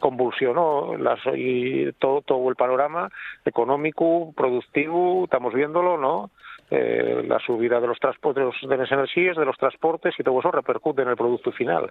convulsionó 0.00 0.96
las, 0.96 1.20
y 1.34 1.92
todo 1.92 2.22
todo 2.22 2.48
el 2.48 2.56
panorama 2.56 3.10
económico 3.44 4.32
productivo 4.36 5.24
estamos 5.24 5.54
viéndolo 5.54 5.96
no 5.96 6.30
eh, 6.70 7.24
la 7.26 7.38
subida 7.38 7.80
de 7.80 7.86
los 7.86 7.98
transportes 7.98 8.44
de 8.62 8.76
las 8.76 8.92
energías 8.92 9.36
de 9.36 9.44
los 9.44 9.56
transportes 9.56 10.14
y 10.18 10.22
todo 10.22 10.38
eso 10.40 10.50
repercute 10.50 11.02
en 11.02 11.08
el 11.08 11.16
producto 11.16 11.52
final 11.52 11.90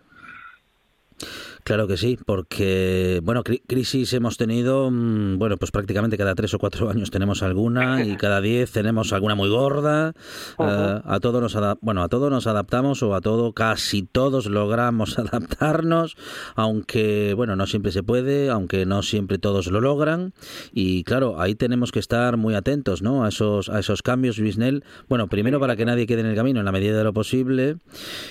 Claro 1.67 1.85
que 1.85 1.97
sí, 1.97 2.17
porque, 2.25 3.19
bueno, 3.23 3.43
crisis 3.43 4.13
hemos 4.13 4.37
tenido, 4.37 4.89
mm, 4.89 5.37
bueno, 5.37 5.57
pues 5.57 5.71
prácticamente 5.71 6.17
cada 6.17 6.33
tres 6.33 6.53
o 6.53 6.59
cuatro 6.59 6.89
años 6.89 7.11
tenemos 7.11 7.43
alguna 7.43 8.05
y 8.05 8.15
cada 8.17 8.39
diez 8.39 8.71
tenemos 8.71 9.11
alguna 9.11 9.35
muy 9.35 9.49
gorda. 9.49 10.13
Eh, 10.59 11.01
a 11.03 11.19
todo 11.19 11.41
nos 11.41 11.57
bueno, 11.81 12.03
a 12.03 12.07
todo 12.07 12.29
nos 12.29 12.47
adaptamos 12.47 13.03
o 13.03 13.13
a 13.15 13.19
todo, 13.19 13.51
casi 13.51 14.03
todos 14.03 14.45
logramos 14.45 15.19
adaptarnos, 15.19 16.15
aunque, 16.55 17.33
bueno, 17.35 17.57
no 17.57 17.67
siempre 17.67 17.91
se 17.91 18.01
puede, 18.01 18.49
aunque 18.49 18.85
no 18.85 19.03
siempre 19.03 19.37
todos 19.37 19.67
lo 19.67 19.81
logran. 19.81 20.33
Y 20.71 21.03
claro, 21.03 21.41
ahí 21.41 21.55
tenemos 21.55 21.91
que 21.91 21.99
estar 21.99 22.37
muy 22.37 22.55
atentos, 22.55 23.01
¿no? 23.01 23.25
A 23.25 23.27
esos, 23.27 23.67
a 23.67 23.79
esos 23.79 24.01
cambios, 24.03 24.39
Bisnel. 24.39 24.85
Bueno, 25.09 25.27
primero 25.27 25.59
para 25.59 25.75
que 25.75 25.83
nadie 25.83 26.07
quede 26.07 26.21
en 26.21 26.27
el 26.27 26.35
camino 26.35 26.59
en 26.59 26.65
la 26.65 26.71
medida 26.71 26.97
de 26.97 27.03
lo 27.03 27.11
posible 27.11 27.75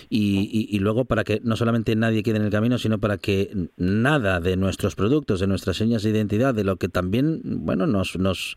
y, 0.09 0.69
y 0.71 0.79
luego 0.79 1.05
para 1.05 1.23
que 1.23 1.43
no 1.45 1.57
solamente 1.57 1.95
nadie 1.97 2.23
quede 2.23 2.37
en 2.37 2.45
el 2.45 2.51
camino, 2.51 2.76
sino 2.79 2.99
para 2.99 3.19
que 3.19 3.51
nada 3.77 4.41
de 4.41 4.57
nuestros 4.57 4.95
productos, 4.95 5.41
de 5.41 5.47
nuestras 5.47 5.77
señas 5.77 6.03
de 6.03 6.11
identidad, 6.11 6.55
de 6.55 6.65
lo 6.65 6.77
que 6.77 6.89
también, 6.89 7.41
bueno, 7.45 7.87
nos 7.87 8.19
nos 8.19 8.57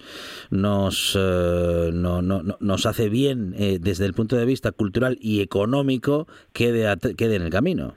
nos, 0.50 1.18
eh, 1.20 1.92
no, 1.94 2.22
no, 2.22 2.42
nos 2.60 2.86
hace 2.86 3.10
bien 3.10 3.54
eh, 3.58 3.78
desde 3.80 4.06
el 4.06 4.14
punto 4.14 4.36
de 4.36 4.46
vista 4.46 4.72
cultural 4.72 5.18
y 5.20 5.42
económico, 5.42 6.28
quede, 6.54 6.86
quede 7.18 7.36
en 7.36 7.44
el 7.44 7.50
camino. 7.50 7.94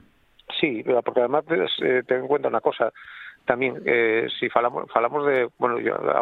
Sí, 0.60 0.84
porque 1.04 1.20
además 1.20 1.44
eh, 1.82 2.02
ten 2.06 2.20
en 2.20 2.28
cuenta 2.28 2.48
una 2.48 2.60
cosa, 2.60 2.92
también 3.44 3.82
eh, 3.84 4.28
si 4.38 4.48
falamos 4.48 4.90
falamos 4.92 5.26
de 5.26 5.48
bueno 5.58 5.76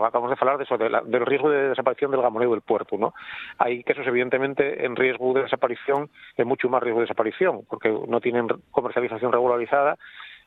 acabamos 0.05 0.31
de 0.31 0.37
falar 0.37 0.59
de 0.59 0.65
eso 0.65 0.77
de 0.79 0.91
la, 0.91 1.03
del 1.03 1.27
riesgo 1.27 1.51
de 1.51 1.69
desaparición 1.71 2.11
del 2.11 2.23
gamoneo 2.23 2.51
del 2.51 2.63
puerto 2.63 2.97
no 2.99 3.15
hay 3.59 3.83
quesos 3.85 4.07
evidentemente 4.07 4.85
en 4.85 4.97
riesgo 4.97 5.33
de 5.35 5.43
desaparición 5.43 6.11
de 6.37 6.45
mucho 6.45 6.69
más 6.69 6.83
riesgo 6.83 7.01
de 7.01 7.05
desaparición 7.05 7.63
porque 7.69 7.91
no 7.91 8.21
tienen 8.21 8.49
comercialización 8.71 9.33
regularizada 9.33 9.97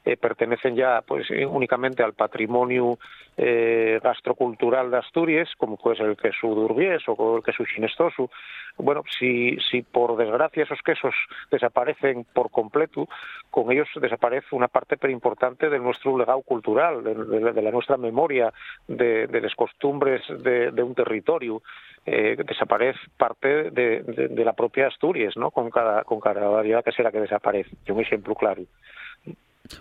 eh, 0.06 0.18
pertenecen 0.18 0.76
ya 0.76 1.02
pues 1.02 1.30
eh, 1.32 1.46
únicamente 1.46 2.04
al 2.04 2.14
patrimonio 2.14 2.98
eh, 3.38 4.00
gastrocultural 4.04 4.92
de 4.92 4.98
Asturias, 4.98 5.50
como 5.58 5.78
puede 5.78 5.98
ser 5.98 6.08
el 6.08 6.18
queso 6.18 6.48
durbiés 6.48 7.02
o 7.08 7.38
el 7.38 7.44
queso 7.44 7.64
chinestoso. 7.66 8.30
Bueno, 8.78 9.04
si, 9.18 9.58
si 9.70 9.82
por 9.82 10.18
desgracia 10.18 10.64
esos 10.64 10.82
quesos 10.82 11.14
desaparecen 11.52 12.26
por 12.34 12.52
completo, 12.52 13.08
con 13.50 13.72
ellos 13.72 13.88
desaparece 13.96 14.48
una 14.56 14.68
parte 14.68 14.98
pero 14.98 15.14
importante 15.14 15.70
de 15.70 15.80
nuestro 15.80 16.18
legado 16.18 16.42
cultural, 16.42 17.04
de, 17.04 17.62
la 17.62 17.72
nuestra 17.72 17.98
memoria, 17.98 18.52
de, 18.88 19.28
de 19.28 19.42
las 19.42 19.56
costumbres 19.56 20.22
de, 20.44 20.84
un 20.84 20.96
territorio. 20.96 21.62
Eh, 22.06 22.36
desaparece 22.46 23.00
parte 23.16 23.72
de, 23.72 24.44
la 24.44 24.52
propia 24.54 24.88
Asturias, 24.88 25.38
¿no? 25.38 25.52
Con 25.52 25.70
cada, 25.70 26.04
con 26.04 26.20
cada 26.20 26.46
variedad 26.50 26.84
que 26.84 26.92
será 26.92 27.12
que 27.12 27.22
desaparece. 27.22 27.72
Un 27.88 28.02
ejemplo 28.02 28.36
claro. 28.36 28.64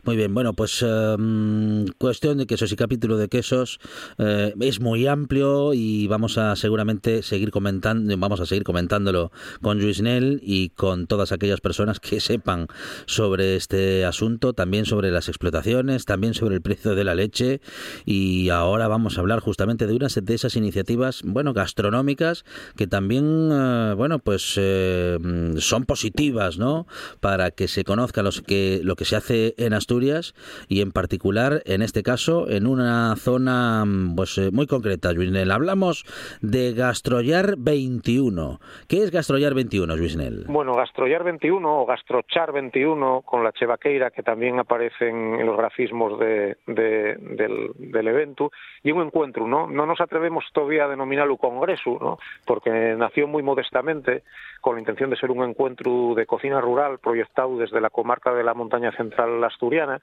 Muy 0.05 0.15
bien, 0.15 0.33
bueno, 0.33 0.53
pues 0.53 0.81
um, 0.83 1.87
cuestión 1.99 2.39
de 2.39 2.47
quesos 2.47 2.71
y 2.71 2.77
capítulo 2.77 3.17
de 3.17 3.29
quesos 3.29 3.81
eh, 4.17 4.55
es 4.61 4.79
muy 4.79 5.09
amplio 5.09 5.75
y 5.75 6.07
vamos 6.07 6.39
a 6.39 6.55
seguramente 6.55 7.25
seguir 7.25 7.51
comentando, 7.51 8.17
vamos 8.17 8.39
a 8.39 8.47
seguir 8.47 8.63
comentándolo 8.63 9.33
con 9.61 9.81
Luis 9.81 10.01
Nel 10.01 10.39
y 10.41 10.69
con 10.69 11.09
todas 11.09 11.33
aquellas 11.33 11.61
personas 11.61 11.99
que 11.99 12.21
sepan 12.21 12.69
sobre 13.07 13.57
este 13.57 14.05
asunto, 14.05 14.53
también 14.53 14.87
sobre 14.87 15.11
las 15.11 15.29
explotaciones, 15.29 16.05
también 16.05 16.35
sobre 16.35 16.55
el 16.55 16.63
precio 16.63 16.95
de 16.95 17.03
la 17.03 17.17
leche 17.17 17.61
y 18.05 18.51
ahora 18.51 18.87
vamos 18.87 19.19
a 19.19 19.21
hablar 19.21 19.41
justamente 19.41 19.89
de 19.89 19.95
unas 19.95 20.15
de 20.15 20.35
esas 20.35 20.55
iniciativas, 20.55 21.23
bueno, 21.25 21.55
gastronómicas 21.55 22.45
que 22.77 22.87
también, 22.87 23.51
uh, 23.51 23.97
bueno, 23.97 24.21
pues 24.21 24.55
eh, 24.59 25.19
son 25.59 25.87
positivas, 25.87 26.57
¿no? 26.57 26.87
Para 27.19 27.51
que 27.51 27.67
se 27.67 27.83
conozca 27.83 28.23
los 28.23 28.43
que 28.43 28.81
lo 28.85 28.95
que 28.95 29.05
se 29.05 29.17
hace 29.17 29.57
en 29.59 29.72
Asturias 29.75 30.35
y 30.69 30.81
en 30.81 30.93
particular, 30.93 31.63
en 31.67 31.83
este 31.83 32.03
caso, 32.03 32.49
en 32.49 32.67
una 32.67 33.15
zona 33.17 33.85
pues 34.17 34.39
eh, 34.39 34.51
muy 34.53 34.67
concreta, 34.67 35.13
Luisnel. 35.13 35.51
Hablamos 35.51 36.05
de 36.41 36.73
Gastrollar 36.73 37.57
21. 37.59 38.61
¿Qué 38.89 38.99
es 38.99 39.11
Gastrollar 39.11 39.55
21, 39.55 39.97
Luisnel? 39.97 40.45
Bueno, 40.49 40.75
Gastrollar 40.75 41.25
21 41.25 41.83
o 41.83 41.87
Gastrochar 41.87 42.53
21 42.53 43.23
con 43.23 43.45
la 43.45 43.53
chevaqueira 43.53 44.11
que 44.11 44.23
también 44.23 44.59
aparecen 44.59 45.41
en 45.41 45.47
los 45.47 45.57
grafismos 45.57 46.19
de, 46.19 46.57
de, 46.67 47.17
del, 47.17 47.71
del, 47.77 48.09
evento 48.09 48.51
y 48.83 48.93
un 48.93 49.03
encuentro, 49.03 49.47
¿no? 49.47 49.67
No 49.67 49.87
nos 49.87 50.01
atrevemos 50.01 50.45
todavía 50.53 50.85
a 50.85 50.89
denominarlo 50.89 51.37
congreso, 51.37 51.99
¿no? 52.01 52.19
Porque 52.47 52.71
nació 52.71 53.27
muy 53.27 53.43
modestamente 53.43 54.23
con 54.61 54.75
la 54.75 54.81
intención 54.81 55.11
de 55.11 55.17
ser 55.17 55.31
un 55.31 55.43
encuentro 55.43 56.15
de 56.15 56.27
cocina 56.27 56.61
rural 56.61 56.99
proyectado 56.99 57.59
desde 57.59 57.81
la 57.81 57.91
comarca 57.91 58.33
de 58.33 58.45
la 58.45 58.55
montaña 58.55 58.93
central 58.93 59.43
asturiana, 59.63 60.01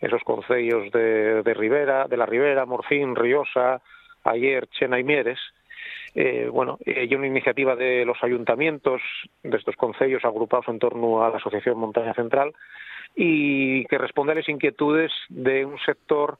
esos 0.00 0.22
concellos 0.24 0.90
de, 0.90 1.42
de 1.42 1.54
Rivera, 1.54 2.06
de 2.08 2.16
la 2.16 2.26
Ribera, 2.26 2.64
Morfín, 2.64 3.14
Riosa, 3.14 3.80
Ayer, 4.24 4.66
Chena 4.68 4.98
y 4.98 5.04
Mieres, 5.04 5.38
eh, 6.14 6.48
bueno, 6.50 6.78
eh, 6.86 7.06
y 7.08 7.14
una 7.14 7.26
iniciativa 7.26 7.76
de 7.76 8.04
los 8.04 8.16
ayuntamientos 8.22 9.02
de 9.42 9.56
estos 9.56 9.76
concellos 9.76 10.24
agrupados 10.24 10.68
en 10.68 10.78
torno 10.78 11.24
a 11.24 11.30
la 11.30 11.36
Asociación 11.36 11.78
Montaña 11.78 12.14
Central 12.14 12.52
y 13.14 13.84
que 13.86 13.98
responde 13.98 14.32
a 14.32 14.36
las 14.36 14.48
inquietudes 14.48 15.12
de 15.28 15.64
un 15.64 15.78
sector 15.80 16.38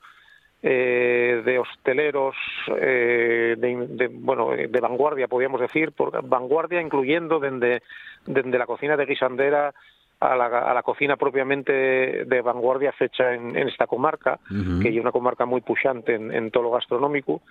eh, 0.62 1.42
de 1.44 1.58
hosteleros 1.58 2.37
eh, 2.78 3.56
de, 3.58 4.08
bueno 4.12 4.50
de 4.52 4.80
vanguardia 4.80 5.26
podríamos 5.26 5.61
decir 5.61 5.92
vanguardia 6.22 6.80
incluyendo 6.80 7.40
desde, 7.40 7.82
desde 8.26 8.58
la 8.58 8.66
cocina 8.66 8.96
de 8.96 9.06
guisandera 9.06 9.74
a 10.22 10.37
la, 10.37 10.46
a 10.46 10.74
la 10.74 10.82
cocina 10.82 11.16
propiamente 11.16 12.24
de 12.24 12.40
vanguardia 12.42 12.92
fecha 12.92 13.35
en, 13.35 13.56
en 13.56 13.68
esta 13.68 13.87
comarca, 13.87 14.38
uh 14.50 14.54
-huh. 14.54 14.82
que 14.82 14.88
es 14.88 15.00
una 15.00 15.12
comarca 15.12 15.46
muy 15.46 15.61
puxante 15.61 16.14
en, 16.14 16.32
en 16.32 16.50
todo 16.50 16.64
lo 16.64 16.70
gastronómico. 16.70 17.42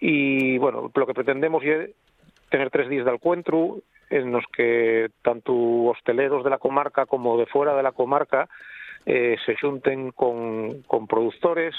Y 0.00 0.58
bueno, 0.58 0.90
lo 0.94 1.06
que 1.06 1.14
pretendemos 1.14 1.64
es 1.64 1.90
tener 2.50 2.70
tres 2.70 2.88
días 2.88 3.06
de 3.06 3.12
encuentro 3.12 3.78
en 4.10 4.32
los 4.32 4.44
que 4.52 5.08
tanto 5.22 5.54
hosteleros 5.54 6.44
de 6.44 6.50
la 6.50 6.58
comarca 6.58 7.06
como 7.06 7.38
de 7.38 7.46
fuera 7.46 7.74
de 7.74 7.82
la 7.82 7.92
comarca 7.92 8.48
eh, 9.06 9.36
se 9.46 9.56
junten 9.56 10.10
con, 10.10 10.82
con 10.82 11.06
productores, 11.06 11.74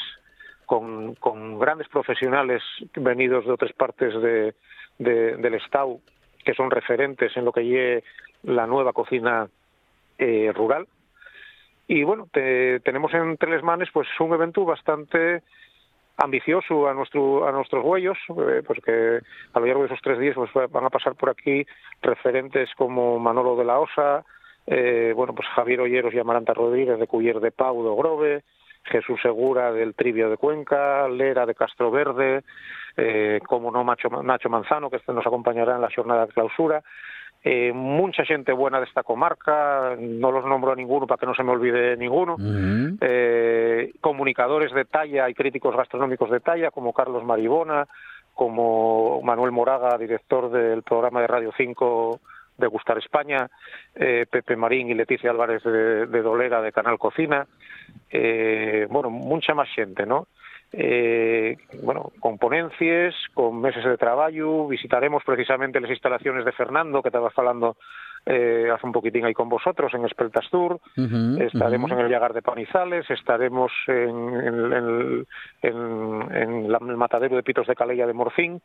con, 0.65 1.13
con, 1.15 1.59
grandes 1.59 1.87
profesionales 1.89 2.63
venidos 2.95 3.45
de 3.45 3.51
otras 3.51 3.73
partes 3.73 4.13
de, 4.21 4.55
de, 4.97 5.35
del 5.37 5.55
Estado 5.55 5.99
que 6.43 6.53
son 6.53 6.71
referentes 6.71 7.35
en 7.37 7.45
lo 7.45 7.51
que 7.51 7.65
lleve 7.65 8.03
la 8.43 8.65
nueva 8.65 8.93
cocina 8.93 9.47
eh, 10.21 10.51
rural. 10.53 10.87
Y 11.87 12.03
bueno, 12.03 12.27
te, 12.31 12.79
tenemos 12.81 13.13
en 13.13 13.37
Telesmanes 13.37 13.89
pues 13.91 14.07
un 14.19 14.33
evento 14.33 14.63
bastante 14.63 15.41
ambicioso 16.17 16.87
a 16.87 16.93
nuestro 16.93 17.47
a 17.47 17.51
nuestros 17.51 17.83
huellos, 17.83 18.17
eh, 18.29 18.61
pues 18.65 18.79
que 18.85 19.19
a 19.53 19.59
lo 19.59 19.65
largo 19.65 19.81
de 19.81 19.87
esos 19.87 20.01
tres 20.01 20.19
días 20.19 20.35
pues 20.35 20.51
van 20.71 20.85
a 20.85 20.89
pasar 20.89 21.15
por 21.15 21.29
aquí 21.31 21.65
referentes 22.01 22.69
como 22.75 23.17
Manolo 23.17 23.55
de 23.55 23.65
la 23.65 23.79
Osa, 23.79 24.23
eh, 24.67 25.13
bueno 25.15 25.33
pues 25.33 25.47
Javier 25.49 25.81
Olleros 25.81 26.13
y 26.13 26.19
Amaranta 26.19 26.53
Rodríguez 26.53 26.99
de 26.99 27.07
Cuyer 27.07 27.39
de 27.39 27.51
Pau 27.51 27.83
de 27.83 27.95
Grove, 27.95 28.43
Jesús 28.83 29.19
Segura 29.21 29.71
del 29.71 29.95
Trivio 29.95 30.29
de 30.29 30.37
Cuenca, 30.37 31.07
Lera 31.07 31.47
de 31.47 31.55
Castro 31.55 31.89
Verde, 31.89 32.43
eh, 32.95 33.39
como 33.47 33.71
no 33.71 33.83
Macho, 33.83 34.09
Nacho 34.21 34.49
Manzano 34.49 34.91
que 34.91 35.01
nos 35.07 35.25
acompañará 35.25 35.75
en 35.75 35.81
la 35.81 35.89
jornada 35.93 36.27
de 36.27 36.33
clausura 36.33 36.83
eh, 37.43 37.71
mucha 37.73 38.23
gente 38.23 38.51
buena 38.51 38.79
de 38.79 38.85
esta 38.85 39.03
comarca, 39.03 39.95
no 39.97 40.31
los 40.31 40.45
nombro 40.45 40.71
a 40.71 40.75
ninguno 40.75 41.07
para 41.07 41.19
que 41.19 41.25
no 41.25 41.33
se 41.33 41.43
me 41.43 41.51
olvide 41.51 41.97
ninguno, 41.97 42.35
uh 42.35 42.37
-huh. 42.37 42.97
eh, 43.01 43.93
comunicadores 43.99 44.71
de 44.73 44.85
talla 44.85 45.27
y 45.29 45.33
críticos 45.33 45.75
gastronómicos 45.75 46.29
de 46.29 46.39
talla 46.39 46.69
como 46.71 46.93
Carlos 46.93 47.23
Maribona, 47.23 47.87
como 48.33 49.21
Manuel 49.23 49.51
Moraga, 49.51 49.97
director 49.97 50.51
del 50.51 50.83
programa 50.83 51.21
de 51.21 51.27
Radio 51.27 51.51
5 51.57 52.19
de 52.57 52.67
Gustar 52.67 52.97
España, 52.99 53.49
eh, 53.95 54.25
Pepe 54.29 54.55
Marín 54.55 54.89
y 54.89 54.93
Leticia 54.93 55.31
Álvarez 55.31 55.63
de, 55.63 56.05
de 56.05 56.21
Dolera 56.21 56.61
de 56.61 56.71
Canal 56.71 56.99
Cocina, 56.99 57.47
eh, 58.09 58.87
bueno, 58.89 59.09
mucha 59.09 59.53
más 59.53 59.67
gente, 59.69 60.05
¿no? 60.05 60.27
Eh, 60.73 61.57
bueno, 61.83 62.11
con 62.19 62.37
ponencias, 62.37 63.13
con 63.33 63.59
meses 63.59 63.83
de 63.83 63.97
trabajo, 63.97 64.67
visitaremos 64.67 65.23
precisamente 65.23 65.79
las 65.81 65.91
instalaciones 65.91 66.45
de 66.45 66.51
Fernando, 66.53 67.01
que 67.01 67.09
estaba 67.09 67.29
falando 67.29 67.75
eh, 68.25 68.69
hace 68.73 68.85
un 68.85 68.93
poquitín 68.93 69.25
ahí 69.25 69.33
con 69.33 69.49
vosotros, 69.49 69.93
en 69.93 70.05
Espeltastur, 70.05 70.73
uh 70.73 70.79
-huh, 70.95 71.41
estaremos 71.41 71.91
uh 71.91 71.95
-huh. 71.95 71.99
en 71.99 72.05
el 72.05 72.11
Llagar 72.11 72.33
de 72.33 72.41
Panizales, 72.41 73.09
estaremos 73.09 73.71
en, 73.87 74.17
en, 74.47 74.73
en, 74.73 75.25
en, 75.63 76.35
en 76.35 76.71
la, 76.71 76.77
el 76.77 76.97
matadero 76.97 77.35
de 77.35 77.43
Pitos 77.43 77.67
de 77.67 77.75
Calella 77.75 78.07
de 78.07 78.13
Morfín, 78.13 78.61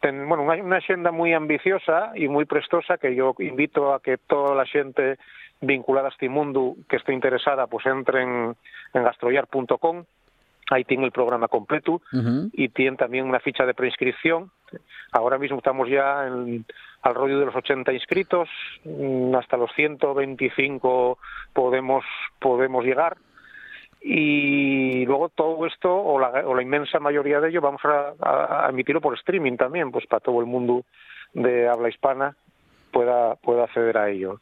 Ten, 0.00 0.28
bueno, 0.28 0.44
una, 0.44 0.54
una 0.62 0.76
agenda 0.76 1.10
muy 1.10 1.32
ambiciosa 1.32 2.12
y 2.14 2.28
muy 2.28 2.44
prestosa 2.44 2.98
que 2.98 3.16
yo 3.16 3.34
invito 3.40 3.92
a 3.92 4.00
que 4.00 4.16
toda 4.16 4.54
la 4.54 4.64
gente 4.64 5.18
vinculada 5.60 6.06
a 6.08 6.10
este 6.10 6.28
mundo 6.28 6.76
que 6.88 6.96
esté 6.96 7.12
interesada 7.12 7.66
pues 7.66 7.84
entre 7.86 8.22
en, 8.22 8.54
en 8.94 9.02
gastrollar.com 9.02 10.04
ahí 10.70 10.84
tiene 10.84 11.04
el 11.04 11.12
programa 11.12 11.48
completo 11.48 11.94
uh 12.12 12.16
-huh. 12.16 12.50
y 12.52 12.68
tiene 12.68 12.96
también 12.96 13.26
una 13.26 13.40
ficha 13.40 13.64
de 13.66 13.74
preinscripción. 13.74 14.50
Ahora 15.12 15.38
mismo 15.38 15.58
estamos 15.58 15.88
ya 15.88 16.26
en, 16.26 16.64
al 17.02 17.14
rollo 17.14 17.38
de 17.38 17.46
los 17.46 17.56
80 17.56 17.92
inscritos, 17.92 18.48
mm, 18.84 19.34
hasta 19.34 19.56
los 19.56 19.70
125 19.74 21.18
podemos, 21.52 22.04
podemos 22.38 22.84
llegar. 22.84 23.16
Y 24.00 25.04
luego 25.06 25.28
todo 25.28 25.66
esto, 25.66 25.92
o 25.92 26.20
la, 26.20 26.46
o 26.46 26.54
la 26.54 26.62
inmensa 26.62 27.00
mayoría 27.00 27.40
de 27.40 27.48
ello, 27.48 27.60
vamos 27.60 27.80
a, 27.84 28.12
a, 28.20 28.66
a 28.66 28.70
emitirlo 28.70 29.00
por 29.00 29.14
streaming 29.14 29.56
también, 29.56 29.90
pues 29.90 30.06
para 30.06 30.20
todo 30.20 30.40
el 30.40 30.46
mundo 30.46 30.84
de 31.32 31.68
habla 31.68 31.88
hispana 31.88 32.36
pueda, 32.92 33.34
pueda 33.36 33.64
acceder 33.64 33.98
a 33.98 34.08
ello. 34.08 34.40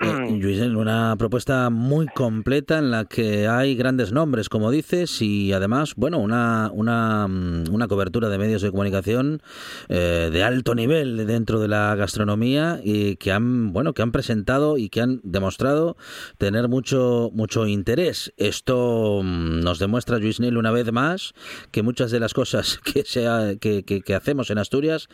Eh, 0.00 0.76
una 0.76 1.16
propuesta 1.18 1.70
muy 1.70 2.06
completa 2.06 2.78
en 2.78 2.90
la 2.90 3.04
que 3.04 3.48
hay 3.48 3.74
grandes 3.74 4.12
nombres, 4.12 4.48
como 4.48 4.70
dices, 4.70 5.20
y 5.22 5.52
además, 5.52 5.94
bueno, 5.96 6.18
una, 6.18 6.70
una, 6.72 7.26
mm, 7.26 7.64
una 7.72 7.88
cobertura 7.88 8.28
de 8.28 8.38
medios 8.38 8.62
de 8.62 8.70
comunicación 8.70 9.42
eh, 9.88 10.30
de 10.32 10.44
alto 10.44 10.74
nivel 10.74 11.26
dentro 11.26 11.60
de 11.60 11.68
la 11.68 11.94
gastronomía 11.94 12.80
y 12.82 13.16
que 13.16 13.32
han, 13.32 13.72
bueno, 13.72 13.92
que 13.92 14.02
han 14.02 14.12
presentado 14.12 14.78
y 14.78 14.88
que 14.88 15.00
han 15.00 15.20
demostrado 15.24 15.96
tener 16.38 16.68
mucho, 16.68 17.30
mucho 17.32 17.66
interés. 17.66 18.32
Esto 18.36 19.22
mm, 19.24 19.60
nos 19.60 19.78
demuestra, 19.78 20.18
Luis 20.18 20.40
Nel, 20.40 20.58
una 20.58 20.70
vez 20.70 20.92
más, 20.92 21.32
que 21.70 21.82
muchas 21.82 22.10
de 22.10 22.20
las 22.20 22.34
cosas 22.34 22.78
que, 22.84 23.04
sea, 23.04 23.56
que, 23.60 23.82
que, 23.82 24.02
que 24.02 24.14
hacemos 24.14 24.50
en 24.50 24.58
Asturias 24.58 25.08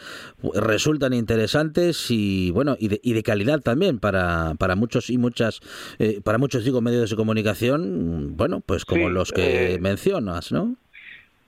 resultan 0.54 1.12
interesantes 1.12 2.10
y, 2.10 2.50
bueno, 2.50 2.76
y 2.78 2.88
de, 2.88 3.00
y 3.02 3.12
de 3.12 3.22
calidad 3.22 3.60
también 3.60 3.98
para 3.98 4.41
para, 4.42 4.54
para 4.54 4.76
muchos 4.76 5.10
y 5.10 5.18
muchas, 5.18 5.60
eh, 5.98 6.20
para 6.22 6.38
muchos 6.38 6.64
digo 6.64 6.80
medios 6.80 7.10
de 7.10 7.16
comunicación, 7.16 8.36
bueno, 8.36 8.60
pues 8.60 8.84
como 8.84 9.08
los 9.08 9.32
que 9.32 9.78
mencionas, 9.80 10.52
¿no? 10.52 10.76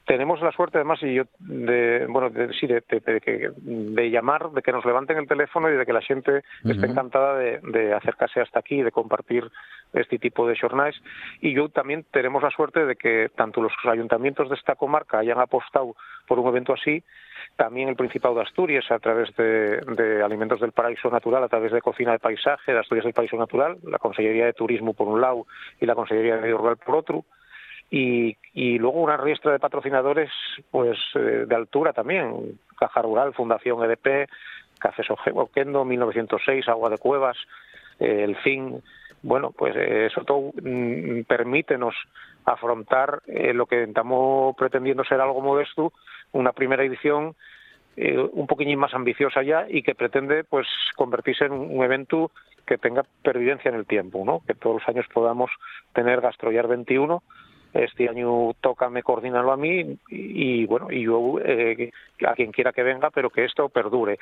tenemos 0.07 0.39
la 0.43 0.53
suerte 0.53 0.77
además 0.77 1.03
y 1.03 1.15
yo 1.15 1.25
de 1.39 2.05
bueno 2.09 2.29
de, 2.29 2.53
sí 2.53 2.67
de, 2.67 2.83
de, 2.91 3.53
de, 3.57 4.11
llamar 4.11 4.51
de 4.51 4.61
que 4.61 4.71
nos 4.71 4.85
levanten 4.85 5.17
el 5.17 5.27
teléfono 5.27 5.71
y 5.71 5.77
de 5.77 5.87
que 5.87 5.95
la 5.95 6.03
gente 6.03 6.43
esté 6.63 6.87
encantada 6.87 7.39
de, 7.39 7.95
acercarse 7.95 8.43
hasta 8.43 8.59
aquí 8.59 8.83
de 8.83 8.93
compartir 8.93 9.51
este 9.95 10.19
tipo 10.19 10.47
de 10.47 10.59
jornales 10.59 10.95
y 11.41 11.55
yo 11.55 11.71
también 11.71 12.05
tenemos 12.11 12.43
la 12.43 12.51
suerte 12.51 12.85
de 12.85 12.97
que 12.97 13.31
tanto 13.35 13.63
los 13.63 13.73
ayuntamientos 13.85 14.51
de 14.51 14.57
esta 14.57 14.75
comarca 14.75 15.21
hayan 15.21 15.41
apostado 15.41 15.97
por 16.29 16.39
un 16.39 16.49
evento 16.49 16.75
así 16.75 17.03
también 17.57 17.89
el 17.89 17.97
Principado 17.97 18.35
de 18.35 18.43
Asturias 18.43 18.85
a 18.91 18.99
través 18.99 19.35
de, 19.37 20.23
Alimentos 20.25 20.61
del 20.61 20.73
Paraíso 20.73 21.11
Natural, 21.11 21.45
a 21.45 21.49
través 21.49 21.73
de 21.73 21.81
Cocina 21.81 22.13
de 22.13 22.19
Paisaje, 22.19 22.73
de 22.73 22.79
Asturias 22.79 23.05
del 23.05 23.15
Paraíso 23.15 23.37
Natural, 23.37 23.77
la 23.85 23.99
Consellería 23.99 24.47
de 24.47 24.53
Turismo 24.53 24.95
por 24.95 25.09
un 25.09 25.21
lado 25.21 25.47
y 25.81 25.87
la 25.87 25.95
Consellería 25.95 26.37
de 26.37 26.43
Medio 26.43 26.59
Rural 26.59 26.77
por 26.77 26.97
otro, 26.97 27.25
y, 27.91 28.37
luego 28.79 29.01
una 29.01 29.17
riestra 29.17 29.53
de 29.53 29.61
patrocinadores 29.61 30.31
pues 30.71 30.99
eh, 31.15 31.45
de 31.47 31.55
altura 31.55 31.93
también. 31.93 32.59
Caja 32.77 33.03
Rural 33.03 33.35
Fundación 33.35 33.85
EDP 33.85 34.29
Café 34.79 35.03
Oquendo 35.33 35.85
1906 35.85 36.69
Agua 36.69 36.91
de 36.91 36.99
Cuevas 36.99 37.37
eh, 38.01 38.25
el 38.25 38.37
fin 38.37 38.83
bueno 39.25 39.51
pues 39.51 39.75
eh, 39.77 40.07
eso 40.07 40.23
todo 40.25 40.53
mm, 40.63 41.23
permítenos 41.23 41.95
afrontar 42.45 43.23
lo 43.27 43.67
que 43.67 43.85
estamos 43.85 44.55
pretendiendo 44.57 45.03
ser 45.05 45.21
algo 45.21 45.41
modesto 45.41 45.93
una 46.33 46.53
primera 46.53 46.85
edición 46.85 47.35
un 47.97 48.47
poquillín 48.47 48.79
más 48.79 48.93
ambiciosa 48.93 49.43
ya 49.43 49.67
y 49.69 49.83
que 49.83 49.95
pretende 49.95 50.45
pues 50.45 50.67
convertirse 50.97 51.45
en 51.45 51.53
un 51.53 51.83
evento 51.85 52.33
que 52.67 52.77
tenga 52.77 53.05
pervivencia 53.23 53.69
en 53.69 53.77
el 53.77 53.87
tiempo, 53.87 54.25
¿no? 54.25 54.41
Que 54.47 54.55
todos 54.55 54.81
los 54.81 54.89
años 54.89 55.07
podamos 55.13 55.51
tener 55.93 56.21
Gastroyar 56.21 56.67
21 56.67 57.23
este 57.75 58.09
año 58.09 58.53
toca 58.61 58.89
me 58.89 59.03
coordinarlo 59.03 59.53
a 59.53 59.57
mí 59.57 59.99
y, 60.09 60.65
bueno 60.67 60.91
y 60.91 61.03
yo 61.03 61.39
eh, 61.45 61.91
a 62.27 62.35
quien 62.35 62.53
quiera 62.53 62.73
que 62.73 62.85
venga 62.85 63.11
pero 63.11 63.31
que 63.31 63.45
esto 63.45 63.69
perdure. 63.69 64.19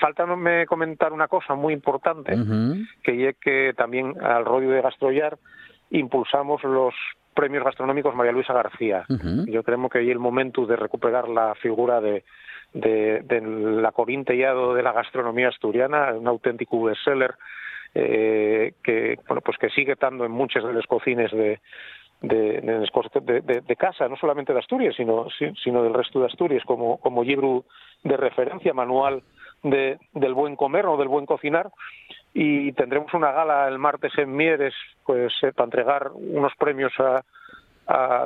Faltame 0.00 0.66
comentar 0.66 1.12
una 1.12 1.28
cosa 1.28 1.54
muy 1.54 1.72
importante 1.72 2.34
que 3.02 3.28
es 3.28 3.36
que 3.38 3.72
también 3.76 4.14
al 4.20 4.44
rollo 4.44 4.70
de 4.70 4.82
Gastrollar 4.82 5.38
impulsamos 5.90 6.62
los 6.64 6.94
premios 7.32 7.64
gastronómicos 7.64 8.14
María 8.14 8.32
Luisa 8.32 8.52
García. 8.52 9.04
Yo 9.46 9.62
creo 9.62 9.88
que 9.88 9.98
hay 9.98 10.10
el 10.10 10.18
momento 10.18 10.66
de 10.66 10.76
recuperar 10.76 11.28
la 11.28 11.54
figura 11.54 12.00
de 12.00 12.24
de, 12.72 13.20
de 13.22 13.40
la 13.40 13.92
corintellado 13.92 14.74
de 14.74 14.82
la 14.82 14.92
gastronomía 14.92 15.48
asturiana, 15.48 16.12
un 16.12 16.26
auténtico 16.26 16.82
bestseller 16.82 17.36
eh, 17.94 18.74
que 18.82 19.16
bueno 19.28 19.40
pues 19.40 19.56
que 19.58 19.70
sigue 19.70 19.92
estando 19.92 20.24
en 20.24 20.32
muchas 20.32 20.64
de 20.64 20.72
las 20.72 20.86
cocinas 20.86 21.30
de, 21.30 21.60
de, 22.28 23.62
de, 23.66 23.76
casa, 23.76 24.08
no 24.08 24.16
solamente 24.16 24.52
de 24.52 24.58
Asturias, 24.58 24.94
sino, 24.96 25.26
sino 25.62 25.82
del 25.82 25.94
resto 25.94 26.20
de 26.20 26.26
Asturias, 26.26 26.62
como, 26.64 26.98
como 26.98 27.24
libro 27.24 27.64
de 28.02 28.16
referencia, 28.16 28.72
manual 28.74 29.22
de, 29.62 29.98
del 30.12 30.34
buen 30.34 30.56
comer 30.56 30.86
o 30.86 30.96
del 30.96 31.08
buen 31.08 31.26
cocinar. 31.26 31.70
Y 32.32 32.72
tendremos 32.72 33.12
una 33.14 33.32
gala 33.32 33.68
el 33.68 33.78
martes 33.78 34.12
en 34.18 34.34
Mieres 34.34 34.74
pues, 35.04 35.32
eh, 35.42 35.52
para 35.52 35.66
entregar 35.66 36.10
unos 36.12 36.52
premios 36.56 36.92
a, 36.98 37.22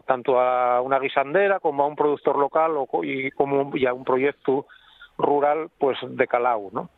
tanto 0.07 0.41
a 0.41 0.81
una 0.81 0.99
guisandera 0.99 1.59
como 1.61 1.83
a 1.83 1.87
un 1.87 1.97
productor 1.97 2.39
local 2.39 2.73
o, 2.77 2.89
y, 3.03 3.31
como, 3.33 3.77
y 3.77 3.87
a 3.87 3.93
un 3.93 4.05
proyecto 4.05 4.67
rural 5.19 5.69
pues 5.79 5.99
de 6.03 6.27
Calau, 6.27 6.71
¿no? 6.73 6.91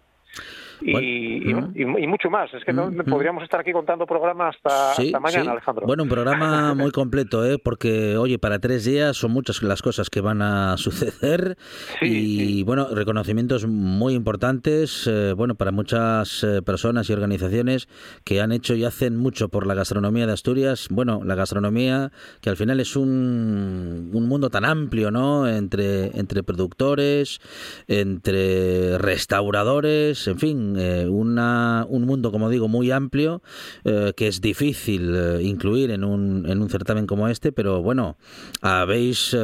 Y, 0.80 1.50
y, 1.50 2.06
mucho 2.06 2.30
más. 2.30 2.52
Es 2.54 2.64
que 2.64 2.72
no, 2.72 2.90
podríamos 3.04 3.42
estar 3.42 3.60
aquí 3.60 3.72
contando 3.72 4.06
programas 4.06 4.56
hasta, 4.56 5.20
mañana, 5.20 5.52
Alejandro. 5.52 5.86
Bueno, 5.86 6.02
un 6.04 6.08
programa 6.08 6.74
muy 6.74 6.90
completo, 6.90 7.46
¿eh? 7.46 7.58
porque, 7.62 8.16
oye, 8.16 8.38
para 8.38 8.58
tres 8.58 8.84
días 8.84 9.16
son 9.16 9.32
muchas 9.32 9.62
las 9.62 9.82
cosas 9.82 10.10
que 10.10 10.20
van 10.20 10.42
a 10.42 10.76
suceder 10.78 11.56
y, 12.00 12.62
bueno, 12.64 12.88
reconocimientos 12.92 13.66
muy 13.66 14.14
importantes, 14.14 15.06
eh, 15.06 15.34
bueno, 15.36 15.54
para 15.54 15.70
muchas 15.72 16.44
eh, 16.44 16.62
personas 16.62 17.08
y 17.10 17.12
organizaciones 17.12 17.88
que 18.24 18.40
han 18.40 18.52
hecho 18.52 18.74
y 18.74 18.84
hacen 18.84 19.16
mucho 19.16 19.48
por 19.48 19.66
la 19.66 19.74
gastronomía 19.74 20.26
de 20.26 20.32
Asturias. 20.32 20.88
Bueno, 20.90 21.22
la 21.24 21.34
gastronomía 21.34 22.12
que 22.40 22.50
al 22.50 22.56
final 22.56 22.80
es 22.80 22.96
un, 22.96 24.10
un 24.12 24.28
mundo 24.28 24.50
tan 24.50 24.64
amplio, 24.64 25.10
¿no? 25.10 25.48
Entre, 25.48 26.16
entre 26.18 26.42
productores, 26.42 27.40
entre 27.86 28.98
restauradores, 28.98 30.26
en 30.28 30.38
fin, 30.38 30.69
eh, 30.78 31.08
una, 31.08 31.86
un 31.88 32.06
mundo, 32.06 32.30
como 32.30 32.48
digo, 32.48 32.68
muy 32.68 32.90
amplio, 32.90 33.42
eh, 33.84 34.12
que 34.16 34.26
es 34.26 34.40
difícil 34.40 35.14
eh, 35.14 35.42
incluir 35.42 35.90
en 35.90 36.04
un, 36.04 36.48
en 36.48 36.60
un 36.60 36.68
certamen 36.68 37.06
como 37.06 37.28
este, 37.28 37.52
pero 37.52 37.82
bueno, 37.82 38.16
habéis 38.62 39.36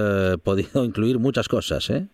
podido 0.42 0.84
incluir 0.84 1.18
muchas 1.18 1.48
cosas, 1.48 1.90
¿eh? 1.90 2.06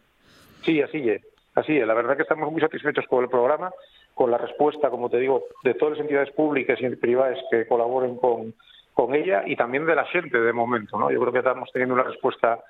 Sí, 0.65 0.81
así 0.81 1.09
es. 1.09 1.23
Así 1.55 1.77
es. 1.77 1.87
La 1.87 1.95
verdad 1.95 2.17
que 2.17 2.23
estamos 2.23 2.51
muy 2.51 2.61
satisfechos 2.61 3.07
con 3.07 3.25
el 3.25 3.31
programa, 3.31 3.71
con 4.15 4.31
la 4.31 4.39
respuesta, 4.39 4.91
como 4.91 5.11
te 5.11 5.19
digo, 5.19 5.45
de 5.65 5.75
todas 5.75 5.99
las 5.99 6.01
entidades 6.03 6.31
públicas 6.33 6.79
y 6.81 6.89
privadas 6.97 7.39
que 7.51 7.67
colaboren 7.67 8.17
con, 8.17 8.55
con 8.95 9.15
ella 9.15 9.43
y 9.47 9.57
también 9.57 9.85
de 9.85 9.95
la 9.95 10.07
gente 10.07 10.39
de 10.39 10.53
momento, 10.53 10.99
¿no? 10.99 11.11
Yo 11.11 11.21
creo 11.21 11.33
que 11.33 11.39
estamos 11.39 11.69
teniendo 11.73 11.95
una 11.95 12.05
respuesta 12.05 12.61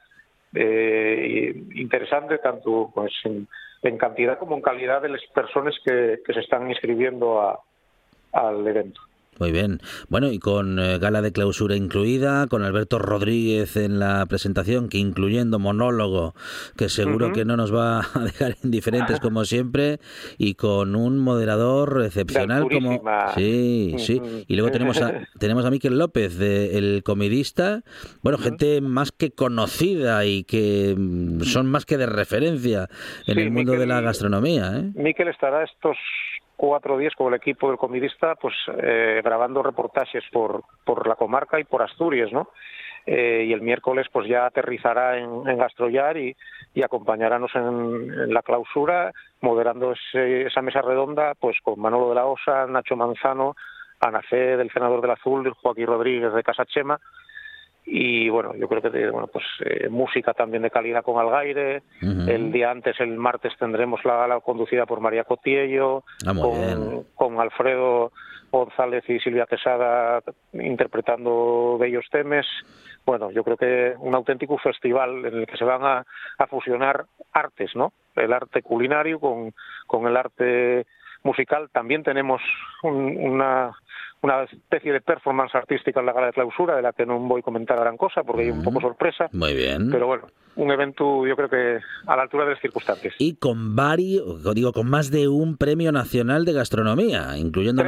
interesante 0.54 2.36
tanto 2.36 2.90
pues 2.94 3.12
en, 3.24 3.48
en 3.82 3.98
cantidad 3.98 4.38
como 4.38 4.56
en 4.56 4.62
calidad 4.62 5.02
de 5.02 5.08
las 5.08 5.22
personas 5.34 5.74
que, 5.84 6.20
que 6.24 6.32
se 6.32 6.40
están 6.40 6.68
inscribiendo 6.68 7.40
a, 7.40 7.60
al 8.32 8.66
evento. 8.66 9.00
Muy 9.42 9.50
bien. 9.50 9.80
Bueno, 10.08 10.30
y 10.30 10.38
con 10.38 10.78
eh, 10.78 10.98
gala 11.00 11.20
de 11.20 11.32
clausura 11.32 11.74
incluida, 11.74 12.46
con 12.46 12.62
Alberto 12.62 13.00
Rodríguez 13.00 13.76
en 13.76 13.98
la 13.98 14.24
presentación, 14.26 14.88
que 14.88 14.98
incluyendo 14.98 15.58
monólogo, 15.58 16.36
que 16.76 16.88
seguro 16.88 17.32
que 17.32 17.44
no 17.44 17.56
nos 17.56 17.74
va 17.74 18.02
a 18.14 18.20
dejar 18.20 18.54
indiferentes 18.62 19.18
como 19.20 19.44
siempre, 19.44 19.98
y 20.38 20.54
con 20.54 20.94
un 20.94 21.18
moderador 21.18 22.04
excepcional 22.06 22.68
como... 22.70 23.02
Sí, 23.34 23.96
sí. 23.98 24.22
Y 24.46 24.54
luego 24.54 24.70
tenemos 24.70 25.02
a, 25.02 25.26
tenemos 25.40 25.64
a 25.64 25.72
Miquel 25.72 25.98
López, 25.98 26.38
de 26.38 26.78
El 26.78 27.02
Comidista. 27.02 27.82
Bueno, 28.22 28.38
gente 28.38 28.80
más 28.80 29.10
que 29.10 29.32
conocida 29.32 30.24
y 30.24 30.44
que 30.44 30.94
mm, 30.96 31.40
son 31.40 31.66
más 31.66 31.84
que 31.84 31.96
de 31.96 32.06
referencia 32.06 32.88
en 33.26 33.40
el 33.40 33.50
mundo 33.50 33.72
de 33.72 33.88
la 33.88 34.00
gastronomía. 34.02 34.70
¿eh? 34.76 34.92
Miquel 34.94 35.26
estará 35.26 35.64
estos 35.64 35.96
cuatro 36.62 36.96
días 36.96 37.16
con 37.16 37.26
el 37.26 37.34
equipo 37.34 37.66
del 37.66 37.76
comidista, 37.76 38.36
pues 38.36 38.54
eh, 38.80 39.20
grabando 39.24 39.64
reportajes 39.64 40.22
por, 40.30 40.62
por 40.84 41.08
la 41.08 41.16
comarca 41.16 41.58
y 41.58 41.64
por 41.64 41.82
Asturias, 41.82 42.30
¿no? 42.30 42.50
Eh, 43.04 43.46
y 43.48 43.52
el 43.52 43.62
miércoles 43.62 44.06
pues 44.12 44.28
ya 44.28 44.46
aterrizará 44.46 45.18
en, 45.18 45.48
en 45.48 45.58
Gastrollar 45.58 46.16
y, 46.18 46.36
y 46.72 46.84
acompañará 46.84 47.40
en, 47.52 48.32
la 48.32 48.42
clausura, 48.42 49.10
moderando 49.40 49.92
esa 50.12 50.62
mesa 50.62 50.82
redonda 50.82 51.34
pues 51.34 51.56
con 51.64 51.80
Manolo 51.80 52.10
de 52.10 52.14
la 52.14 52.26
Osa, 52.26 52.64
Nacho 52.68 52.94
Manzano, 52.94 53.56
Ana 53.98 54.22
Fe 54.22 54.56
del 54.56 54.70
Senador 54.70 55.00
del 55.00 55.10
Azul, 55.10 55.52
Joaquín 55.54 55.88
Rodríguez 55.88 56.32
de 56.32 56.44
Casa 56.44 56.64
Chema, 56.64 57.00
y 57.84 58.28
bueno 58.28 58.54
yo 58.54 58.68
creo 58.68 58.82
que 58.82 59.10
bueno 59.10 59.26
pues 59.26 59.44
eh, 59.64 59.88
música 59.88 60.32
también 60.34 60.62
de 60.62 60.70
calidad 60.70 61.02
con 61.02 61.18
Algaire. 61.18 61.82
El 62.00 62.52
día 62.52 62.70
antes 62.70 62.98
el 63.00 63.16
martes 63.16 63.52
tendremos 63.58 64.04
la 64.04 64.16
gala 64.16 64.40
conducida 64.40 64.86
por 64.86 65.00
María 65.00 65.24
Cotiello 65.24 66.04
ah, 66.26 66.32
con, 66.34 67.04
con, 67.14 67.40
Alfredo 67.40 68.12
González 68.50 69.04
y 69.08 69.18
Silvia 69.18 69.46
Quesada 69.46 70.22
interpretando 70.52 71.76
bellos 71.78 72.06
temas 72.10 72.46
bueno 73.04 73.30
yo 73.30 73.42
creo 73.42 73.56
que 73.56 73.94
un 73.98 74.14
auténtico 74.14 74.58
festival 74.58 75.24
en 75.24 75.34
el 75.34 75.46
que 75.46 75.56
se 75.56 75.64
van 75.64 75.84
a, 75.84 76.06
a 76.38 76.46
fusionar 76.46 77.06
artes 77.32 77.74
no 77.74 77.92
el 78.14 78.32
arte 78.32 78.62
culinario 78.62 79.18
con 79.18 79.52
con 79.86 80.06
el 80.06 80.16
arte 80.16 80.86
musical. 81.22 81.70
También 81.72 82.02
tenemos 82.02 82.40
una 82.82 83.72
una 84.22 84.44
especie 84.44 84.92
de 84.92 85.00
performance 85.00 85.54
artística 85.54 86.00
en 86.00 86.06
la 86.06 86.12
gala 86.12 86.28
de 86.28 86.32
clausura, 86.32 86.76
de 86.76 86.82
la 86.82 86.92
que 86.92 87.04
no 87.04 87.18
voy 87.18 87.40
a 87.40 87.42
comentar 87.42 87.78
gran 87.78 87.96
cosa 87.96 88.22
porque 88.22 88.42
hay 88.42 88.50
un 88.50 88.62
poco 88.62 88.80
sorpresa. 88.80 89.28
Muy 89.32 89.52
bien. 89.54 89.90
Pero 89.90 90.06
bueno, 90.06 90.28
un 90.54 90.70
evento 90.70 91.26
yo 91.26 91.34
creo 91.34 91.48
que 91.48 91.80
a 92.06 92.16
la 92.16 92.22
altura 92.22 92.44
de 92.44 92.50
las 92.52 92.60
circunstancias. 92.60 93.14
Y 93.18 93.34
con 93.34 93.74
varios, 93.74 94.42
digo, 94.54 94.72
con 94.72 94.88
más 94.88 95.10
de 95.10 95.26
un 95.26 95.56
premio 95.56 95.90
nacional 95.90 96.44
de 96.44 96.52
gastronomía, 96.52 97.36
incluyendo... 97.36 97.82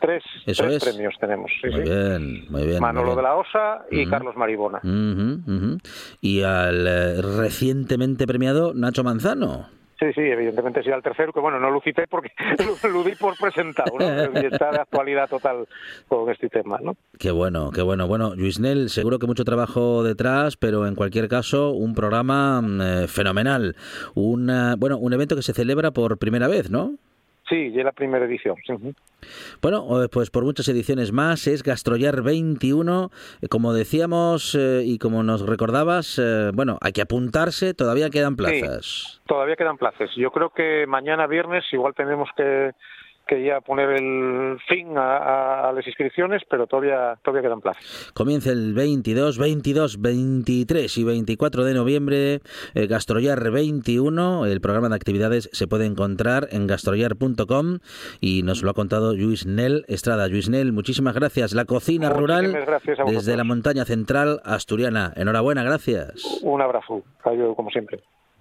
Tres, 0.00 0.22
tres, 0.44 0.84
premios 0.84 1.14
tenemos. 1.20 1.50
muy 1.62 1.80
bien, 1.80 2.44
muy 2.50 2.66
bien. 2.66 2.80
Manolo 2.80 3.14
de 3.14 3.22
la 3.22 3.36
Osa 3.36 3.84
y 3.90 4.06
Carlos 4.06 4.36
Maribona. 4.36 4.80
Y 6.20 6.42
al 6.42 6.86
eh, 6.86 7.22
recientemente 7.22 8.26
premiado 8.26 8.74
Nacho 8.74 9.04
Manzano. 9.04 9.68
Sí, 9.98 10.12
sí, 10.14 10.20
evidentemente 10.20 10.82
sí 10.82 10.90
al 10.90 11.02
tercero, 11.02 11.32
que 11.32 11.40
bueno, 11.40 11.58
no 11.58 11.70
lo 11.70 11.80
cité 11.80 12.06
porque 12.06 12.30
lo, 12.92 13.02
di 13.02 13.14
por 13.14 13.36
presentado, 13.38 13.98
¿no? 13.98 14.40
Y 14.40 14.44
está 14.44 14.70
de 14.70 14.78
actualidad 14.78 15.28
total 15.28 15.66
con 16.06 16.30
este 16.30 16.48
tema, 16.50 16.78
¿no? 16.82 16.96
Qué 17.18 17.30
bueno, 17.30 17.70
qué 17.70 17.80
bueno. 17.80 18.06
Bueno, 18.06 18.34
Luisnel, 18.36 18.90
seguro 18.90 19.18
que 19.18 19.26
mucho 19.26 19.44
trabajo 19.44 20.02
detrás, 20.02 20.58
pero 20.58 20.86
en 20.86 20.96
cualquier 20.96 21.28
caso, 21.28 21.70
un 21.70 21.94
programa 21.94 22.60
mm, 22.60 22.80
eh, 22.80 23.08
fenomenal. 23.08 23.74
Una, 24.14 24.76
bueno, 24.76 24.98
un 24.98 25.14
evento 25.14 25.34
que 25.34 25.42
se 25.42 25.54
celebra 25.54 25.92
por 25.92 26.18
primera 26.18 26.46
vez, 26.46 26.70
¿no? 26.70 26.96
Sí, 27.48 27.70
ya 27.72 27.84
la 27.84 27.92
primera 27.92 28.24
edición. 28.24 28.56
Bueno, 29.62 30.02
eh, 30.02 30.08
pues 30.12 30.30
por 30.30 30.44
muchas 30.44 30.68
ediciones 30.68 31.12
más 31.12 31.46
es 31.46 31.62
Gastrollar 31.62 32.22
21. 32.22 33.10
Eh, 33.40 33.48
como 33.48 33.72
decíamos 33.72 34.56
eh, 34.56 34.82
y 34.84 34.98
como 34.98 35.22
nos 35.22 35.46
recordabas, 35.46 36.20
bueno, 36.54 36.78
hay 36.80 36.92
que 36.92 37.02
apuntarse, 37.02 37.74
todavía 37.74 38.10
quedan 38.10 38.36
plazas. 38.36 39.20
todavía 39.26 39.54
quedan 39.56 39.76
plazas. 39.76 40.10
Yo 40.16 40.30
creo 40.30 40.50
que 40.50 40.86
mañana 40.86 41.26
viernes 41.26 41.64
igual 41.72 41.94
tenemos 41.94 42.28
que 42.36 42.72
que 43.26 43.42
ya 43.44 43.60
poner 43.60 43.90
el 43.90 44.58
fin 44.68 44.94
a, 44.96 45.72
las 45.74 45.86
inscripciones, 45.86 46.42
pero 46.48 46.66
todavía, 46.66 47.18
todavía 47.22 47.48
quedan 47.48 47.60
plazas. 47.60 48.12
Comienza 48.14 48.50
el 48.50 48.72
22, 48.74 49.38
22, 49.38 50.00
23 50.00 50.98
y 50.98 51.04
24 51.04 51.64
de 51.64 51.74
noviembre, 51.74 52.40
eh, 52.74 52.86
Gastrollar 52.86 53.50
21. 53.50 54.46
El 54.46 54.60
programa 54.60 54.88
de 54.88 54.96
actividades 54.96 55.50
se 55.52 55.66
puede 55.66 55.86
encontrar 55.86 56.48
en 56.50 56.66
gastrollar.com 56.66 57.78
y 58.20 58.42
nos 58.42 58.62
lo 58.62 58.70
ha 58.70 58.74
contado 58.74 59.14
Luis 59.14 59.46
Nel 59.46 59.84
Estrada. 59.88 60.28
Luis 60.28 60.48
Nel, 60.48 60.72
muchísimas 60.72 61.14
gracias. 61.14 61.52
La 61.52 61.64
cocina 61.64 62.10
rural 62.10 62.56
desde 63.06 63.36
la 63.36 63.44
montaña 63.44 63.84
central 63.84 64.40
asturiana. 64.44 65.12
Enhorabuena, 65.16 65.62
gracias. 65.64 66.40
Un 66.42 66.62
abrazo, 66.62 67.02
como 67.56 67.70
siempre. 67.70 68.02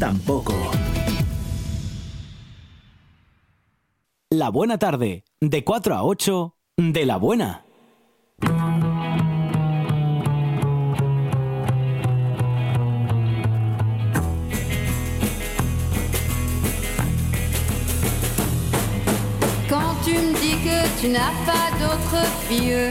tampoco. 0.00 0.54
La 4.30 4.50
buena 4.50 4.78
tarde, 4.78 5.24
de 5.40 5.62
4 5.62 5.94
a 5.94 6.02
8, 6.02 6.54
de 6.78 7.04
la 7.04 7.18
buena. 7.18 7.64
Quand 19.68 19.94
tu 20.04 20.14
me 20.14 20.32
dis 20.40 20.56
que 20.64 21.00
tu 21.00 21.08
n'as 21.08 21.34
pas 21.44 21.70
d'autre 21.78 22.24
fille, 22.48 22.90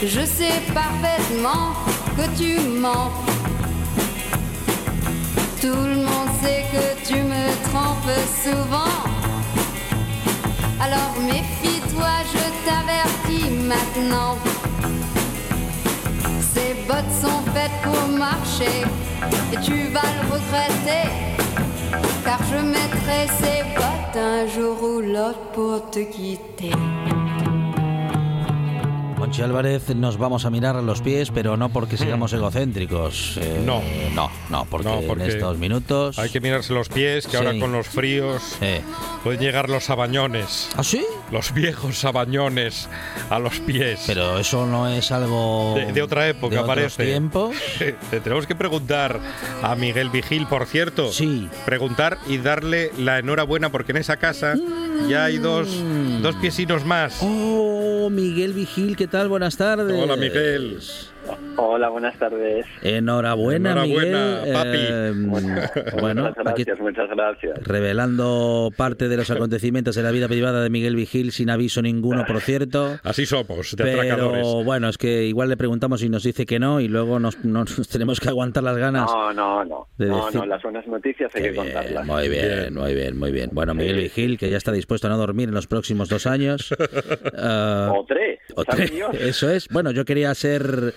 je 0.00 0.24
sais 0.24 0.62
parfaitement 0.72 1.74
que 2.16 2.26
tu 2.38 2.60
mens. 2.80 3.37
Tout 5.60 5.66
le 5.74 5.96
monde 5.96 6.30
sait 6.40 6.64
que 6.72 7.08
tu 7.08 7.16
me 7.16 7.46
trompes 7.68 8.18
souvent. 8.44 8.94
Alors 10.80 11.14
méfie-toi, 11.20 12.10
je 12.32 12.44
t'avertis 12.64 13.50
maintenant. 13.66 14.38
Ces 16.54 16.74
bottes 16.86 17.14
sont 17.20 17.42
faites 17.52 17.78
pour 17.82 18.08
marcher 18.16 18.84
et 19.52 19.56
tu 19.60 19.88
vas 19.88 20.08
le 20.16 20.32
regretter. 20.32 21.10
Car 22.24 22.38
je 22.52 22.58
mettrai 22.64 23.26
ces 23.40 23.64
bottes 23.74 24.16
un 24.16 24.46
jour 24.46 24.80
ou 24.80 25.00
l'autre 25.00 25.42
pour 25.54 25.90
te 25.90 26.00
quitter. 26.00 26.70
Conchi 29.18 29.42
Álvarez, 29.42 29.94
nos 29.96 30.16
vamos 30.16 30.44
a 30.44 30.50
mirar 30.50 30.76
los 30.76 31.02
pies, 31.02 31.32
pero 31.32 31.56
no 31.56 31.70
porque 31.70 31.96
hmm. 31.96 31.98
seamos 31.98 32.32
egocéntricos. 32.32 33.36
Eh, 33.38 33.60
no. 33.64 33.82
No, 34.14 34.30
no, 34.48 34.64
porque, 34.66 34.88
en 34.88 35.20
estos 35.22 35.58
minutos. 35.58 36.18
Hay 36.20 36.30
que 36.30 36.40
mirarse 36.40 36.72
los 36.72 36.88
pies, 36.88 37.26
que 37.26 37.36
ahora 37.36 37.58
con 37.58 37.72
los 37.72 37.88
fríos 37.88 38.56
pueden 39.24 39.40
llegar 39.40 39.68
los 39.68 39.84
sabañones. 39.84 40.70
¿Ah, 40.76 40.84
sí? 40.84 41.04
Los 41.32 41.52
viejos 41.52 41.98
sabañones 41.98 42.88
a 43.28 43.40
los 43.40 43.58
pies. 43.60 44.04
Pero 44.06 44.38
eso 44.38 44.66
no 44.66 44.88
es 44.88 45.10
algo. 45.10 45.76
De, 45.92 46.00
otra 46.00 46.28
época, 46.28 46.62
de 46.62 46.66
parece. 46.66 47.04
tiempos. 47.04 47.56
tenemos 48.10 48.46
que 48.46 48.54
preguntar 48.54 49.18
a 49.62 49.74
Miguel 49.74 50.10
Vigil, 50.10 50.46
por 50.46 50.66
cierto. 50.66 51.12
Sí. 51.12 51.48
Preguntar 51.64 52.18
y 52.28 52.38
darle 52.38 52.92
la 52.96 53.18
enhorabuena, 53.18 53.70
porque 53.70 53.92
en 53.92 53.98
esa 53.98 54.16
casa 54.16 54.54
ya 55.08 55.24
hay 55.24 55.38
dos, 55.38 55.68
dos 56.22 56.36
piesinos 56.36 56.84
más. 56.84 57.18
Oh, 57.20 57.67
Miguel 58.10 58.52
Vigil, 58.52 58.96
¿qué 58.96 59.06
tal? 59.06 59.28
Buenas 59.28 59.56
tardes. 59.56 59.96
Hola, 60.00 60.16
Miguel. 60.16 60.78
Hola, 61.60 61.88
buenas 61.88 62.16
tardes. 62.16 62.66
Enhorabuena, 62.82 63.72
Enhorabuena 63.72 64.42
Miguel. 64.42 64.52
papi. 64.54 64.78
Eh, 64.78 65.12
bueno, 66.00 66.22
muchas 66.22 66.44
gracias, 66.44 66.78
muchas 66.78 67.10
gracias. 67.10 67.66
Revelando 67.66 68.70
parte 68.76 69.08
de 69.08 69.16
los 69.16 69.28
acontecimientos 69.32 69.96
de 69.96 70.04
la 70.04 70.12
vida 70.12 70.28
privada 70.28 70.62
de 70.62 70.70
Miguel 70.70 70.94
Vigil 70.94 71.32
sin 71.32 71.50
aviso 71.50 71.82
ninguno, 71.82 72.24
por 72.26 72.40
cierto. 72.42 73.00
Así 73.02 73.26
somos, 73.26 73.74
de 73.74 73.82
Pero 73.82 74.62
bueno, 74.62 74.88
es 74.88 74.98
que 74.98 75.24
igual 75.24 75.48
le 75.48 75.56
preguntamos 75.56 76.00
y 76.04 76.08
nos 76.08 76.22
dice 76.22 76.46
que 76.46 76.60
no 76.60 76.80
y 76.80 76.86
luego 76.86 77.18
nos, 77.18 77.36
tenemos 77.90 78.20
que 78.20 78.28
aguantar 78.28 78.62
las 78.62 78.76
ganas. 78.76 79.10
No, 79.12 79.32
no, 79.32 79.64
no. 79.64 79.88
no, 79.98 80.30
no, 80.30 80.46
las 80.46 80.62
buenas 80.62 80.86
noticias 80.86 81.34
hay 81.34 81.42
que 81.42 81.54
contarlas. 81.56 82.06
Muy 82.06 82.28
bien, 82.28 82.72
muy 82.72 82.94
bien, 82.94 83.18
muy 83.18 83.32
bien. 83.32 83.50
Bueno, 83.52 83.74
Miguel 83.74 83.96
Vigil, 83.96 84.38
que 84.38 84.48
ya 84.48 84.58
está 84.58 84.70
dispuesto 84.70 85.08
a 85.08 85.10
no 85.10 85.16
dormir 85.16 85.48
en 85.48 85.56
los 85.56 85.66
próximos 85.66 86.08
dos 86.08 86.28
años. 86.28 86.72
o 86.72 88.04
tres. 88.06 88.38
O 88.54 88.64
tres. 88.64 88.92
Eso 89.14 89.50
es. 89.50 89.66
Bueno, 89.70 89.90
yo 89.90 90.04
quería 90.04 90.32
ser 90.36 90.94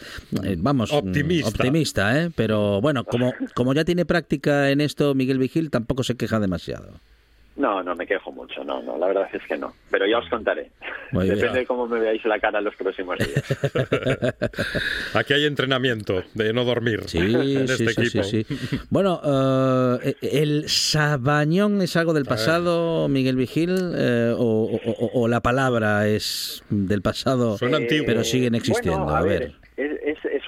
eh, 0.52 0.58
vamos, 0.60 0.92
optimista, 0.92 1.50
optimista 1.50 2.22
¿eh? 2.22 2.32
pero 2.36 2.82
bueno, 2.82 3.04
como, 3.04 3.34
como 3.56 3.74
ya 3.74 3.86
tiene 3.86 4.06
práctica 4.06 4.70
en 4.70 4.82
esto, 4.82 5.14
Miguel 5.16 5.40
Vigil 5.40 5.70
tampoco 5.70 6.04
se 6.04 6.16
queja 6.16 6.40
demasiado. 6.40 6.94
No, 7.58 7.84
no 7.84 7.96
me 7.96 8.08
quejo 8.08 8.32
mucho, 8.32 8.64
no, 8.64 8.82
no, 8.82 8.98
la 8.98 9.08
verdad 9.08 9.28
es 9.34 9.44
que 9.46 9.58
no. 9.58 9.74
Pero 9.90 10.08
ya 10.08 10.20
os 10.20 10.30
contaré. 10.30 10.72
Depende 11.12 11.60
de 11.60 11.66
cómo 11.66 11.86
me 11.86 12.00
veáis 12.00 12.24
la 12.24 12.40
cara 12.40 12.62
los 12.62 12.74
próximos 12.76 13.18
días. 13.18 13.44
Aquí 15.14 15.34
hay 15.34 15.46
entrenamiento 15.46 16.24
de 16.34 16.54
no 16.54 16.64
dormir 16.64 17.02
sí, 17.08 17.18
en 17.20 17.64
este 17.64 17.92
equipo. 17.92 18.24
Sí, 18.24 18.46
bueno, 18.90 19.20
eh, 20.02 20.16
¿el 20.22 20.70
sabañón 20.70 21.82
es 21.82 21.98
algo 21.98 22.14
del 22.14 22.26
pasado, 22.26 23.10
Miguel 23.10 23.36
Vigil? 23.36 23.76
Eh, 23.96 24.34
o, 24.38 25.28
la 25.28 25.42
palabra 25.42 26.08
es 26.08 26.64
del 26.70 27.02
pasado, 27.02 27.58
pero 27.60 28.24
siguen 28.24 28.56
existiendo? 28.56 29.10
a, 29.10 29.22
ver 29.22 29.54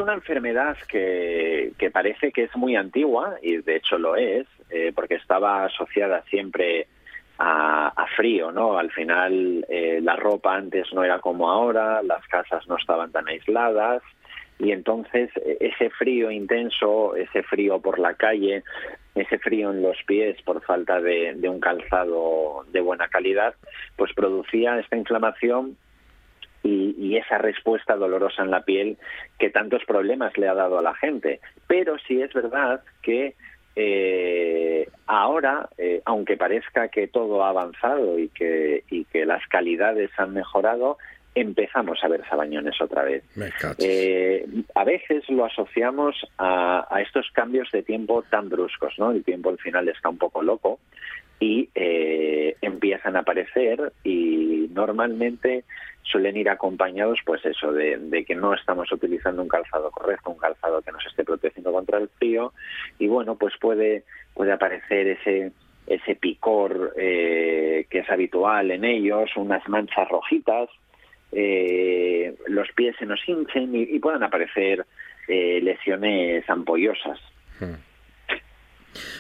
una 0.04 0.14
enfermedad 0.14 0.78
que, 0.88 1.74
parece 1.92 2.32
que 2.32 2.44
es 2.44 2.56
muy 2.56 2.76
antigua, 2.76 3.36
y 3.42 3.58
de 3.58 3.78
hecho 3.78 3.98
lo 3.98 4.16
es, 4.16 4.48
eh, 4.70 4.92
porque 4.94 5.16
estaba 5.16 5.66
asociada 5.66 6.24
siempre 6.30 6.88
a, 7.40 8.06
frío, 8.16 8.52
¿no? 8.52 8.78
Al 8.78 8.92
final 8.92 9.66
eh, 9.68 10.00
la 10.02 10.16
ropa 10.16 10.56
antes 10.56 10.94
no 10.94 11.04
era 11.04 11.20
como 11.20 11.50
ahora, 11.50 12.04
las 12.04 12.26
casas 12.28 12.68
no 12.68 12.78
estaban 12.78 13.12
tan 13.12 13.28
aisladas, 13.28 14.04
y 14.60 14.72
entonces 14.72 15.32
e, 15.38 15.58
ese 15.60 15.90
frío 15.90 16.30
intenso, 16.30 17.16
ese 17.16 17.42
frío 17.44 17.80
por 17.80 17.98
la 17.98 18.14
calle, 18.14 18.64
ese 19.16 19.40
frío 19.40 19.72
en 19.72 19.82
los 19.82 19.98
pies 20.06 20.40
por 20.44 20.62
falta 20.64 21.02
de, 21.02 21.34
de 21.36 21.50
un 21.50 21.60
calzado 21.60 22.66
de 22.72 22.82
buena 22.82 23.08
calidad, 23.08 23.56
pues 23.96 24.14
producía 24.14 24.80
esta 24.80 24.96
inflamación 24.96 25.76
y, 26.64 27.18
esa 27.18 27.38
respuesta 27.38 27.96
dolorosa 27.96 28.42
en 28.42 28.50
la 28.50 28.64
piel 28.64 28.98
que 29.38 29.50
tantos 29.50 29.84
problemas 29.86 30.36
le 30.38 30.48
ha 30.48 30.56
dado 30.56 30.80
a 30.80 30.82
la 30.82 30.96
gente. 30.96 31.40
Pero 31.68 31.98
sí 32.08 32.22
es 32.22 32.34
verdad 32.34 32.82
que 33.04 33.36
eh, 33.76 34.88
ahora, 35.06 35.70
eh, 35.78 36.02
aunque 36.06 36.38
parezca 36.38 36.88
que 36.88 37.08
todo 37.08 37.44
ha 37.44 37.50
avanzado 37.50 38.18
y 38.18 38.30
que, 38.30 38.84
y 38.90 39.06
que 39.06 39.26
las 39.26 39.46
calidades 39.48 40.10
han 40.18 40.34
mejorado, 40.34 40.98
empezamos 41.36 42.04
a 42.04 42.08
ver 42.08 42.24
sabañones 42.28 42.80
otra 42.82 43.04
vez. 43.04 43.24
Eh, 43.80 44.46
a 44.76 44.84
veces 44.84 45.28
lo 45.30 45.46
asociamos 45.46 46.16
a, 46.38 46.88
a, 46.90 47.02
estos 47.02 47.30
cambios 47.32 47.70
de 47.72 47.84
tiempo 47.84 48.24
tan 48.30 48.50
bruscos, 48.50 48.94
¿no? 48.98 49.12
El 49.12 49.24
tiempo 49.24 49.50
al 49.50 49.58
final 49.58 49.88
está 49.90 50.10
un 50.10 50.18
poco 50.18 50.42
loco 50.42 50.80
y 51.44 51.70
eh, 51.76 52.56
empiezan 52.62 53.16
a 53.16 53.20
aparecer 53.20 53.92
y 54.04 54.70
normalmente 54.74 55.66
suelen 56.04 56.38
ir 56.38 56.50
acompañados 56.50 57.20
pues 57.26 57.44
eso 57.46 57.72
de, 57.72 58.24
que 58.26 58.36
no 58.36 58.54
estamos 58.54 58.92
utilizando 58.92 59.42
un 59.42 59.48
calzado 59.48 59.90
correcto 59.92 60.32
un 60.32 60.38
calzado 60.38 60.82
que 60.82 60.92
nos 60.92 61.06
esté 61.06 61.24
protegiendo 61.24 61.72
contra 61.72 61.98
el 61.98 62.10
frío 62.10 62.54
y 63.00 63.08
bueno 63.08 63.36
pues 63.36 63.54
puede 63.60 64.04
puede 64.34 64.52
aparecer 64.52 65.08
ese 65.08 65.52
ese 65.88 66.16
picor 66.16 66.94
eh, 66.98 67.86
que 67.90 68.00
es 68.00 68.10
habitual 68.10 68.72
en 68.72 68.86
ellos 68.86 69.32
unas 69.36 69.68
manchas 69.68 70.08
rojitas 70.10 70.70
eh, 71.32 72.36
los 72.48 72.72
pies 72.74 72.96
se 73.00 73.06
nos 73.06 73.20
hinchen 73.28 73.76
y, 73.76 73.98
puedan 74.00 74.24
aparecer 74.24 74.86
lesiones 75.28 76.48
ampollosas 76.50 77.20
hmm. 77.60 77.93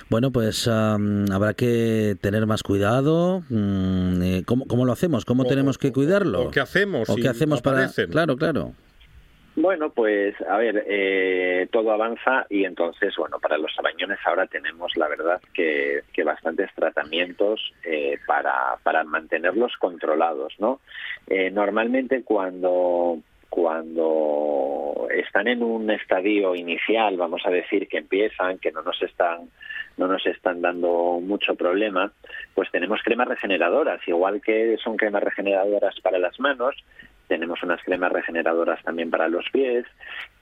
Bueno, 0.10 0.32
pues 0.32 0.68
am, 0.68 1.26
habrá 1.32 1.54
que 1.54 2.16
tener 2.22 2.46
más 2.46 2.64
cuidado. 2.64 3.44
Mm, 3.50 4.22
eh, 4.22 4.44
¿cómo, 4.46 4.66
cómo 4.68 4.86
lo 4.86 4.92
hacemos? 4.92 5.26
¿Cómo 5.26 5.44
O- 5.44 5.48
tenemos 5.48 5.78
que 5.78 5.92
cuidarlo? 5.92 6.44
o 6.44 6.52
qué 6.52 6.60
hacemos 6.60 7.10
¿O 7.10 7.16
si 7.16 7.22
qué 7.22 7.30
hacemos 7.30 7.62
para...? 7.62 7.78
aparecen. 7.78 8.10
Claro, 8.12 8.36
claro. 8.38 8.74
Bueno, 9.56 9.92
pues 9.92 10.34
a 10.50 10.58
ver, 10.58 10.84
eh, 10.88 11.68
todo 11.72 11.92
avanza 11.92 12.48
y 12.50 12.66
entonces, 12.66 13.14
bueno, 13.16 13.38
para 13.40 13.60
los 13.60 13.72
sabañones 13.76 14.18
ahora 14.26 14.48
tenemos, 14.48 14.92
la 14.98 15.08
verdad, 15.08 15.40
que, 15.54 16.02
que 16.12 16.24
bastantes 16.24 16.72
tratamientos 16.74 17.62
eh, 17.84 18.18
para, 18.26 18.78
para 18.82 19.04
mantenerlos 19.04 19.72
controlados, 19.80 20.54
¿no? 20.58 20.80
Eh, 21.28 21.52
normalmente 21.52 22.24
cuando 22.24 23.20
cuando 23.54 25.08
están 25.16 25.48
en 25.48 25.62
un 25.62 25.92
estadio 25.92 26.56
inicial, 26.56 27.18
vamos 27.18 27.44
a 27.46 27.52
decir 27.52 27.88
que 27.88 28.00
empiezan, 28.00 28.58
que 28.58 28.72
no 28.72 28.82
nos 28.82 29.00
están 29.04 29.52
no 29.96 30.08
nos 30.08 30.26
están 30.26 30.60
dando 30.60 31.20
mucho 31.22 31.54
problema, 31.54 32.12
pues 32.56 32.72
tenemos 32.72 33.00
cremas 33.04 33.28
regeneradoras, 33.28 34.02
igual 34.08 34.42
que 34.42 34.76
son 34.84 34.98
cremas 34.98 35.22
regeneradoras 35.22 35.94
para 36.02 36.18
las 36.18 36.40
manos, 36.40 36.76
tenemos 37.28 37.62
unas 37.62 37.80
cremas 37.84 38.12
regeneradoras 38.12 38.82
también 38.82 39.12
para 39.12 39.28
los 39.28 39.46
pies, 39.52 39.86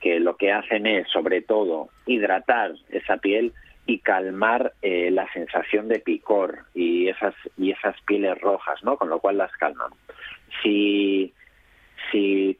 que 0.00 0.18
lo 0.18 0.38
que 0.38 0.50
hacen 0.50 0.86
es, 0.86 1.06
sobre 1.10 1.42
todo, 1.42 1.90
hidratar 2.06 2.72
esa 2.88 3.18
piel 3.18 3.52
y 3.84 3.98
calmar 3.98 4.72
eh, 4.80 5.10
la 5.10 5.30
sensación 5.34 5.86
de 5.88 5.98
picor 5.98 6.60
y 6.72 7.08
esas 7.08 7.34
y 7.58 7.72
esas 7.72 8.00
pieles 8.06 8.40
rojas, 8.40 8.82
¿no? 8.82 8.96
Con 8.96 9.10
lo 9.10 9.18
cual 9.18 9.36
las 9.36 9.52
calman. 9.58 9.90
Si 10.62 11.34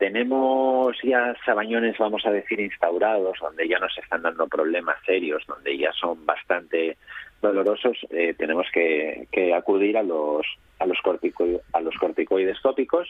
tenemos 0.03 0.97
ya 1.05 1.33
sabañones, 1.47 1.97
vamos 1.97 2.27
a 2.27 2.33
decir, 2.33 2.59
instaurados, 2.59 3.39
donde 3.41 3.69
ya 3.69 3.79
nos 3.79 3.97
están 3.97 4.23
dando 4.23 4.49
problemas 4.49 4.97
serios, 5.07 5.45
donde 5.47 5.79
ya 5.79 5.93
son 5.93 6.27
bastante 6.27 6.97
dolorosos, 7.41 7.97
eh, 8.11 8.35
tenemos 8.37 8.67
que, 8.73 9.29
acudir 9.55 9.97
a 9.97 10.03
los 10.03 10.45
a 10.81 10.87
los, 10.87 10.99
cortico- 11.05 11.61
a 11.73 11.81
los 11.81 11.95
corticoides 11.99 12.61
tópicos, 12.61 13.07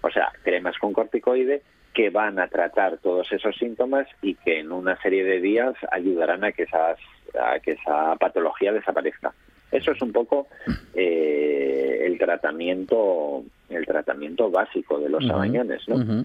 o 0.00 0.10
sea, 0.10 0.32
cremas 0.42 0.76
con 0.78 0.92
corticoide 0.92 1.62
que 1.94 2.10
van 2.10 2.40
a 2.40 2.48
tratar 2.48 2.98
todos 2.98 3.30
esos 3.30 3.54
síntomas 3.56 4.08
y 4.20 4.34
que 4.34 4.58
en 4.58 4.72
una 4.72 5.00
serie 5.00 5.22
de 5.22 5.40
días 5.40 5.74
ayudarán 5.92 6.42
a 6.42 6.50
que 6.50 6.64
esas 6.64 6.98
a 7.40 7.60
que 7.60 7.72
esa 7.72 8.16
patología 8.16 8.72
desaparezca. 8.72 9.32
Eso 9.70 9.92
es 9.92 10.02
un 10.02 10.10
poco 10.12 10.48
eh, 10.94 12.00
el 12.02 12.18
tratamiento 12.18 13.44
el 13.74 13.86
tratamiento 13.86 14.50
básico 14.50 14.98
de 14.98 15.08
los 15.08 15.26
sabañones, 15.26 15.82
¿no? 15.88 16.24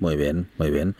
Muy 0.00 0.16
bien, 0.16 0.46
muy 0.58 0.70
bien. 0.70 0.94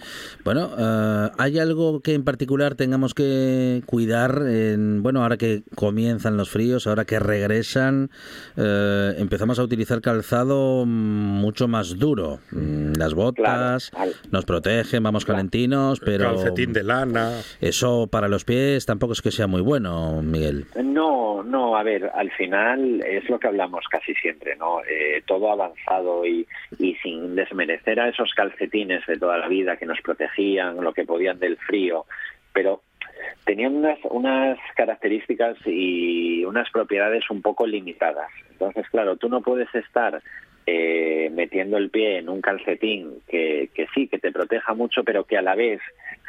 Bueno, 0.45 0.71
eh, 0.79 1.31
¿hay 1.39 1.59
algo 1.59 2.01
que 2.01 2.15
en 2.15 2.25
particular 2.25 2.75
tengamos 2.75 3.15
que 3.15 3.83
cuidar? 3.87 4.43
En, 4.47 5.03
bueno, 5.03 5.23
ahora 5.23 5.37
que 5.37 5.63
comienzan 5.75 6.37
los 6.37 6.51
fríos, 6.51 6.87
ahora 6.87 7.05
que 7.05 7.19
regresan, 7.19 8.11
eh, 8.57 9.15
empezamos 9.19 9.59
a 9.59 9.63
utilizar 9.63 10.01
calzado 10.01 10.85
mucho 10.87 11.69
más 11.69 11.99
duro. 11.99 12.39
Mm, 12.53 12.93
Las 12.97 13.15
botas 13.15 13.91
Claro, 13.91 14.05
al- 14.11 14.15
nos 14.31 14.45
protegen, 14.45 15.03
vamos 15.03 15.25
calentinos, 15.25 16.01
pero 16.01 16.25
Calcetín 16.35 16.73
de 16.73 16.83
lana. 16.85 17.41
eso 17.61 18.07
para 18.07 18.29
los 18.29 18.45
pies 18.45 18.87
tampoco 18.87 19.13
es 19.15 19.23
que 19.23 19.31
sea 19.31 19.47
muy 19.47 19.61
bueno, 19.63 20.23
Miguel. 20.23 20.67
No, 20.83 21.24
no, 21.43 21.77
a 21.77 21.83
ver, 21.83 22.11
al 22.15 22.31
final 22.33 23.03
es 23.07 23.29
lo 23.29 23.39
que 23.39 23.49
hablamos 23.49 23.87
casi 23.89 24.15
siempre, 24.15 24.57
¿no? 24.57 24.81
Eh, 24.85 25.23
todo 25.27 25.51
avanzado 25.51 26.27
y, 26.27 26.47
y 26.79 26.95
sin 26.97 27.35
desmerecer 27.35 28.01
a 28.01 28.09
esos 28.09 28.33
calcetines 28.35 29.05
de 29.07 29.17
toda 29.17 29.39
la 29.39 29.49
vida 29.49 29.77
que 29.77 29.87
nos 29.87 30.01
protegían, 30.01 30.83
lo 30.83 30.93
que 30.93 31.05
podían 31.05 31.39
del 31.39 31.57
frío, 31.57 32.07
pero 32.53 32.83
tenían 33.45 33.77
unas, 33.77 33.99
unas 34.11 34.59
características 34.77 35.57
y 35.67 36.45
unas 36.45 36.71
propiedades 36.71 37.29
un 37.31 37.43
poco 37.43 37.67
limitadas. 37.67 38.31
Entonces, 38.51 38.89
claro, 38.91 39.17
tú 39.17 39.29
no 39.29 39.41
puedes 39.41 39.73
estar 39.75 40.23
eh, 40.67 41.31
metiendo 41.33 41.77
el 41.77 41.91
pie 41.91 42.19
en 42.19 42.29
un 42.29 42.41
calcetín 42.41 43.21
que, 43.29 43.71
que 43.75 43.87
sí, 43.95 44.09
que 44.09 44.19
te 44.19 44.33
proteja 44.33 44.75
mucho, 44.75 45.05
pero 45.05 45.25
que 45.25 45.37
a 45.37 45.43
la 45.43 45.55
vez 45.55 45.81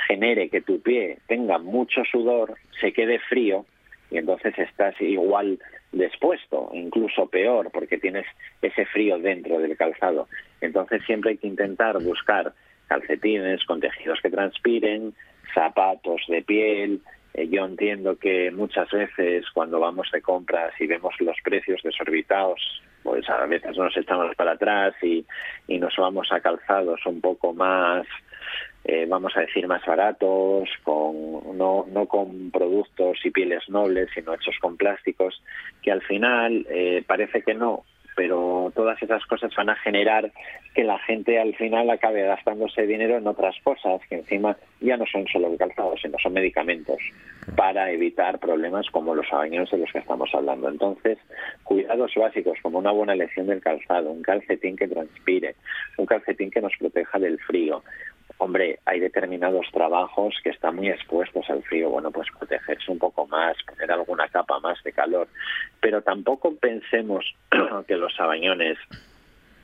genere 0.08 0.50
que 0.50 0.62
tu 0.62 0.82
pie 0.82 1.20
tenga 1.28 1.58
mucho 1.58 2.04
sudor, 2.04 2.56
se 2.82 2.92
quede 2.92 3.20
frío 3.20 3.66
y 4.16 4.18
entonces 4.18 4.58
estás 4.58 4.96
igual 5.02 5.60
dispuesto, 5.92 6.70
incluso 6.74 7.28
peor, 7.28 7.70
porque 7.70 7.98
tienes 7.98 8.26
ese 8.62 8.86
frío 8.86 9.20
dentro 9.20 9.60
del 9.60 9.76
calzado. 9.76 10.30
Entonces 10.62 11.04
siempre 11.06 11.32
hay 11.32 11.38
que 11.38 11.48
intentar 11.48 12.02
buscar 12.02 12.54
calcetines 12.88 13.66
con 13.66 13.82
tejidos 13.82 14.22
que 14.22 14.30
transpiren, 14.30 15.14
zapatos 15.54 16.22
de 16.30 16.42
piel. 16.44 17.02
Eh, 17.34 17.50
yo 17.50 17.66
entiendo 17.66 18.18
que 18.18 18.52
muchas 18.52 18.90
veces 18.90 19.44
cuando 19.54 19.82
vamos 19.82 20.10
de 20.14 20.22
compras 20.22 20.74
y 20.80 20.88
vemos 20.88 21.14
los 21.20 21.36
precios 21.44 21.82
desorbitados, 21.84 22.82
pues 23.06 23.30
a 23.30 23.46
veces 23.46 23.78
nos 23.78 23.96
echamos 23.96 24.36
para 24.36 24.54
atrás 24.54 24.96
y, 25.04 25.24
y 25.68 25.78
nos 25.78 25.96
vamos 25.96 26.28
a 26.32 26.42
calzados 26.42 27.00
un 27.06 27.22
poco 27.22 27.54
más 27.54 28.08
eh, 28.88 29.08
vamos 29.08 29.36
a 29.36 29.40
decir, 29.40 29.68
más 29.68 29.84
baratos, 29.84 30.70
con, 30.84 31.58
no, 31.58 31.88
no 31.92 32.06
con 32.06 32.52
productos 32.52 33.18
y 33.24 33.32
pieles 33.32 33.68
nobles, 33.68 34.10
sino 34.14 34.36
hechos 34.36 34.56
con 34.62 34.78
plásticos, 34.78 35.42
que 35.82 35.92
al 35.92 36.04
final 36.04 36.68
eh, 36.70 37.04
parece 37.08 37.42
que 37.42 37.56
no, 37.56 37.84
pero 38.16 38.72
todas 38.74 39.02
esas 39.02 39.26
cosas 39.26 39.54
van 39.56 39.70
a 39.70 39.76
generar 39.76 40.32
que 40.74 40.84
la 40.84 40.98
gente 41.00 41.40
al 41.40 41.56
final 41.56 41.90
acabe 41.90 42.24
gastándose 42.24 42.88
dinero 42.88 43.18
en 43.18 43.28
otras 43.28 43.56
cosas, 43.64 44.02
que 44.10 44.16
encima 44.16 44.58
ya 44.82 44.98
no 44.98 45.06
son 45.06 45.28
solo 45.28 45.56
calzados, 45.58 46.02
sino 46.02 46.18
son 46.20 46.34
medicamentos 46.34 46.98
para 47.56 47.92
evitar 47.92 48.40
problemas 48.40 48.90
como 48.90 49.14
los 49.14 49.32
abañones 49.32 49.70
de 49.70 49.78
los 49.78 49.92
que 49.92 50.00
estamos 50.00 50.30
hablando. 50.34 50.70
Entonces, 50.70 51.18
cuidados 51.64 52.12
básicos 52.16 52.58
como 52.62 52.80
una 52.80 52.92
buena 52.92 53.14
elección 53.14 53.48
del 53.48 53.62
calzado, 53.62 54.12
un 54.12 54.22
calcetín 54.22 54.76
que 54.76 54.88
transpire, 54.88 55.56
un 55.98 56.06
calcetín 56.06 56.50
que 56.50 56.62
nos 56.62 56.74
proteja 56.78 57.20
del 57.20 57.40
frío, 57.40 57.84
hombre, 58.38 58.80
hay 58.86 59.00
determinados 59.00 59.66
trabajos 59.72 60.36
que 60.44 60.50
están 60.50 60.76
muy 60.76 60.90
expuestos 60.90 61.50
al 61.50 61.64
frío, 61.64 61.90
bueno, 61.90 62.12
pues 62.12 62.28
protegerse 62.38 62.92
un 62.92 63.00
poco 63.00 63.28
más, 63.28 63.56
poner 63.64 63.92
alguna 63.92 64.28
capa 64.28 64.60
más 64.60 64.82
de 64.84 64.92
calor, 64.92 65.28
pero 65.80 66.02
tampoco 66.02 66.56
pensemos 66.56 67.26
que 67.88 67.96
los 67.96 68.14
sabañones 68.16 68.78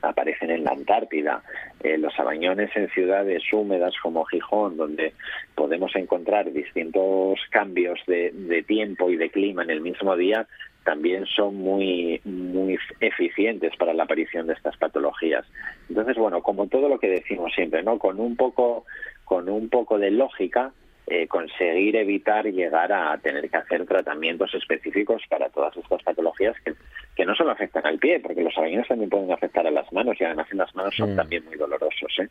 aparecen 0.02 0.50
en 0.50 0.64
la 0.64 0.72
Antártida. 0.72 1.42
Eh, 1.80 1.96
los 1.96 2.14
sabañones 2.14 2.70
en 2.76 2.88
ciudades 2.90 3.42
húmedas 3.52 3.94
como 4.02 4.24
Gijón, 4.24 4.76
donde 4.76 5.14
podemos 5.54 5.94
encontrar 5.96 6.52
distintos 6.52 7.38
cambios 7.50 8.00
de, 8.06 8.30
de 8.32 8.62
tiempo 8.62 9.10
y 9.10 9.16
de 9.16 9.30
clima 9.30 9.62
en 9.62 9.70
el 9.70 9.80
mismo 9.80 10.16
día, 10.16 10.46
también 10.84 11.26
son 11.26 11.56
muy 11.56 12.20
muy 12.24 12.78
eficientes 13.00 13.76
para 13.76 13.94
la 13.94 14.04
aparición 14.04 14.46
de 14.46 14.54
estas 14.54 14.76
patologías. 14.76 15.44
Entonces, 15.88 16.16
bueno, 16.16 16.42
como 16.42 16.66
todo 16.66 16.88
lo 16.88 16.98
que 16.98 17.08
decimos 17.08 17.52
siempre, 17.54 17.82
¿no? 17.82 17.98
Con 17.98 18.20
un 18.20 18.36
poco 18.36 18.84
con 19.24 19.48
un 19.48 19.68
poco 19.68 19.98
de 19.98 20.10
lógica 20.10 20.72
eh, 21.06 21.26
conseguir 21.26 21.96
evitar 21.96 22.46
llegar 22.46 22.92
a 22.92 23.18
tener 23.18 23.50
que 23.50 23.56
hacer 23.56 23.84
tratamientos 23.86 24.54
específicos 24.54 25.22
para 25.28 25.48
todas 25.50 25.76
estas 25.76 26.02
patologías 26.02 26.54
que, 26.64 26.74
que 27.16 27.24
no 27.26 27.34
solo 27.34 27.50
afectan 27.50 27.84
al 27.86 27.98
pie, 27.98 28.20
porque 28.20 28.42
los 28.42 28.56
abañones 28.56 28.86
también 28.88 29.10
pueden 29.10 29.32
afectar 29.32 29.66
a 29.66 29.70
las 29.70 29.92
manos 29.92 30.16
y 30.20 30.24
además 30.24 30.46
en 30.52 30.58
las 30.58 30.74
manos 30.74 30.94
son 30.96 31.12
Mm. 31.14 31.16
también 31.16 31.44
muy 31.44 31.56
dolorosos. 31.56 32.12
¿eh? 32.20 32.28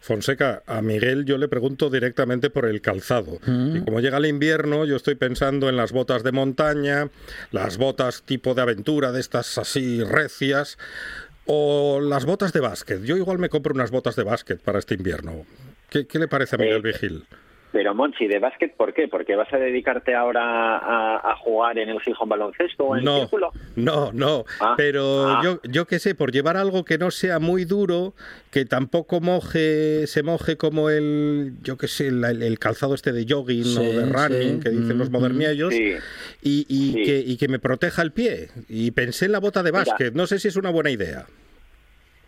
Fonseca, 0.00 0.62
a 0.66 0.82
Miguel 0.82 1.24
yo 1.24 1.38
le 1.38 1.48
pregunto 1.48 1.90
directamente 1.90 2.50
por 2.50 2.66
el 2.66 2.80
calzado. 2.80 3.38
Mm. 3.46 3.76
Y 3.78 3.84
como 3.84 4.00
llega 4.00 4.18
el 4.18 4.26
invierno, 4.26 4.84
yo 4.84 4.96
estoy 4.96 5.14
pensando 5.14 5.68
en 5.68 5.76
las 5.76 5.92
botas 5.92 6.22
de 6.22 6.32
montaña, 6.32 7.08
las 7.50 7.78
botas 7.78 8.22
tipo 8.22 8.54
de 8.54 8.62
aventura, 8.62 9.12
de 9.12 9.20
estas 9.20 9.56
así 9.58 10.02
recias, 10.04 10.78
o 11.46 12.00
las 12.00 12.24
botas 12.26 12.52
de 12.52 12.60
básquet. 12.60 13.02
Yo 13.02 13.16
igual 13.16 13.38
me 13.38 13.48
compro 13.48 13.74
unas 13.74 13.90
botas 13.90 14.14
de 14.16 14.24
básquet 14.24 14.60
para 14.60 14.78
este 14.78 14.94
invierno. 14.94 15.44
¿Qué, 15.90 16.06
qué 16.06 16.18
le 16.18 16.28
parece 16.28 16.56
a 16.56 16.58
Miguel 16.58 16.76
Eh, 16.78 16.80
Vigil? 16.92 17.24
Pero 17.74 17.92
Monchi, 17.92 18.28
¿de 18.28 18.38
básquet 18.38 18.72
por 18.76 18.94
qué? 18.94 19.08
¿Porque 19.08 19.34
vas 19.34 19.52
a 19.52 19.56
dedicarte 19.58 20.14
ahora 20.14 20.76
a, 20.78 21.32
a 21.32 21.36
jugar 21.38 21.76
en 21.76 21.88
el 21.88 22.00
Gijón 22.00 22.28
baloncesto 22.28 22.84
o 22.84 22.96
en 22.96 23.06
el 23.08 23.18
círculo? 23.22 23.50
no, 23.74 24.12
no. 24.12 24.44
Ah, 24.60 24.74
pero 24.76 25.26
ah. 25.26 25.40
yo, 25.42 25.58
yo 25.64 25.84
qué 25.84 25.98
sé, 25.98 26.14
por 26.14 26.30
llevar 26.30 26.56
algo 26.56 26.84
que 26.84 26.98
no 26.98 27.10
sea 27.10 27.40
muy 27.40 27.64
duro, 27.64 28.14
que 28.52 28.64
tampoco 28.64 29.20
moje, 29.20 30.06
se 30.06 30.22
moje 30.22 30.56
como 30.56 30.88
el, 30.88 31.54
yo 31.64 31.76
qué 31.76 31.88
sé, 31.88 32.06
el, 32.06 32.22
el 32.44 32.58
calzado 32.60 32.94
este 32.94 33.10
de 33.12 33.26
jogging 33.28 33.76
o 33.76 33.82
de 33.82 34.06
running 34.06 34.58
sí. 34.58 34.60
que 34.60 34.70
dicen 34.70 34.96
los 34.96 35.10
Mm, 35.10 35.12
moderniellos, 35.12 35.74
Sí. 35.74 35.94
y, 36.42 36.66
y 36.68 36.92
Sí. 36.92 37.02
que, 37.02 37.18
y 37.26 37.36
que 37.38 37.48
me 37.48 37.58
proteja 37.58 38.02
el 38.02 38.12
pie. 38.12 38.50
Y 38.68 38.92
pensé 38.92 39.24
en 39.26 39.32
la 39.32 39.40
bota 39.40 39.64
de 39.64 39.72
Mira. 39.72 39.82
básquet. 39.84 40.14
No 40.14 40.28
sé 40.28 40.38
si 40.38 40.46
es 40.46 40.54
una 40.54 40.70
buena 40.70 40.90
idea. 40.92 41.26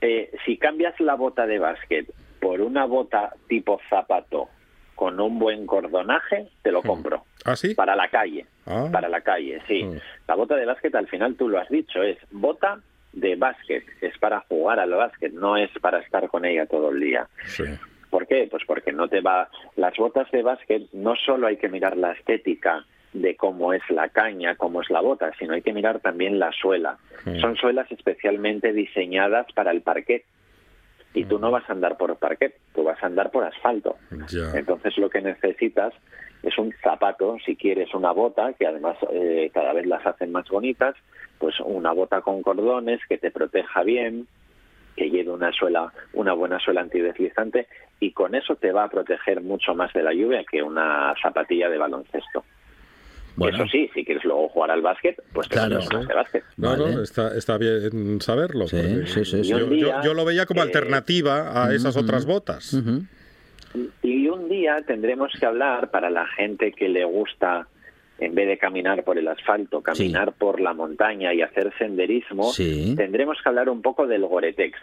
Eh, 0.01 0.29
si 0.45 0.59
cambias 0.59 0.99
la 0.99 1.15
bota 1.15 1.47
de 1.47 1.61
básquet 1.61 2.13
por 2.41 2.61
una 2.61 2.85
bota 2.85 3.33
tipo 3.49 3.81
zapato 3.89 4.49
con 4.97 5.21
un 5.21 5.39
buen 5.39 5.67
cordonaje, 5.67 6.49
te 6.63 6.73
lo 6.73 6.83
compro. 6.83 7.25
¿Ah, 7.45 7.55
sí? 7.55 7.75
Para 7.75 7.95
la 7.95 8.09
calle. 8.09 8.47
Ah. 8.67 8.89
Para 8.91 9.09
la 9.09 9.21
calle, 9.21 9.61
sí. 9.69 9.85
Mm. 9.85 10.01
La 10.27 10.35
bota 10.35 10.57
de 10.57 10.67
básquet, 10.67 10.95
al 10.97 11.07
final 11.07 11.37
tú 11.37 11.49
lo 11.49 11.61
has 11.61 11.69
dicho, 11.69 12.03
es 12.03 12.19
bota 12.33 12.81
de 13.13 13.37
básquet. 13.37 13.85
Es 14.01 14.17
para 14.19 14.41
jugar 14.41 14.81
al 14.81 14.91
básquet, 14.91 15.33
no 15.33 15.57
es 15.57 15.71
para 15.81 16.01
estar 16.01 16.29
con 16.29 16.45
ella 16.45 16.67
todo 16.67 16.91
el 16.91 16.99
día. 16.99 17.29
Sí. 17.45 17.65
¿Por 18.11 18.27
qué? 18.27 18.49
Pues 18.51 18.65
porque 18.67 18.93
no 18.93 19.09
te 19.09 19.21
va. 19.21 19.49
Las 19.77 19.95
botas 19.97 20.31
de 20.31 20.43
básquet 20.43 20.83
no 20.93 21.15
solo 21.15 21.47
hay 21.47 21.59
que 21.59 21.69
mirar 21.69 21.97
la 21.97 22.13
estética 22.13 22.85
de 23.13 23.37
cómo 23.37 23.73
es 23.73 23.83
la 23.91 24.09
caña, 24.09 24.57
cómo 24.57 24.81
es 24.81 24.91
la 24.91 25.01
bota, 25.01 25.31
sino 25.39 25.55
hay 25.55 25.63
que 25.63 25.73
mirar 25.73 26.01
también 26.01 26.39
la 26.39 26.53
suela. 26.53 26.99
Mm. 27.25 27.41
Son 27.41 27.57
suelas 27.57 27.91
especialmente 27.93 28.73
diseñadas 28.73 29.47
para 29.55 29.71
el 29.71 29.83
parquet. 29.83 30.25
Y 31.17 31.25
tú 31.25 31.39
no 31.39 31.51
vas 31.51 31.69
a 31.69 31.73
andar 31.73 31.97
por 31.97 32.15
parquet, 32.17 32.55
tú 32.75 32.85
vas 32.85 33.03
a 33.03 33.07
andar 33.07 33.31
por 33.31 33.45
asfalto. 33.45 33.97
Ya. 34.29 34.53
Entonces 34.55 34.97
lo 34.99 35.09
que 35.09 35.23
necesitas 35.23 35.95
es 36.43 36.57
un 36.59 36.73
zapato, 36.83 37.37
si 37.45 37.57
quieres 37.57 37.93
una 37.95 38.13
bota, 38.13 38.53
que 38.53 38.67
además 38.67 38.97
eh, 39.11 39.51
cada 39.53 39.73
vez 39.73 39.87
las 39.87 40.07
hacen 40.07 40.31
más 40.31 40.49
bonitas, 40.49 40.95
pues 41.39 41.59
una 41.61 41.93
bota 41.93 42.21
con 42.21 42.43
cordones 42.43 43.01
que 43.09 43.19
te 43.19 43.31
proteja 43.31 43.83
bien, 43.83 44.29
que 44.95 45.11
lleve 45.11 45.31
una 45.31 45.53
suela, 45.53 45.93
una 46.13 46.33
buena 46.33 46.59
suela 46.59 46.81
antideslizante 46.81 47.67
y 48.01 48.13
con 48.13 48.35
eso 48.35 48.57
te 48.57 48.73
va 48.73 48.85
a 48.85 48.91
proteger 48.91 49.41
mucho 49.41 49.75
más 49.75 49.93
de 49.93 50.03
la 50.03 50.13
lluvia 50.13 50.45
que 50.45 50.63
una 50.63 51.15
zapatilla 51.23 51.69
de 51.69 51.79
baloncesto. 51.79 52.45
Bueno. 53.37 53.59
Eso 53.59 53.67
sí, 53.71 53.91
si 53.95 54.05
quieres 54.05 54.25
luego 54.25 54.49
jugar 54.49 54.71
al 54.71 54.81
básquet, 54.83 55.23
pues 55.33 55.49
te 55.49 55.55
Claro. 55.57 55.77
unas 55.91 56.09
de 56.09 56.15
básquet. 56.15 56.45
No, 56.57 56.71
Vale. 56.71 56.95
no, 56.95 57.03
está, 57.03 57.37
está 57.37 57.59
bien 57.59 58.21
saberlo. 58.21 58.67
Sí, 58.67 58.77
porque 58.77 59.07
sí, 59.07 59.25
sí, 59.25 59.45
sí. 59.45 59.49
Yo, 59.51 59.71
yo- 59.75 60.03
yo 60.03 60.15
lo 60.15 60.25
veía 60.25 60.47
como 60.47 60.61
eh, 60.61 60.65
alternativa 60.65 61.65
a 61.65 61.75
esas 61.75 61.97
otras 61.97 62.25
botas. 62.27 62.75
Y 64.03 64.29
un 64.29 64.49
día 64.49 64.79
tendremos 64.87 65.33
que 65.39 65.45
hablar 65.45 65.91
para 65.91 66.09
la 66.09 66.27
gente 66.29 66.73
que 66.73 66.89
le 66.89 67.05
gusta, 67.05 67.69
en 68.19 68.35
vez 68.35 68.49
de 68.49 68.57
caminar 68.57 69.05
por 69.05 69.19
el 69.19 69.29
asfalto, 69.29 69.83
caminar 69.83 70.33
por 70.33 70.61
la 70.61 70.73
montaña 70.73 71.35
y 71.35 71.43
hacer 71.43 71.73
senderismo, 71.79 72.45
Sí. 72.53 72.95
tendremos 72.97 73.37
que 73.43 73.49
hablar 73.51 73.69
un 73.69 73.83
poco 73.83 74.07
del 74.07 74.25
Goretex. 74.25 74.79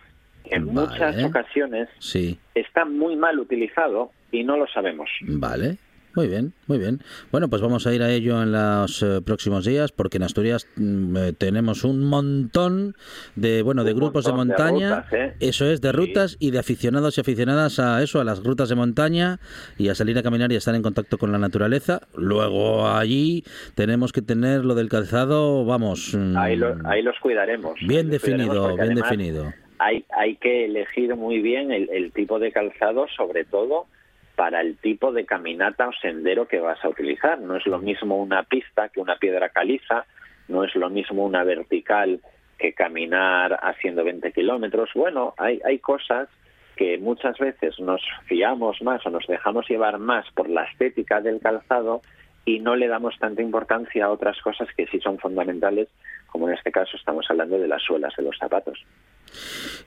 que 0.47 0.55
En 0.57 0.73
Vale. 0.73 0.89
muchas 0.89 1.23
ocasiones 1.23 1.87
Sí, 1.99 2.37
está 2.53 2.83
muy 2.83 3.15
mal 3.15 3.39
utilizado 3.39 4.11
y 4.29 4.43
no 4.43 4.57
lo 4.57 4.67
sabemos. 4.67 5.09
vale. 5.21 5.77
Muy 6.15 6.27
bien, 6.27 6.53
muy 6.67 6.77
bien. 6.77 6.99
Bueno, 7.31 7.49
pues 7.49 7.61
vamos 7.61 7.87
a 7.87 7.93
ir 7.93 8.03
a 8.03 8.11
ello 8.11 8.41
en 8.43 8.51
los 8.51 9.01
eh, 9.01 9.19
próximos 9.25 9.65
días 9.65 9.91
porque 9.91 10.17
en 10.17 10.23
Asturias 10.23 10.67
mm, 10.75 11.17
eh, 11.17 11.33
tenemos 11.33 11.83
un 11.83 12.03
montón 12.05 12.95
de, 13.35 13.63
bueno, 13.63 13.83
de 13.83 13.93
grupos 13.93 14.25
de 14.25 14.33
montaña. 14.33 14.97
rutas, 15.01 15.13
¿eh? 15.13 15.33
Eso 15.39 15.65
es, 15.65 15.81
de 15.81 15.89
Sí. 15.89 15.95
rutas 15.97 16.37
y 16.39 16.51
de 16.51 16.59
aficionados 16.59 17.17
y 17.17 17.21
aficionadas 17.21 17.79
a 17.79 18.03
eso, 18.03 18.19
a 18.21 18.23
las 18.23 18.43
rutas 18.43 18.69
de 18.69 18.75
montaña 18.75 19.39
y 19.77 19.89
a 19.89 19.95
salir 19.95 20.15
a 20.19 20.23
caminar 20.23 20.51
y 20.51 20.55
a 20.55 20.59
estar 20.59 20.75
en 20.75 20.83
contacto 20.83 21.17
con 21.17 21.31
la 21.31 21.39
naturaleza. 21.39 22.01
Luego 22.15 22.87
allí 22.87 23.43
tenemos 23.73 24.11
que 24.11 24.21
tener 24.21 24.65
lo 24.65 24.75
del 24.75 24.89
calzado, 24.89 25.65
vamos, 25.65 26.13
mm, 26.15 26.37
Ahí, 26.37 26.55
lo- 26.55 26.75
ahí 26.85 27.01
los 27.01 27.17
cuidaremos. 27.19 27.79
bien 27.79 28.07
Los 28.11 28.21
definido, 28.21 28.67
bien 28.75 28.79
además 28.81 29.09
definido. 29.09 29.53
Hay, 29.79 30.05
hay 30.15 30.35
que 30.35 30.65
elegir 30.65 31.15
muy 31.15 31.41
bien 31.41 31.71
el, 31.71 31.89
el 31.89 32.11
tipo 32.11 32.37
de 32.39 32.51
calzado, 32.51 33.07
sobre 33.17 33.43
todo 33.45 33.87
para 34.35 34.61
el 34.61 34.77
tipo 34.77 35.11
de 35.11 35.25
caminata 35.25 35.87
o 35.87 35.93
sendero 35.93 36.47
que 36.47 36.59
vas 36.59 36.83
a 36.83 36.89
utilizar. 36.89 37.39
No 37.39 37.55
es 37.55 37.65
lo 37.67 37.79
mismo 37.79 38.17
una 38.17 38.43
pista 38.43 38.89
que 38.89 38.99
una 38.99 39.17
piedra 39.17 39.49
caliza, 39.49 40.05
no 40.47 40.63
es 40.63 40.75
lo 40.75 40.89
mismo 40.89 41.23
una 41.25 41.43
vertical 41.43 42.19
que 42.57 42.73
caminar 42.73 43.59
haciendo 43.61 44.03
20 44.03 44.31
kilómetros. 44.31 44.89
Bueno, 44.95 45.33
hay, 45.37 45.59
hay 45.65 45.79
cosas 45.79 46.29
que 46.75 46.97
muchas 46.97 47.37
veces 47.37 47.79
nos 47.79 48.01
fiamos 48.25 48.81
más 48.81 49.05
o 49.05 49.09
nos 49.09 49.27
dejamos 49.27 49.69
llevar 49.69 49.99
más 49.99 50.25
por 50.31 50.49
la 50.49 50.63
estética 50.63 51.21
del 51.21 51.39
calzado 51.39 52.01
y 52.45 52.59
no 52.59 52.75
le 52.75 52.87
damos 52.87 53.17
tanta 53.19 53.41
importancia 53.41 54.05
a 54.05 54.11
otras 54.11 54.39
cosas 54.41 54.67
que 54.75 54.87
sí 54.87 54.99
son 54.99 55.17
fundamentales, 55.17 55.87
como 56.27 56.49
en 56.49 56.55
este 56.55 56.71
caso 56.71 56.97
estamos 56.97 57.25
hablando 57.29 57.57
de 57.57 57.67
las 57.67 57.81
suelas 57.83 58.13
de 58.17 58.23
los 58.23 58.37
zapatos. 58.37 58.83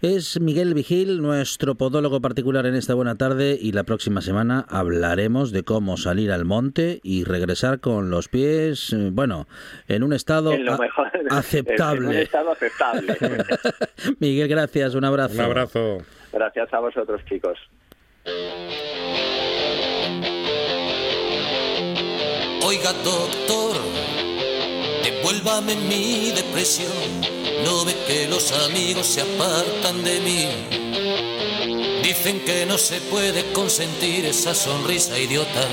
Es 0.03 0.41
Miguel 0.41 0.75
Vigil, 0.75 1.21
nuestro 1.23 1.75
podólogo 1.75 2.21
particular 2.21 2.67
en 2.67 2.75
esta 2.75 2.95
buena 2.95 3.17
tarde 3.17 3.59
y 3.61 3.73
la 3.73 3.85
próxima 3.85 4.21
semana 4.21 4.67
hablaremos 4.69 5.53
de 5.53 5.63
cómo 5.63 5.97
salir 5.97 6.33
al 6.33 6.45
monte 6.45 7.01
y 7.03 7.25
regresar 7.25 7.81
con 7.81 8.11
los 8.11 8.29
pies, 8.29 8.93
eh, 8.93 9.11
bueno, 9.13 9.47
en 9.89 10.03
un 10.03 10.13
estado 10.13 10.53
En 10.53 10.65
lo 10.65 10.75
a- 10.75 10.79
mejor, 10.79 11.11
en 11.15 11.27
un 11.27 11.33
aceptable. 11.33 12.23
estado 12.23 12.53
aceptable. 12.53 13.17
Miguel, 14.21 14.49
gracias, 14.49 14.95
un 14.95 15.05
abrazo. 15.05 15.35
Un 15.35 15.41
abrazo. 15.41 15.99
Gracias 16.33 16.73
a 16.73 16.81
vosotros, 16.81 17.21
chicos. 17.29 17.59
Oiga, 22.63 22.93
doctor, 23.05 23.77
devuélvame 25.27 25.75
mi 25.75 26.31
depresión. 26.31 26.93
No 27.65 27.85
ve 27.85 27.97
que 28.07 28.29
los 28.29 28.53
amigos 28.53 29.07
se 29.09 29.23
apartan 29.23 30.05
de 30.05 30.21
mí. 30.21 30.47
Dicen 32.05 32.41
que 32.45 32.65
no 32.65 32.79
se 32.79 33.01
puede 33.01 33.53
consentir 33.53 34.25
esa 34.25 34.55
sonrisa 34.55 35.19
idiota. 35.19 35.65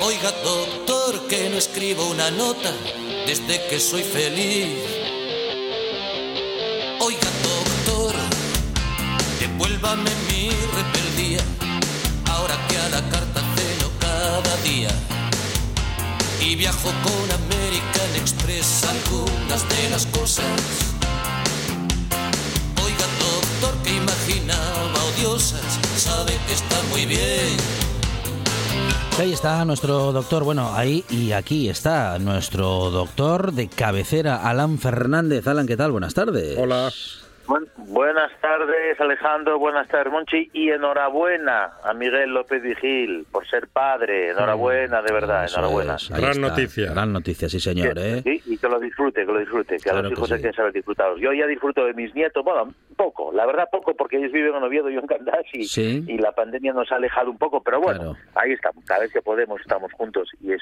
Oiga, 0.00 0.32
doctor, 0.42 1.26
que 1.28 1.50
no 1.50 1.58
escribo 1.58 2.06
una 2.06 2.30
nota 2.30 2.72
desde 3.26 3.66
que 3.68 3.78
soy 3.78 4.02
feliz. 4.02 4.78
Oiga, 7.00 7.30
doctor, 7.42 8.14
devuélvame 9.40 10.10
mi 10.30 10.50
rebeldía. 10.76 11.44
Ahora 12.30 12.56
que 12.66 12.78
a 12.78 12.88
la 12.88 13.10
carta 13.10 13.42
ceno 13.56 13.90
cada 14.00 14.56
día 14.62 15.17
y 16.48 16.56
viajo 16.56 16.88
con 17.02 17.30
American 17.30 18.16
Express 18.16 18.84
algunas 18.84 19.68
de 19.68 19.90
las 19.90 20.06
cosas. 20.06 20.44
Oiga, 22.82 23.06
doctor, 23.20 23.82
que 23.82 23.94
imaginaba 23.94 25.04
odiosas, 25.14 25.78
sabe 25.96 26.32
que 26.46 26.54
está 26.54 26.82
muy 26.90 27.04
bien. 27.04 27.56
Ahí 29.18 29.32
está 29.32 29.62
nuestro 29.66 30.12
doctor, 30.12 30.44
bueno, 30.44 30.72
ahí 30.74 31.04
y 31.10 31.32
aquí 31.32 31.68
está 31.68 32.18
nuestro 32.18 32.90
doctor 32.90 33.52
de 33.52 33.68
cabecera, 33.68 34.48
Alan 34.48 34.78
Fernández. 34.78 35.46
Alan, 35.46 35.66
¿qué 35.66 35.76
tal? 35.76 35.92
Buenas 35.92 36.14
tardes. 36.14 36.56
Hola. 36.58 36.90
Buen- 37.48 37.66
buenas 37.78 38.30
tardes, 38.42 39.00
Alejandro. 39.00 39.58
Buenas 39.58 39.88
tardes, 39.88 40.12
Monchi. 40.12 40.50
Y 40.52 40.68
enhorabuena 40.70 41.70
a 41.82 41.94
Miguel 41.94 42.34
López 42.34 42.62
Vigil 42.62 43.26
por 43.32 43.46
ser 43.48 43.68
padre. 43.68 44.30
Enhorabuena, 44.32 45.00
de 45.00 45.12
verdad, 45.14 45.44
Eso 45.46 45.58
enhorabuena. 45.60 45.94
es, 45.94 46.10
Gran 46.10 46.24
está. 46.32 46.40
noticia. 46.42 46.92
Gran 46.92 47.12
noticia, 47.12 47.48
sí, 47.48 47.58
señor, 47.58 47.98
¿eh? 47.98 48.20
sí, 48.22 48.42
y 48.44 48.58
que 48.58 48.68
lo 48.68 48.78
disfrute, 48.78 49.24
que 49.24 49.32
lo 49.32 49.38
disfrute, 49.38 49.76
que 49.78 49.82
Claro 49.82 50.00
a 50.00 50.02
los 50.02 50.10
que 50.10 50.14
hijos 50.18 50.28
sí. 50.28 50.34
hay 50.34 50.42
que 50.42 50.52
saber 50.52 50.72
disfrutarlos. 50.74 51.20
Yo 51.20 51.32
ya 51.32 51.46
disfruto 51.46 51.86
de 51.86 51.94
mis 51.94 52.14
nietos, 52.14 52.44
bueno, 52.44 52.74
poco, 52.96 53.32
la 53.32 53.46
verdad 53.46 53.66
poco, 53.72 53.94
porque 53.96 54.18
ellos 54.18 54.30
viven 54.32 54.54
en 54.54 54.62
Oviedo 54.62 54.90
y 54.90 54.94
yo 54.94 55.00
en 55.00 55.06
Candás 55.06 55.46
y, 55.54 55.64
Sí. 55.64 56.04
y 56.06 56.18
la 56.18 56.32
pandemia 56.32 56.74
nos 56.74 56.92
ha 56.92 56.96
alejado 56.96 57.30
un 57.30 57.38
poco, 57.38 57.62
pero 57.62 57.80
bueno, 57.80 57.98
Claro. 58.00 58.16
ahí 58.34 58.52
estamos, 58.52 58.84
cada 58.84 59.00
vez 59.00 59.12
que 59.12 59.22
podemos 59.22 59.58
estamos 59.62 59.90
juntos 59.94 60.28
y 60.42 60.52
es 60.52 60.60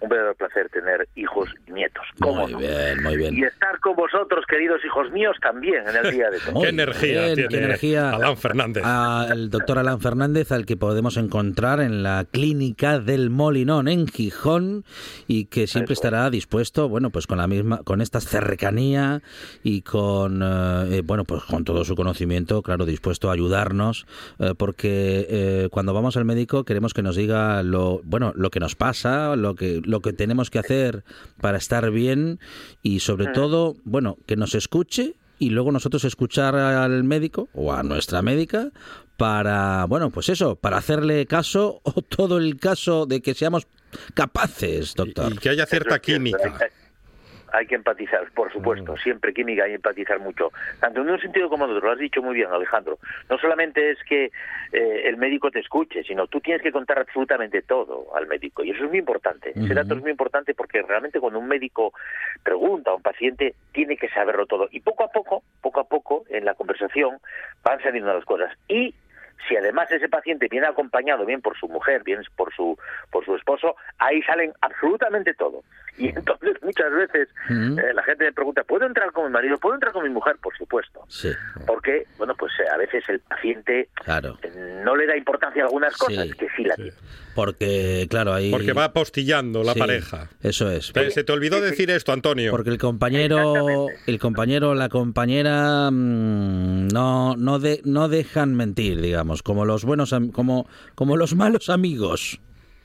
un 0.00 0.08
verdadero 0.08 0.34
placer 0.34 0.68
tener 0.70 1.08
hijos 1.14 1.48
y 1.66 1.72
nietos. 1.72 2.04
¿Cómo 2.20 2.42
Muy 2.42 2.52
no? 2.52 2.58
bien, 2.58 3.02
muy 3.02 3.16
bien. 3.16 3.36
Y 3.36 3.44
estar 3.44 3.78
con 3.80 3.96
vosotros, 3.96 4.44
queridos 4.48 4.84
hijos 4.84 5.10
míos, 5.12 5.36
también 5.40 5.86
en 5.88 5.96
el 5.96 6.12
día 6.12 6.30
de 6.30 6.38
hoy. 6.52 6.62
Qué 6.62 6.68
energía 6.68 7.22
bien, 7.22 7.34
tiene 7.34 7.48
qué 7.48 7.56
energía. 7.58 8.10
Alan 8.10 8.36
Fernández. 8.36 8.84
Al 8.84 9.50
doctor 9.50 9.78
Alan 9.78 10.00
Fernández, 10.00 10.52
al 10.52 10.66
que 10.66 10.76
podemos 10.76 11.16
encontrar 11.16 11.80
en 11.80 12.02
la 12.02 12.26
clínica 12.30 12.98
del 12.98 13.30
Molinón 13.30 13.88
en 13.88 14.06
Gijón 14.06 14.84
y 15.26 15.46
que 15.46 15.66
siempre 15.66 15.94
Eso 15.94 16.04
estará 16.04 16.30
dispuesto, 16.30 16.88
bueno, 16.88 17.10
pues 17.10 17.26
con 17.26 17.38
la 17.38 17.46
misma, 17.46 17.82
con 17.84 18.00
esta 18.00 18.20
cercanía 18.20 19.22
y 19.62 19.82
con, 19.82 20.42
eh, 20.42 20.98
eh, 20.98 21.02
bueno, 21.04 21.24
pues 21.24 21.42
con 21.44 21.64
todo 21.64 21.84
su 21.84 21.94
conocimiento, 21.96 22.62
claro, 22.62 22.86
dispuesto 22.86 23.30
a 23.30 23.32
ayudarnos, 23.32 24.06
eh, 24.38 24.54
porque 24.56 25.26
eh, 25.28 25.68
cuando 25.70 25.92
vamos 25.94 26.16
al 26.16 26.24
médico 26.24 26.64
queremos 26.64 26.94
que 26.94 27.02
nos 27.02 27.16
diga 27.16 27.62
lo, 27.62 28.00
bueno, 28.04 28.32
lo 28.34 28.50
que 28.50 28.60
nos 28.60 28.74
pasa, 28.74 29.36
lo 29.36 29.54
que, 29.54 29.80
lo 29.88 30.00
que 30.00 30.12
tenemos 30.12 30.50
que 30.50 30.58
hacer 30.58 31.02
para 31.40 31.56
estar 31.56 31.90
bien 31.90 32.38
y 32.82 33.00
sobre 33.00 33.28
todo, 33.28 33.76
bueno, 33.84 34.18
que 34.26 34.36
nos 34.36 34.54
escuche 34.54 35.14
y 35.38 35.50
luego 35.50 35.72
nosotros 35.72 36.04
escuchar 36.04 36.54
al 36.56 37.04
médico 37.04 37.48
o 37.54 37.72
a 37.72 37.82
nuestra 37.82 38.20
médica 38.20 38.70
para, 39.16 39.86
bueno, 39.86 40.10
pues 40.10 40.28
eso, 40.28 40.56
para 40.56 40.76
hacerle 40.76 41.24
caso 41.26 41.80
o 41.84 42.02
todo 42.02 42.36
el 42.36 42.58
caso 42.58 43.06
de 43.06 43.22
que 43.22 43.32
seamos 43.34 43.66
capaces, 44.12 44.94
doctor. 44.94 45.32
Y, 45.32 45.36
y 45.36 45.38
que 45.38 45.48
haya 45.48 45.64
cierta 45.64 45.98
química. 46.00 46.70
Hay, 47.52 47.66
que 47.66 47.74
empatizar, 47.74 48.30
por 48.32 48.52
supuesto, 48.52 48.96
siempre 48.96 49.32
química 49.32 49.64
hay 49.64 49.70
que 49.70 49.76
empatizar 49.76 50.18
mucho. 50.20 50.52
Tanto 50.80 51.02
en 51.02 51.10
un 51.10 51.20
sentido 51.20 51.48
como 51.48 51.64
en 51.64 51.72
otro, 51.72 51.86
lo 51.86 51.92
has 51.92 51.98
dicho 51.98 52.22
muy 52.22 52.34
bien, 52.34 52.48
Alejandro. 52.50 52.98
No 53.28 53.38
solamente 53.38 53.90
es 53.90 53.98
que 54.04 54.30
eh, 54.72 55.02
el 55.04 55.16
médico 55.16 55.50
te 55.50 55.60
escuche, 55.60 56.02
sino 56.04 56.26
tú 56.26 56.40
tienes 56.40 56.62
que 56.62 56.72
contar 56.72 56.98
absolutamente 56.98 57.62
todo 57.62 58.14
al 58.14 58.26
médico. 58.26 58.64
Y 58.64 58.70
eso 58.70 58.84
es 58.84 58.90
muy 58.90 58.98
importante. 58.98 59.50
Ese 59.50 59.74
dato 59.74 59.94
es 59.94 60.00
muy 60.00 60.10
importante 60.10 60.54
porque 60.54 60.82
realmente 60.82 61.20
cuando 61.20 61.38
un 61.38 61.48
médico 61.48 61.92
pregunta 62.42 62.90
a 62.90 62.94
un 62.94 63.02
paciente, 63.02 63.54
tiene 63.72 63.96
que 63.96 64.08
saberlo 64.08 64.46
todo. 64.46 64.68
Y 64.70 64.80
poco 64.80 65.04
a 65.04 65.08
poco, 65.08 65.42
poco 65.60 65.80
a 65.80 65.84
poco, 65.84 66.24
en 66.28 66.44
la 66.44 66.54
conversación, 66.54 67.18
van 67.62 67.82
saliendo 67.82 68.12
las 68.12 68.24
cosas. 68.24 68.52
Y 68.68 68.94
Si 69.48 69.56
además 69.56 69.90
ese 69.92 70.08
paciente 70.08 70.48
viene 70.50 70.66
acompañado 70.66 71.24
bien 71.26 71.40
por 71.40 71.56
su 71.58 71.68
mujer, 71.68 72.02
bien 72.04 72.20
por 72.36 72.52
su 72.54 72.76
por 73.10 73.24
su 73.24 73.36
esposo, 73.36 73.76
ahí 73.98 74.22
salen 74.22 74.52
absolutamente 74.60 75.34
todo. 75.34 75.62
Y 75.96 76.08
entonces 76.08 76.56
muchas 76.62 76.92
veces 76.92 77.28
eh, 77.50 77.92
la 77.94 78.02
gente 78.04 78.24
me 78.24 78.32
pregunta, 78.32 78.62
¿puedo 78.64 78.86
entrar 78.86 79.10
con 79.12 79.24
mi 79.26 79.30
marido? 79.30 79.58
¿Puedo 79.58 79.74
entrar 79.74 79.92
con 79.92 80.04
mi 80.04 80.10
mujer? 80.10 80.36
Por 80.40 80.56
supuesto. 80.56 81.00
Sí. 81.08 81.30
Porque, 81.66 82.06
bueno, 82.18 82.34
pues 82.38 82.52
eh, 82.60 82.68
a 82.72 82.76
veces 82.76 83.02
el 83.08 83.18
paciente 83.20 83.88
Claro. 84.04 84.38
eh, 84.42 84.82
no 84.84 84.94
le 84.94 85.06
da 85.06 85.16
importancia 85.16 85.62
a 85.62 85.66
algunas 85.66 85.96
cosas 85.96 86.26
Sí. 86.28 86.32
que 86.34 86.46
sí 86.56 86.62
la 86.64 86.76
tiene. 86.76 86.92
Porque, 87.34 88.06
claro, 88.10 88.32
ahí... 88.32 88.50
Porque 88.50 88.72
va 88.72 88.84
apostillando 88.84 89.62
la 89.64 89.72
Sí, 89.74 89.78
pareja. 89.80 90.28
Eso 90.42 90.70
es. 90.70 90.92
Te- 90.92 91.10
se 91.10 91.24
te 91.24 91.32
olvidó 91.32 91.60
decir 91.60 91.90
esto, 91.90 92.12
Antonio. 92.12 92.50
Porque 92.52 92.70
el 92.70 92.78
compañero, 92.78 93.86
el 94.06 94.18
compañero, 94.20 94.74
la 94.74 94.88
compañera 94.88 95.90
mm, 95.90 96.88
no 96.88 97.34
no 97.36 97.58
de- 97.58 97.80
no 97.84 98.08
dejan 98.08 98.54
mentir, 98.56 99.00
digamos, 99.00 99.27
como 99.42 99.64
los 99.64 99.84
buenos 99.84 100.14
como 100.32 100.66
como 100.94 101.16
los 101.16 101.34
malos 101.34 101.68
amigos. 101.70 102.40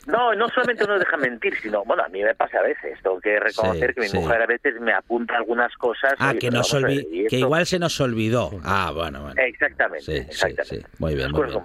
No, 0.05 0.35
no 0.35 0.49
solamente 0.49 0.85
no 0.85 0.99
deja 0.99 1.15
mentir, 1.15 1.53
sino, 1.61 1.85
bueno, 1.85 2.03
a 2.03 2.09
mí 2.09 2.21
me 2.21 2.35
pasa 2.35 2.57
a 2.59 2.61
veces, 2.61 2.99
tengo 3.01 3.21
que 3.21 3.39
reconocer 3.39 3.87
Sí, 3.91 3.93
que 3.95 4.01
mi 4.01 4.07
sí. 4.09 4.17
mujer 4.17 4.41
a 4.41 4.45
veces 4.45 4.73
me 4.81 4.91
apunta 4.91 5.37
algunas 5.37 5.73
cosas. 5.77 6.15
Ah, 6.19 6.33
que 6.37 6.51
nos 6.51 6.73
olvi- 6.73 7.07
¿y 7.09 7.27
que 7.27 7.39
igual 7.39 7.65
se 7.65 7.79
nos 7.79 8.01
olvidó. 8.01 8.51
Ah, 8.65 8.91
bueno, 8.93 9.21
bueno. 9.21 9.41
Exactamente, 9.41 10.03
Sí, 10.03 10.11
exactamente. 10.17 10.85
Muy 10.99 11.15
bien, 11.15 11.31
muy 11.31 11.45
bien. 11.45 11.57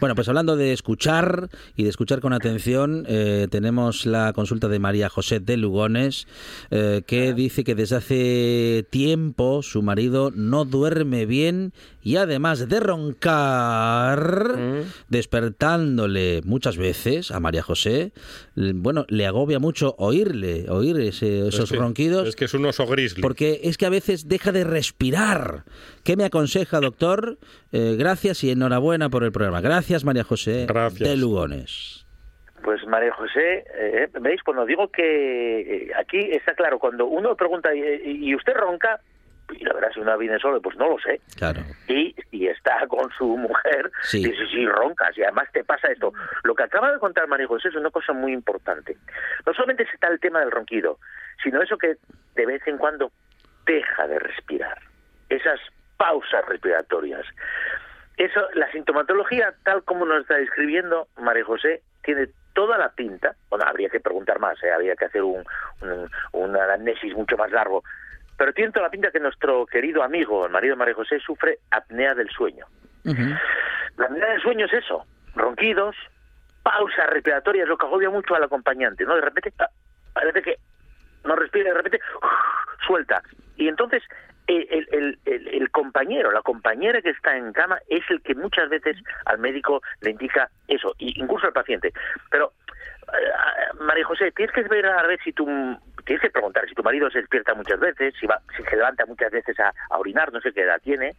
Bueno, 0.00 0.16
pues 0.16 0.28
hablando 0.28 0.56
de 0.56 0.72
escuchar 0.72 1.48
y 1.76 1.84
de 1.84 1.90
escuchar 1.90 2.18
con 2.18 2.32
atención, 2.32 3.04
eh, 3.08 3.46
tenemos 3.48 4.06
la 4.06 4.32
consulta 4.32 4.66
de 4.66 4.80
María 4.80 5.08
José 5.08 5.38
de 5.38 5.56
Lugones, 5.56 6.26
eh, 6.72 7.02
que 7.06 7.32
dice 7.32 7.62
que 7.62 7.76
desde 7.76 7.94
hace 7.94 8.84
tiempo 8.90 9.62
su 9.62 9.82
marido 9.82 10.32
no 10.34 10.64
duerme 10.64 11.26
bien 11.26 11.72
y 12.04 12.16
además 12.16 12.68
de 12.68 12.78
roncar, 12.78 14.54
despertándole 15.08 16.42
muchas 16.44 16.76
veces 16.76 17.30
a 17.30 17.40
María 17.40 17.62
José, 17.62 18.12
bueno, 18.54 19.06
le 19.08 19.26
agobia 19.26 19.58
mucho 19.58 19.94
oírle, 19.98 20.66
oír 20.68 21.00
ese- 21.00 21.48
esos 21.48 21.64
Es 21.64 21.70
que- 21.72 21.76
ronquidos. 21.78 22.28
Es 22.28 22.36
que 22.36 22.44
es 22.44 22.54
un 22.54 22.66
oso 22.66 22.86
grizzly. 22.86 23.22
Porque 23.22 23.60
es 23.64 23.78
que 23.78 23.86
a 23.86 23.90
veces 23.90 24.28
deja 24.28 24.52
de 24.52 24.64
respirar. 24.64 25.64
¿Qué 26.04 26.16
me 26.16 26.24
aconseja, 26.24 26.80
doctor? 26.80 27.38
Eh, 27.72 27.96
gracias 27.98 28.44
y 28.44 28.50
enhorabuena 28.50 29.08
por 29.08 29.24
el 29.24 29.32
programa. 29.32 29.60
Gracias, 29.60 30.04
María 30.04 30.24
José 30.24 30.66
Gracias. 30.68 31.08
de 31.08 31.16
Lugones. 31.16 32.06
Pues 32.62 32.80
María 32.86 33.12
José, 33.12 33.64
eh, 33.78 34.08
¿veis? 34.20 34.42
Cuando 34.42 34.64
digo 34.64 34.88
que 34.90 35.60
eh, 35.60 35.90
aquí 35.98 36.18
está 36.32 36.54
claro, 36.54 36.78
cuando 36.78 37.06
uno 37.06 37.36
pregunta, 37.36 37.74
¿y, 37.74 38.28
y 38.28 38.34
usted 38.34 38.54
ronca? 38.54 39.00
Y 39.58 39.64
la 39.64 39.72
verdad, 39.74 39.90
si 39.94 40.00
una 40.00 40.16
viene 40.16 40.38
solo, 40.38 40.60
pues 40.60 40.76
no 40.76 40.88
lo 40.88 40.98
sé. 40.98 41.20
Claro. 41.36 41.60
Y 41.88 42.14
si 42.30 42.46
está 42.48 42.86
con 42.88 43.10
su 43.16 43.36
mujer, 43.36 43.90
Sí. 44.02 44.18
dice, 44.24 44.46
sí, 44.50 44.66
roncas, 44.66 45.16
y 45.16 45.22
además 45.22 45.48
te 45.52 45.64
pasa 45.64 45.88
esto. 45.88 46.12
Lo 46.42 46.54
que 46.54 46.64
acaba 46.64 46.92
de 46.92 46.98
contar 46.98 47.26
María 47.28 47.46
José 47.46 47.68
es 47.68 47.74
una 47.76 47.90
cosa 47.90 48.12
muy 48.12 48.32
importante. 48.32 48.96
No 49.46 49.52
solamente 49.54 49.84
está 49.92 50.08
el 50.08 50.20
tema 50.20 50.40
del 50.40 50.50
ronquido, 50.50 50.98
sino 51.42 51.62
eso 51.62 51.78
que 51.78 51.96
de 52.34 52.46
vez 52.46 52.66
en 52.66 52.78
cuando 52.78 53.10
deja 53.66 54.06
de 54.06 54.18
respirar. 54.18 54.78
Esas 55.28 55.60
pausas 55.96 56.44
respiratorias. 56.46 57.24
Eso, 58.16 58.40
la 58.54 58.70
sintomatología, 58.72 59.54
tal 59.64 59.82
como 59.84 60.04
nos 60.06 60.22
está 60.22 60.36
describiendo 60.36 61.08
María 61.16 61.44
José, 61.44 61.82
tiene 62.04 62.28
toda 62.52 62.78
la 62.78 62.90
pinta, 62.90 63.34
bueno, 63.50 63.64
habría 63.66 63.88
que 63.88 63.98
preguntar 63.98 64.38
más, 64.38 64.62
¿eh? 64.62 64.70
habría 64.70 64.94
que 64.94 65.06
hacer 65.06 65.22
un, 65.24 65.44
un, 65.80 66.08
un 66.32 66.56
anamnesis 66.56 67.12
mucho 67.14 67.36
más 67.36 67.50
largo, 67.50 67.82
pero 68.36 68.52
tiene 68.52 68.72
toda 68.72 68.86
la 68.86 68.90
pinta 68.90 69.10
que 69.10 69.20
nuestro 69.20 69.66
querido 69.66 70.02
amigo, 70.02 70.46
el 70.46 70.52
marido 70.52 70.74
de 70.74 70.78
María 70.78 70.94
José, 70.94 71.18
sufre 71.20 71.58
apnea 71.70 72.14
del 72.14 72.28
sueño. 72.30 72.66
La 73.96 74.06
apnea 74.06 74.30
del 74.30 74.40
sueño 74.42 74.66
es 74.66 74.72
eso, 74.72 75.04
ronquidos, 75.34 75.94
pausas 76.62 77.08
respiratorias, 77.10 77.68
lo 77.68 77.76
que 77.76 77.86
agobia 77.86 78.10
mucho 78.10 78.34
al 78.34 78.42
acompañante, 78.44 79.04
¿no? 79.04 79.14
De 79.14 79.20
repente, 79.20 79.52
ah, 79.58 79.68
parece 80.12 80.42
que 80.42 80.58
no 81.24 81.36
respira, 81.36 81.68
de 81.70 81.74
repente 81.74 82.00
suelta. 82.86 83.22
Y 83.56 83.68
entonces 83.68 84.02
el, 84.46 84.66
el- 84.92 85.18
el- 85.24 85.70
compañero, 85.70 86.30
la 86.32 86.42
compañera 86.42 87.00
que 87.02 87.10
está 87.10 87.36
en 87.36 87.52
cama 87.52 87.78
es 87.88 88.02
el 88.10 88.20
que 88.22 88.34
muchas 88.34 88.68
veces 88.68 88.96
al 89.26 89.38
médico 89.38 89.82
le 90.00 90.10
indica 90.10 90.48
eso, 90.68 90.94
incluso 90.98 91.46
al 91.46 91.52
paciente. 91.52 91.92
Pero, 92.30 92.52
eh, 93.12 93.76
María 93.80 94.04
José, 94.04 94.30
tienes 94.32 94.54
que 94.54 94.62
ver 94.62 94.86
a 94.86 95.02
ver 95.06 95.18
si 95.24 95.32
tu, 95.32 95.46
tienes 96.04 96.22
que 96.22 96.30
preguntar 96.30 96.68
si 96.68 96.74
tu 96.74 96.82
marido 96.82 97.10
se 97.10 97.18
despierta 97.20 97.54
muchas 97.54 97.80
veces, 97.80 98.14
si, 98.18 98.26
va, 98.26 98.40
si 98.56 98.62
se 98.62 98.76
levanta 98.76 99.06
muchas 99.06 99.30
veces 99.30 99.58
a, 99.60 99.72
orinar, 99.98 100.32
no 100.32 100.40
sé 100.40 100.52
qué 100.52 100.62
edad 100.62 100.80
tiene, 100.82 101.12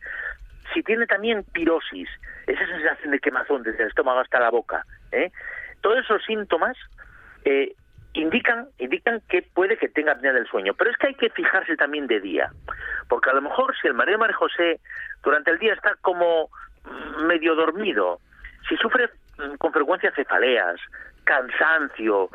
si 0.74 0.84
tiene 0.84 1.06
también 1.06 1.44
pirosis, 1.52 2.10
esa 2.48 2.66
sensación 2.66 3.12
de 3.12 3.20
quemazón 3.20 3.64
desde 3.64 3.84
el 3.84 3.90
estómago 3.90 4.20
hasta 4.20 4.40
la 4.40 4.50
boca, 4.50 4.86
¿eh? 5.12 5.32
todos 5.82 6.00
esos 6.00 6.24
síntomas 6.26 6.78
eh, 7.44 7.76
indican 8.14 8.68
indican 8.80 9.22
que 9.28 9.42
puede 9.42 9.78
que 9.78 9.90
tenga 9.90 10.14
apnea 10.14 10.34
del 10.34 10.48
sueño, 10.48 10.74
pero 10.74 10.90
es 10.90 10.98
que 10.98 11.08
hay 11.08 11.16
que 11.16 11.30
fijarse 11.30 11.76
también 11.76 12.08
de 12.08 12.20
día, 12.20 12.52
porque 13.10 13.30
a 13.30 13.34
lo 13.34 13.42
mejor 13.42 13.76
si 13.80 13.88
el 13.88 13.94
marido 13.94 14.18
María 14.18 14.36
José 14.36 14.80
durante 15.24 15.52
el 15.52 15.60
día 15.60 15.74
está 15.74 15.96
como 16.02 16.50
medio 17.28 17.56
dormido, 17.56 18.20
si 18.68 18.76
sufre 18.78 19.10
mm, 19.38 19.56
con 19.56 19.74
frecuencia 19.74 20.12
cefaleas, 20.12 20.80
cansancio, 21.24 22.30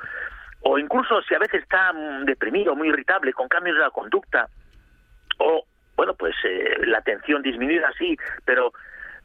o 0.62 0.78
incluso 0.78 1.22
si 1.22 1.34
a 1.34 1.38
veces 1.38 1.62
está 1.62 1.92
mm, 1.92 2.24
deprimido, 2.24 2.74
muy 2.74 2.88
irritable, 2.88 3.32
con 3.32 3.48
cambios 3.48 3.76
de 3.76 3.82
la 3.82 3.90
conducta, 3.90 4.48
o 5.40 5.64
bueno 5.96 6.14
pues 6.14 6.34
eh, 6.44 6.86
la 6.86 6.98
atención 6.98 7.42
disminuida 7.42 7.90
sí 7.98 8.16
pero 8.44 8.72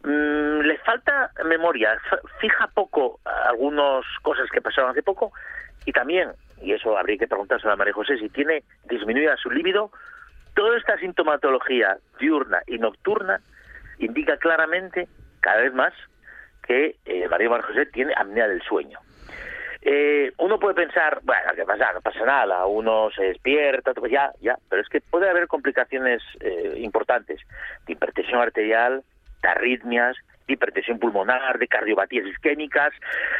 mm, 0.03 0.59
le 0.61 0.77
falta 0.79 1.31
memoria 1.45 1.97
fija 2.39 2.67
poco 2.67 3.19
algunas 3.23 4.03
cosas 4.21 4.49
que 4.51 4.61
pasaron 4.61 4.91
hace 4.91 5.03
poco 5.03 5.31
y 5.85 5.91
también 5.91 6.31
y 6.61 6.73
eso 6.73 6.97
habría 6.97 7.17
que 7.17 7.27
preguntárselo 7.27 7.73
a 7.73 7.75
María 7.75 7.93
José 7.93 8.17
si 8.17 8.29
tiene 8.29 8.63
disminuida 8.89 9.37
su 9.37 9.51
líbido 9.51 9.91
toda 10.53 10.77
esta 10.77 10.97
sintomatología 10.97 11.97
diurna 12.19 12.61
y 12.67 12.77
nocturna 12.77 13.39
indica 13.99 14.37
claramente 14.37 15.07
cada 15.41 15.61
vez 15.61 15.73
más 15.73 15.93
que 16.67 16.97
eh, 17.05 17.27
María 17.29 17.61
José 17.61 17.85
tiene 17.85 18.13
apnea 18.17 18.47
del 18.47 18.61
sueño 18.63 18.99
eh, 19.87 20.33
uno 20.39 20.57
puede 20.59 20.73
pensar, 20.73 21.19
bueno, 21.23 21.51
¿qué 21.55 21.63
pasa? 21.63 21.93
No 21.93 22.01
pasa 22.01 22.25
nada, 22.25 22.65
uno 22.65 23.09
se 23.15 23.23
despierta, 23.25 23.93
pues 23.93 24.11
ya, 24.11 24.31
ya, 24.41 24.57
pero 24.67 24.81
es 24.81 24.89
que 24.89 24.99
puede 24.99 25.29
haber 25.29 25.47
complicaciones 25.47 26.23
eh, 26.39 26.73
importantes 26.77 27.39
de 27.85 27.93
hipertensión 27.93 28.41
arterial, 28.41 29.03
de 29.43 29.47
arritmias, 29.47 30.17
de 30.47 30.53
hipertensión 30.55 30.97
pulmonar, 30.97 31.59
de 31.59 31.67
cardiopatías 31.67 32.25
isquémicas, 32.25 32.93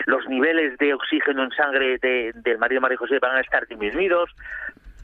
los 0.05 0.27
niveles 0.29 0.77
de 0.77 0.93
oxígeno 0.93 1.43
en 1.43 1.51
sangre 1.51 1.97
de- 1.97 2.31
del 2.35 2.59
marido 2.59 2.79
María 2.79 2.97
José 2.97 3.17
van 3.19 3.37
a 3.37 3.41
estar 3.41 3.65
disminuidos. 3.67 4.29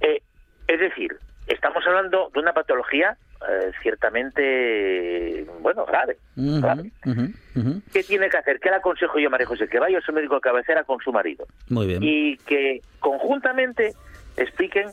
Eh, 0.02 0.22
es 0.68 0.80
decir, 0.80 1.18
estamos 1.48 1.86
hablando 1.88 2.30
de 2.34 2.40
una 2.40 2.54
patología 2.54 3.18
eh, 3.50 3.72
ciertamente, 3.82 5.46
bueno, 5.62 5.86
grave. 5.86 6.18
Grave. 6.36 6.92
ujú. 7.06 7.82
¿Qué 7.92 8.04
tiene 8.04 8.30
que 8.30 8.38
hacer? 8.38 8.60
¿Qué 8.60 8.70
le 8.70 8.76
aconsejo 8.78 9.20
yo 9.20 9.28
a 9.28 9.32
María 9.32 9.48
José? 9.48 9.68
Que 9.68 9.80
vaya 9.80 9.98
a 9.98 10.02
su 10.02 10.12
médico 10.14 10.36
de 10.36 10.42
cabecera 10.42 10.84
con 10.84 11.00
su 11.00 11.12
marido 11.12 11.46
Muy 11.70 11.88
bien. 11.88 12.00
y 12.04 12.38
que 12.38 12.82
conjuntamente 13.00 13.94
expliquen 14.38 14.90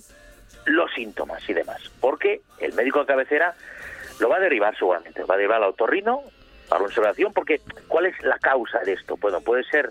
los 0.66 0.92
síntomas 0.94 1.48
y 1.48 1.52
demás. 1.54 1.90
Porque 2.00 2.40
el 2.60 2.72
médico 2.74 3.00
de 3.00 3.06
cabecera 3.06 3.54
lo 4.20 4.28
va 4.28 4.36
a 4.36 4.40
derivar 4.40 4.76
seguramente, 4.76 5.22
va 5.24 5.34
a 5.34 5.38
derivar 5.38 5.62
al 5.62 5.70
otorrino 5.70 6.22
para 6.68 6.80
una 6.80 6.88
observación, 6.88 7.32
porque 7.32 7.60
¿cuál 7.88 8.06
es 8.06 8.14
la 8.22 8.38
causa 8.38 8.78
de 8.80 8.92
esto? 8.92 9.16
Bueno, 9.16 9.40
puede 9.40 9.64
ser 9.64 9.90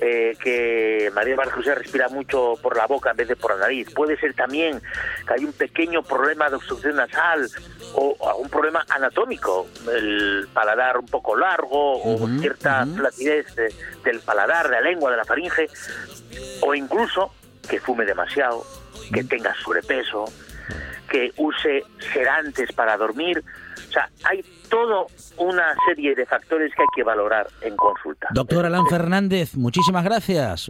eh, 0.00 0.36
que 0.42 1.10
María 1.14 1.36
María 1.36 1.52
José 1.52 1.74
respira 1.74 2.08
mucho 2.08 2.54
por 2.62 2.76
la 2.76 2.86
boca 2.86 3.10
en 3.10 3.16
vez 3.16 3.28
de 3.28 3.36
por 3.36 3.52
la 3.54 3.60
nariz, 3.62 3.88
puede 3.94 4.18
ser 4.18 4.34
también 4.34 4.80
que 5.26 5.34
hay 5.34 5.44
un 5.44 5.52
pequeño 5.52 6.02
problema 6.02 6.48
de 6.50 6.56
obstrucción 6.56 6.96
nasal 6.96 7.48
o 7.94 8.16
algún 8.28 8.48
problema 8.48 8.84
anatómico, 8.88 9.66
el 9.92 10.48
paladar 10.52 10.98
un 10.98 11.06
poco 11.06 11.36
largo 11.36 12.02
o 12.02 12.28
cierta 12.40 12.86
flacidez 12.86 13.54
de- 13.56 13.74
del 14.04 14.20
paladar, 14.20 14.68
de 14.68 14.76
la 14.76 14.80
lengua, 14.82 15.10
de 15.10 15.16
la 15.16 15.24
faringe, 15.24 15.68
o 16.62 16.74
incluso 16.74 17.32
que 17.68 17.80
fume 17.80 18.04
demasiado, 18.04 18.64
que 19.12 19.24
tenga 19.24 19.54
sobrepeso, 19.62 20.24
que 21.08 21.32
use 21.36 21.84
sedantes 22.12 22.72
para 22.72 22.96
dormir. 22.96 23.42
O 23.90 23.92
sea, 23.92 24.08
hay 24.22 24.40
toda 24.68 25.04
una 25.36 25.74
serie 25.88 26.14
de 26.14 26.24
factores 26.24 26.72
que 26.76 26.82
hay 26.82 26.88
que 26.94 27.02
valorar 27.02 27.48
en 27.60 27.74
consulta. 27.74 28.28
Doctor 28.30 28.64
Alan 28.64 28.86
Fernández, 28.86 29.56
muchísimas 29.56 30.04
gracias. 30.04 30.68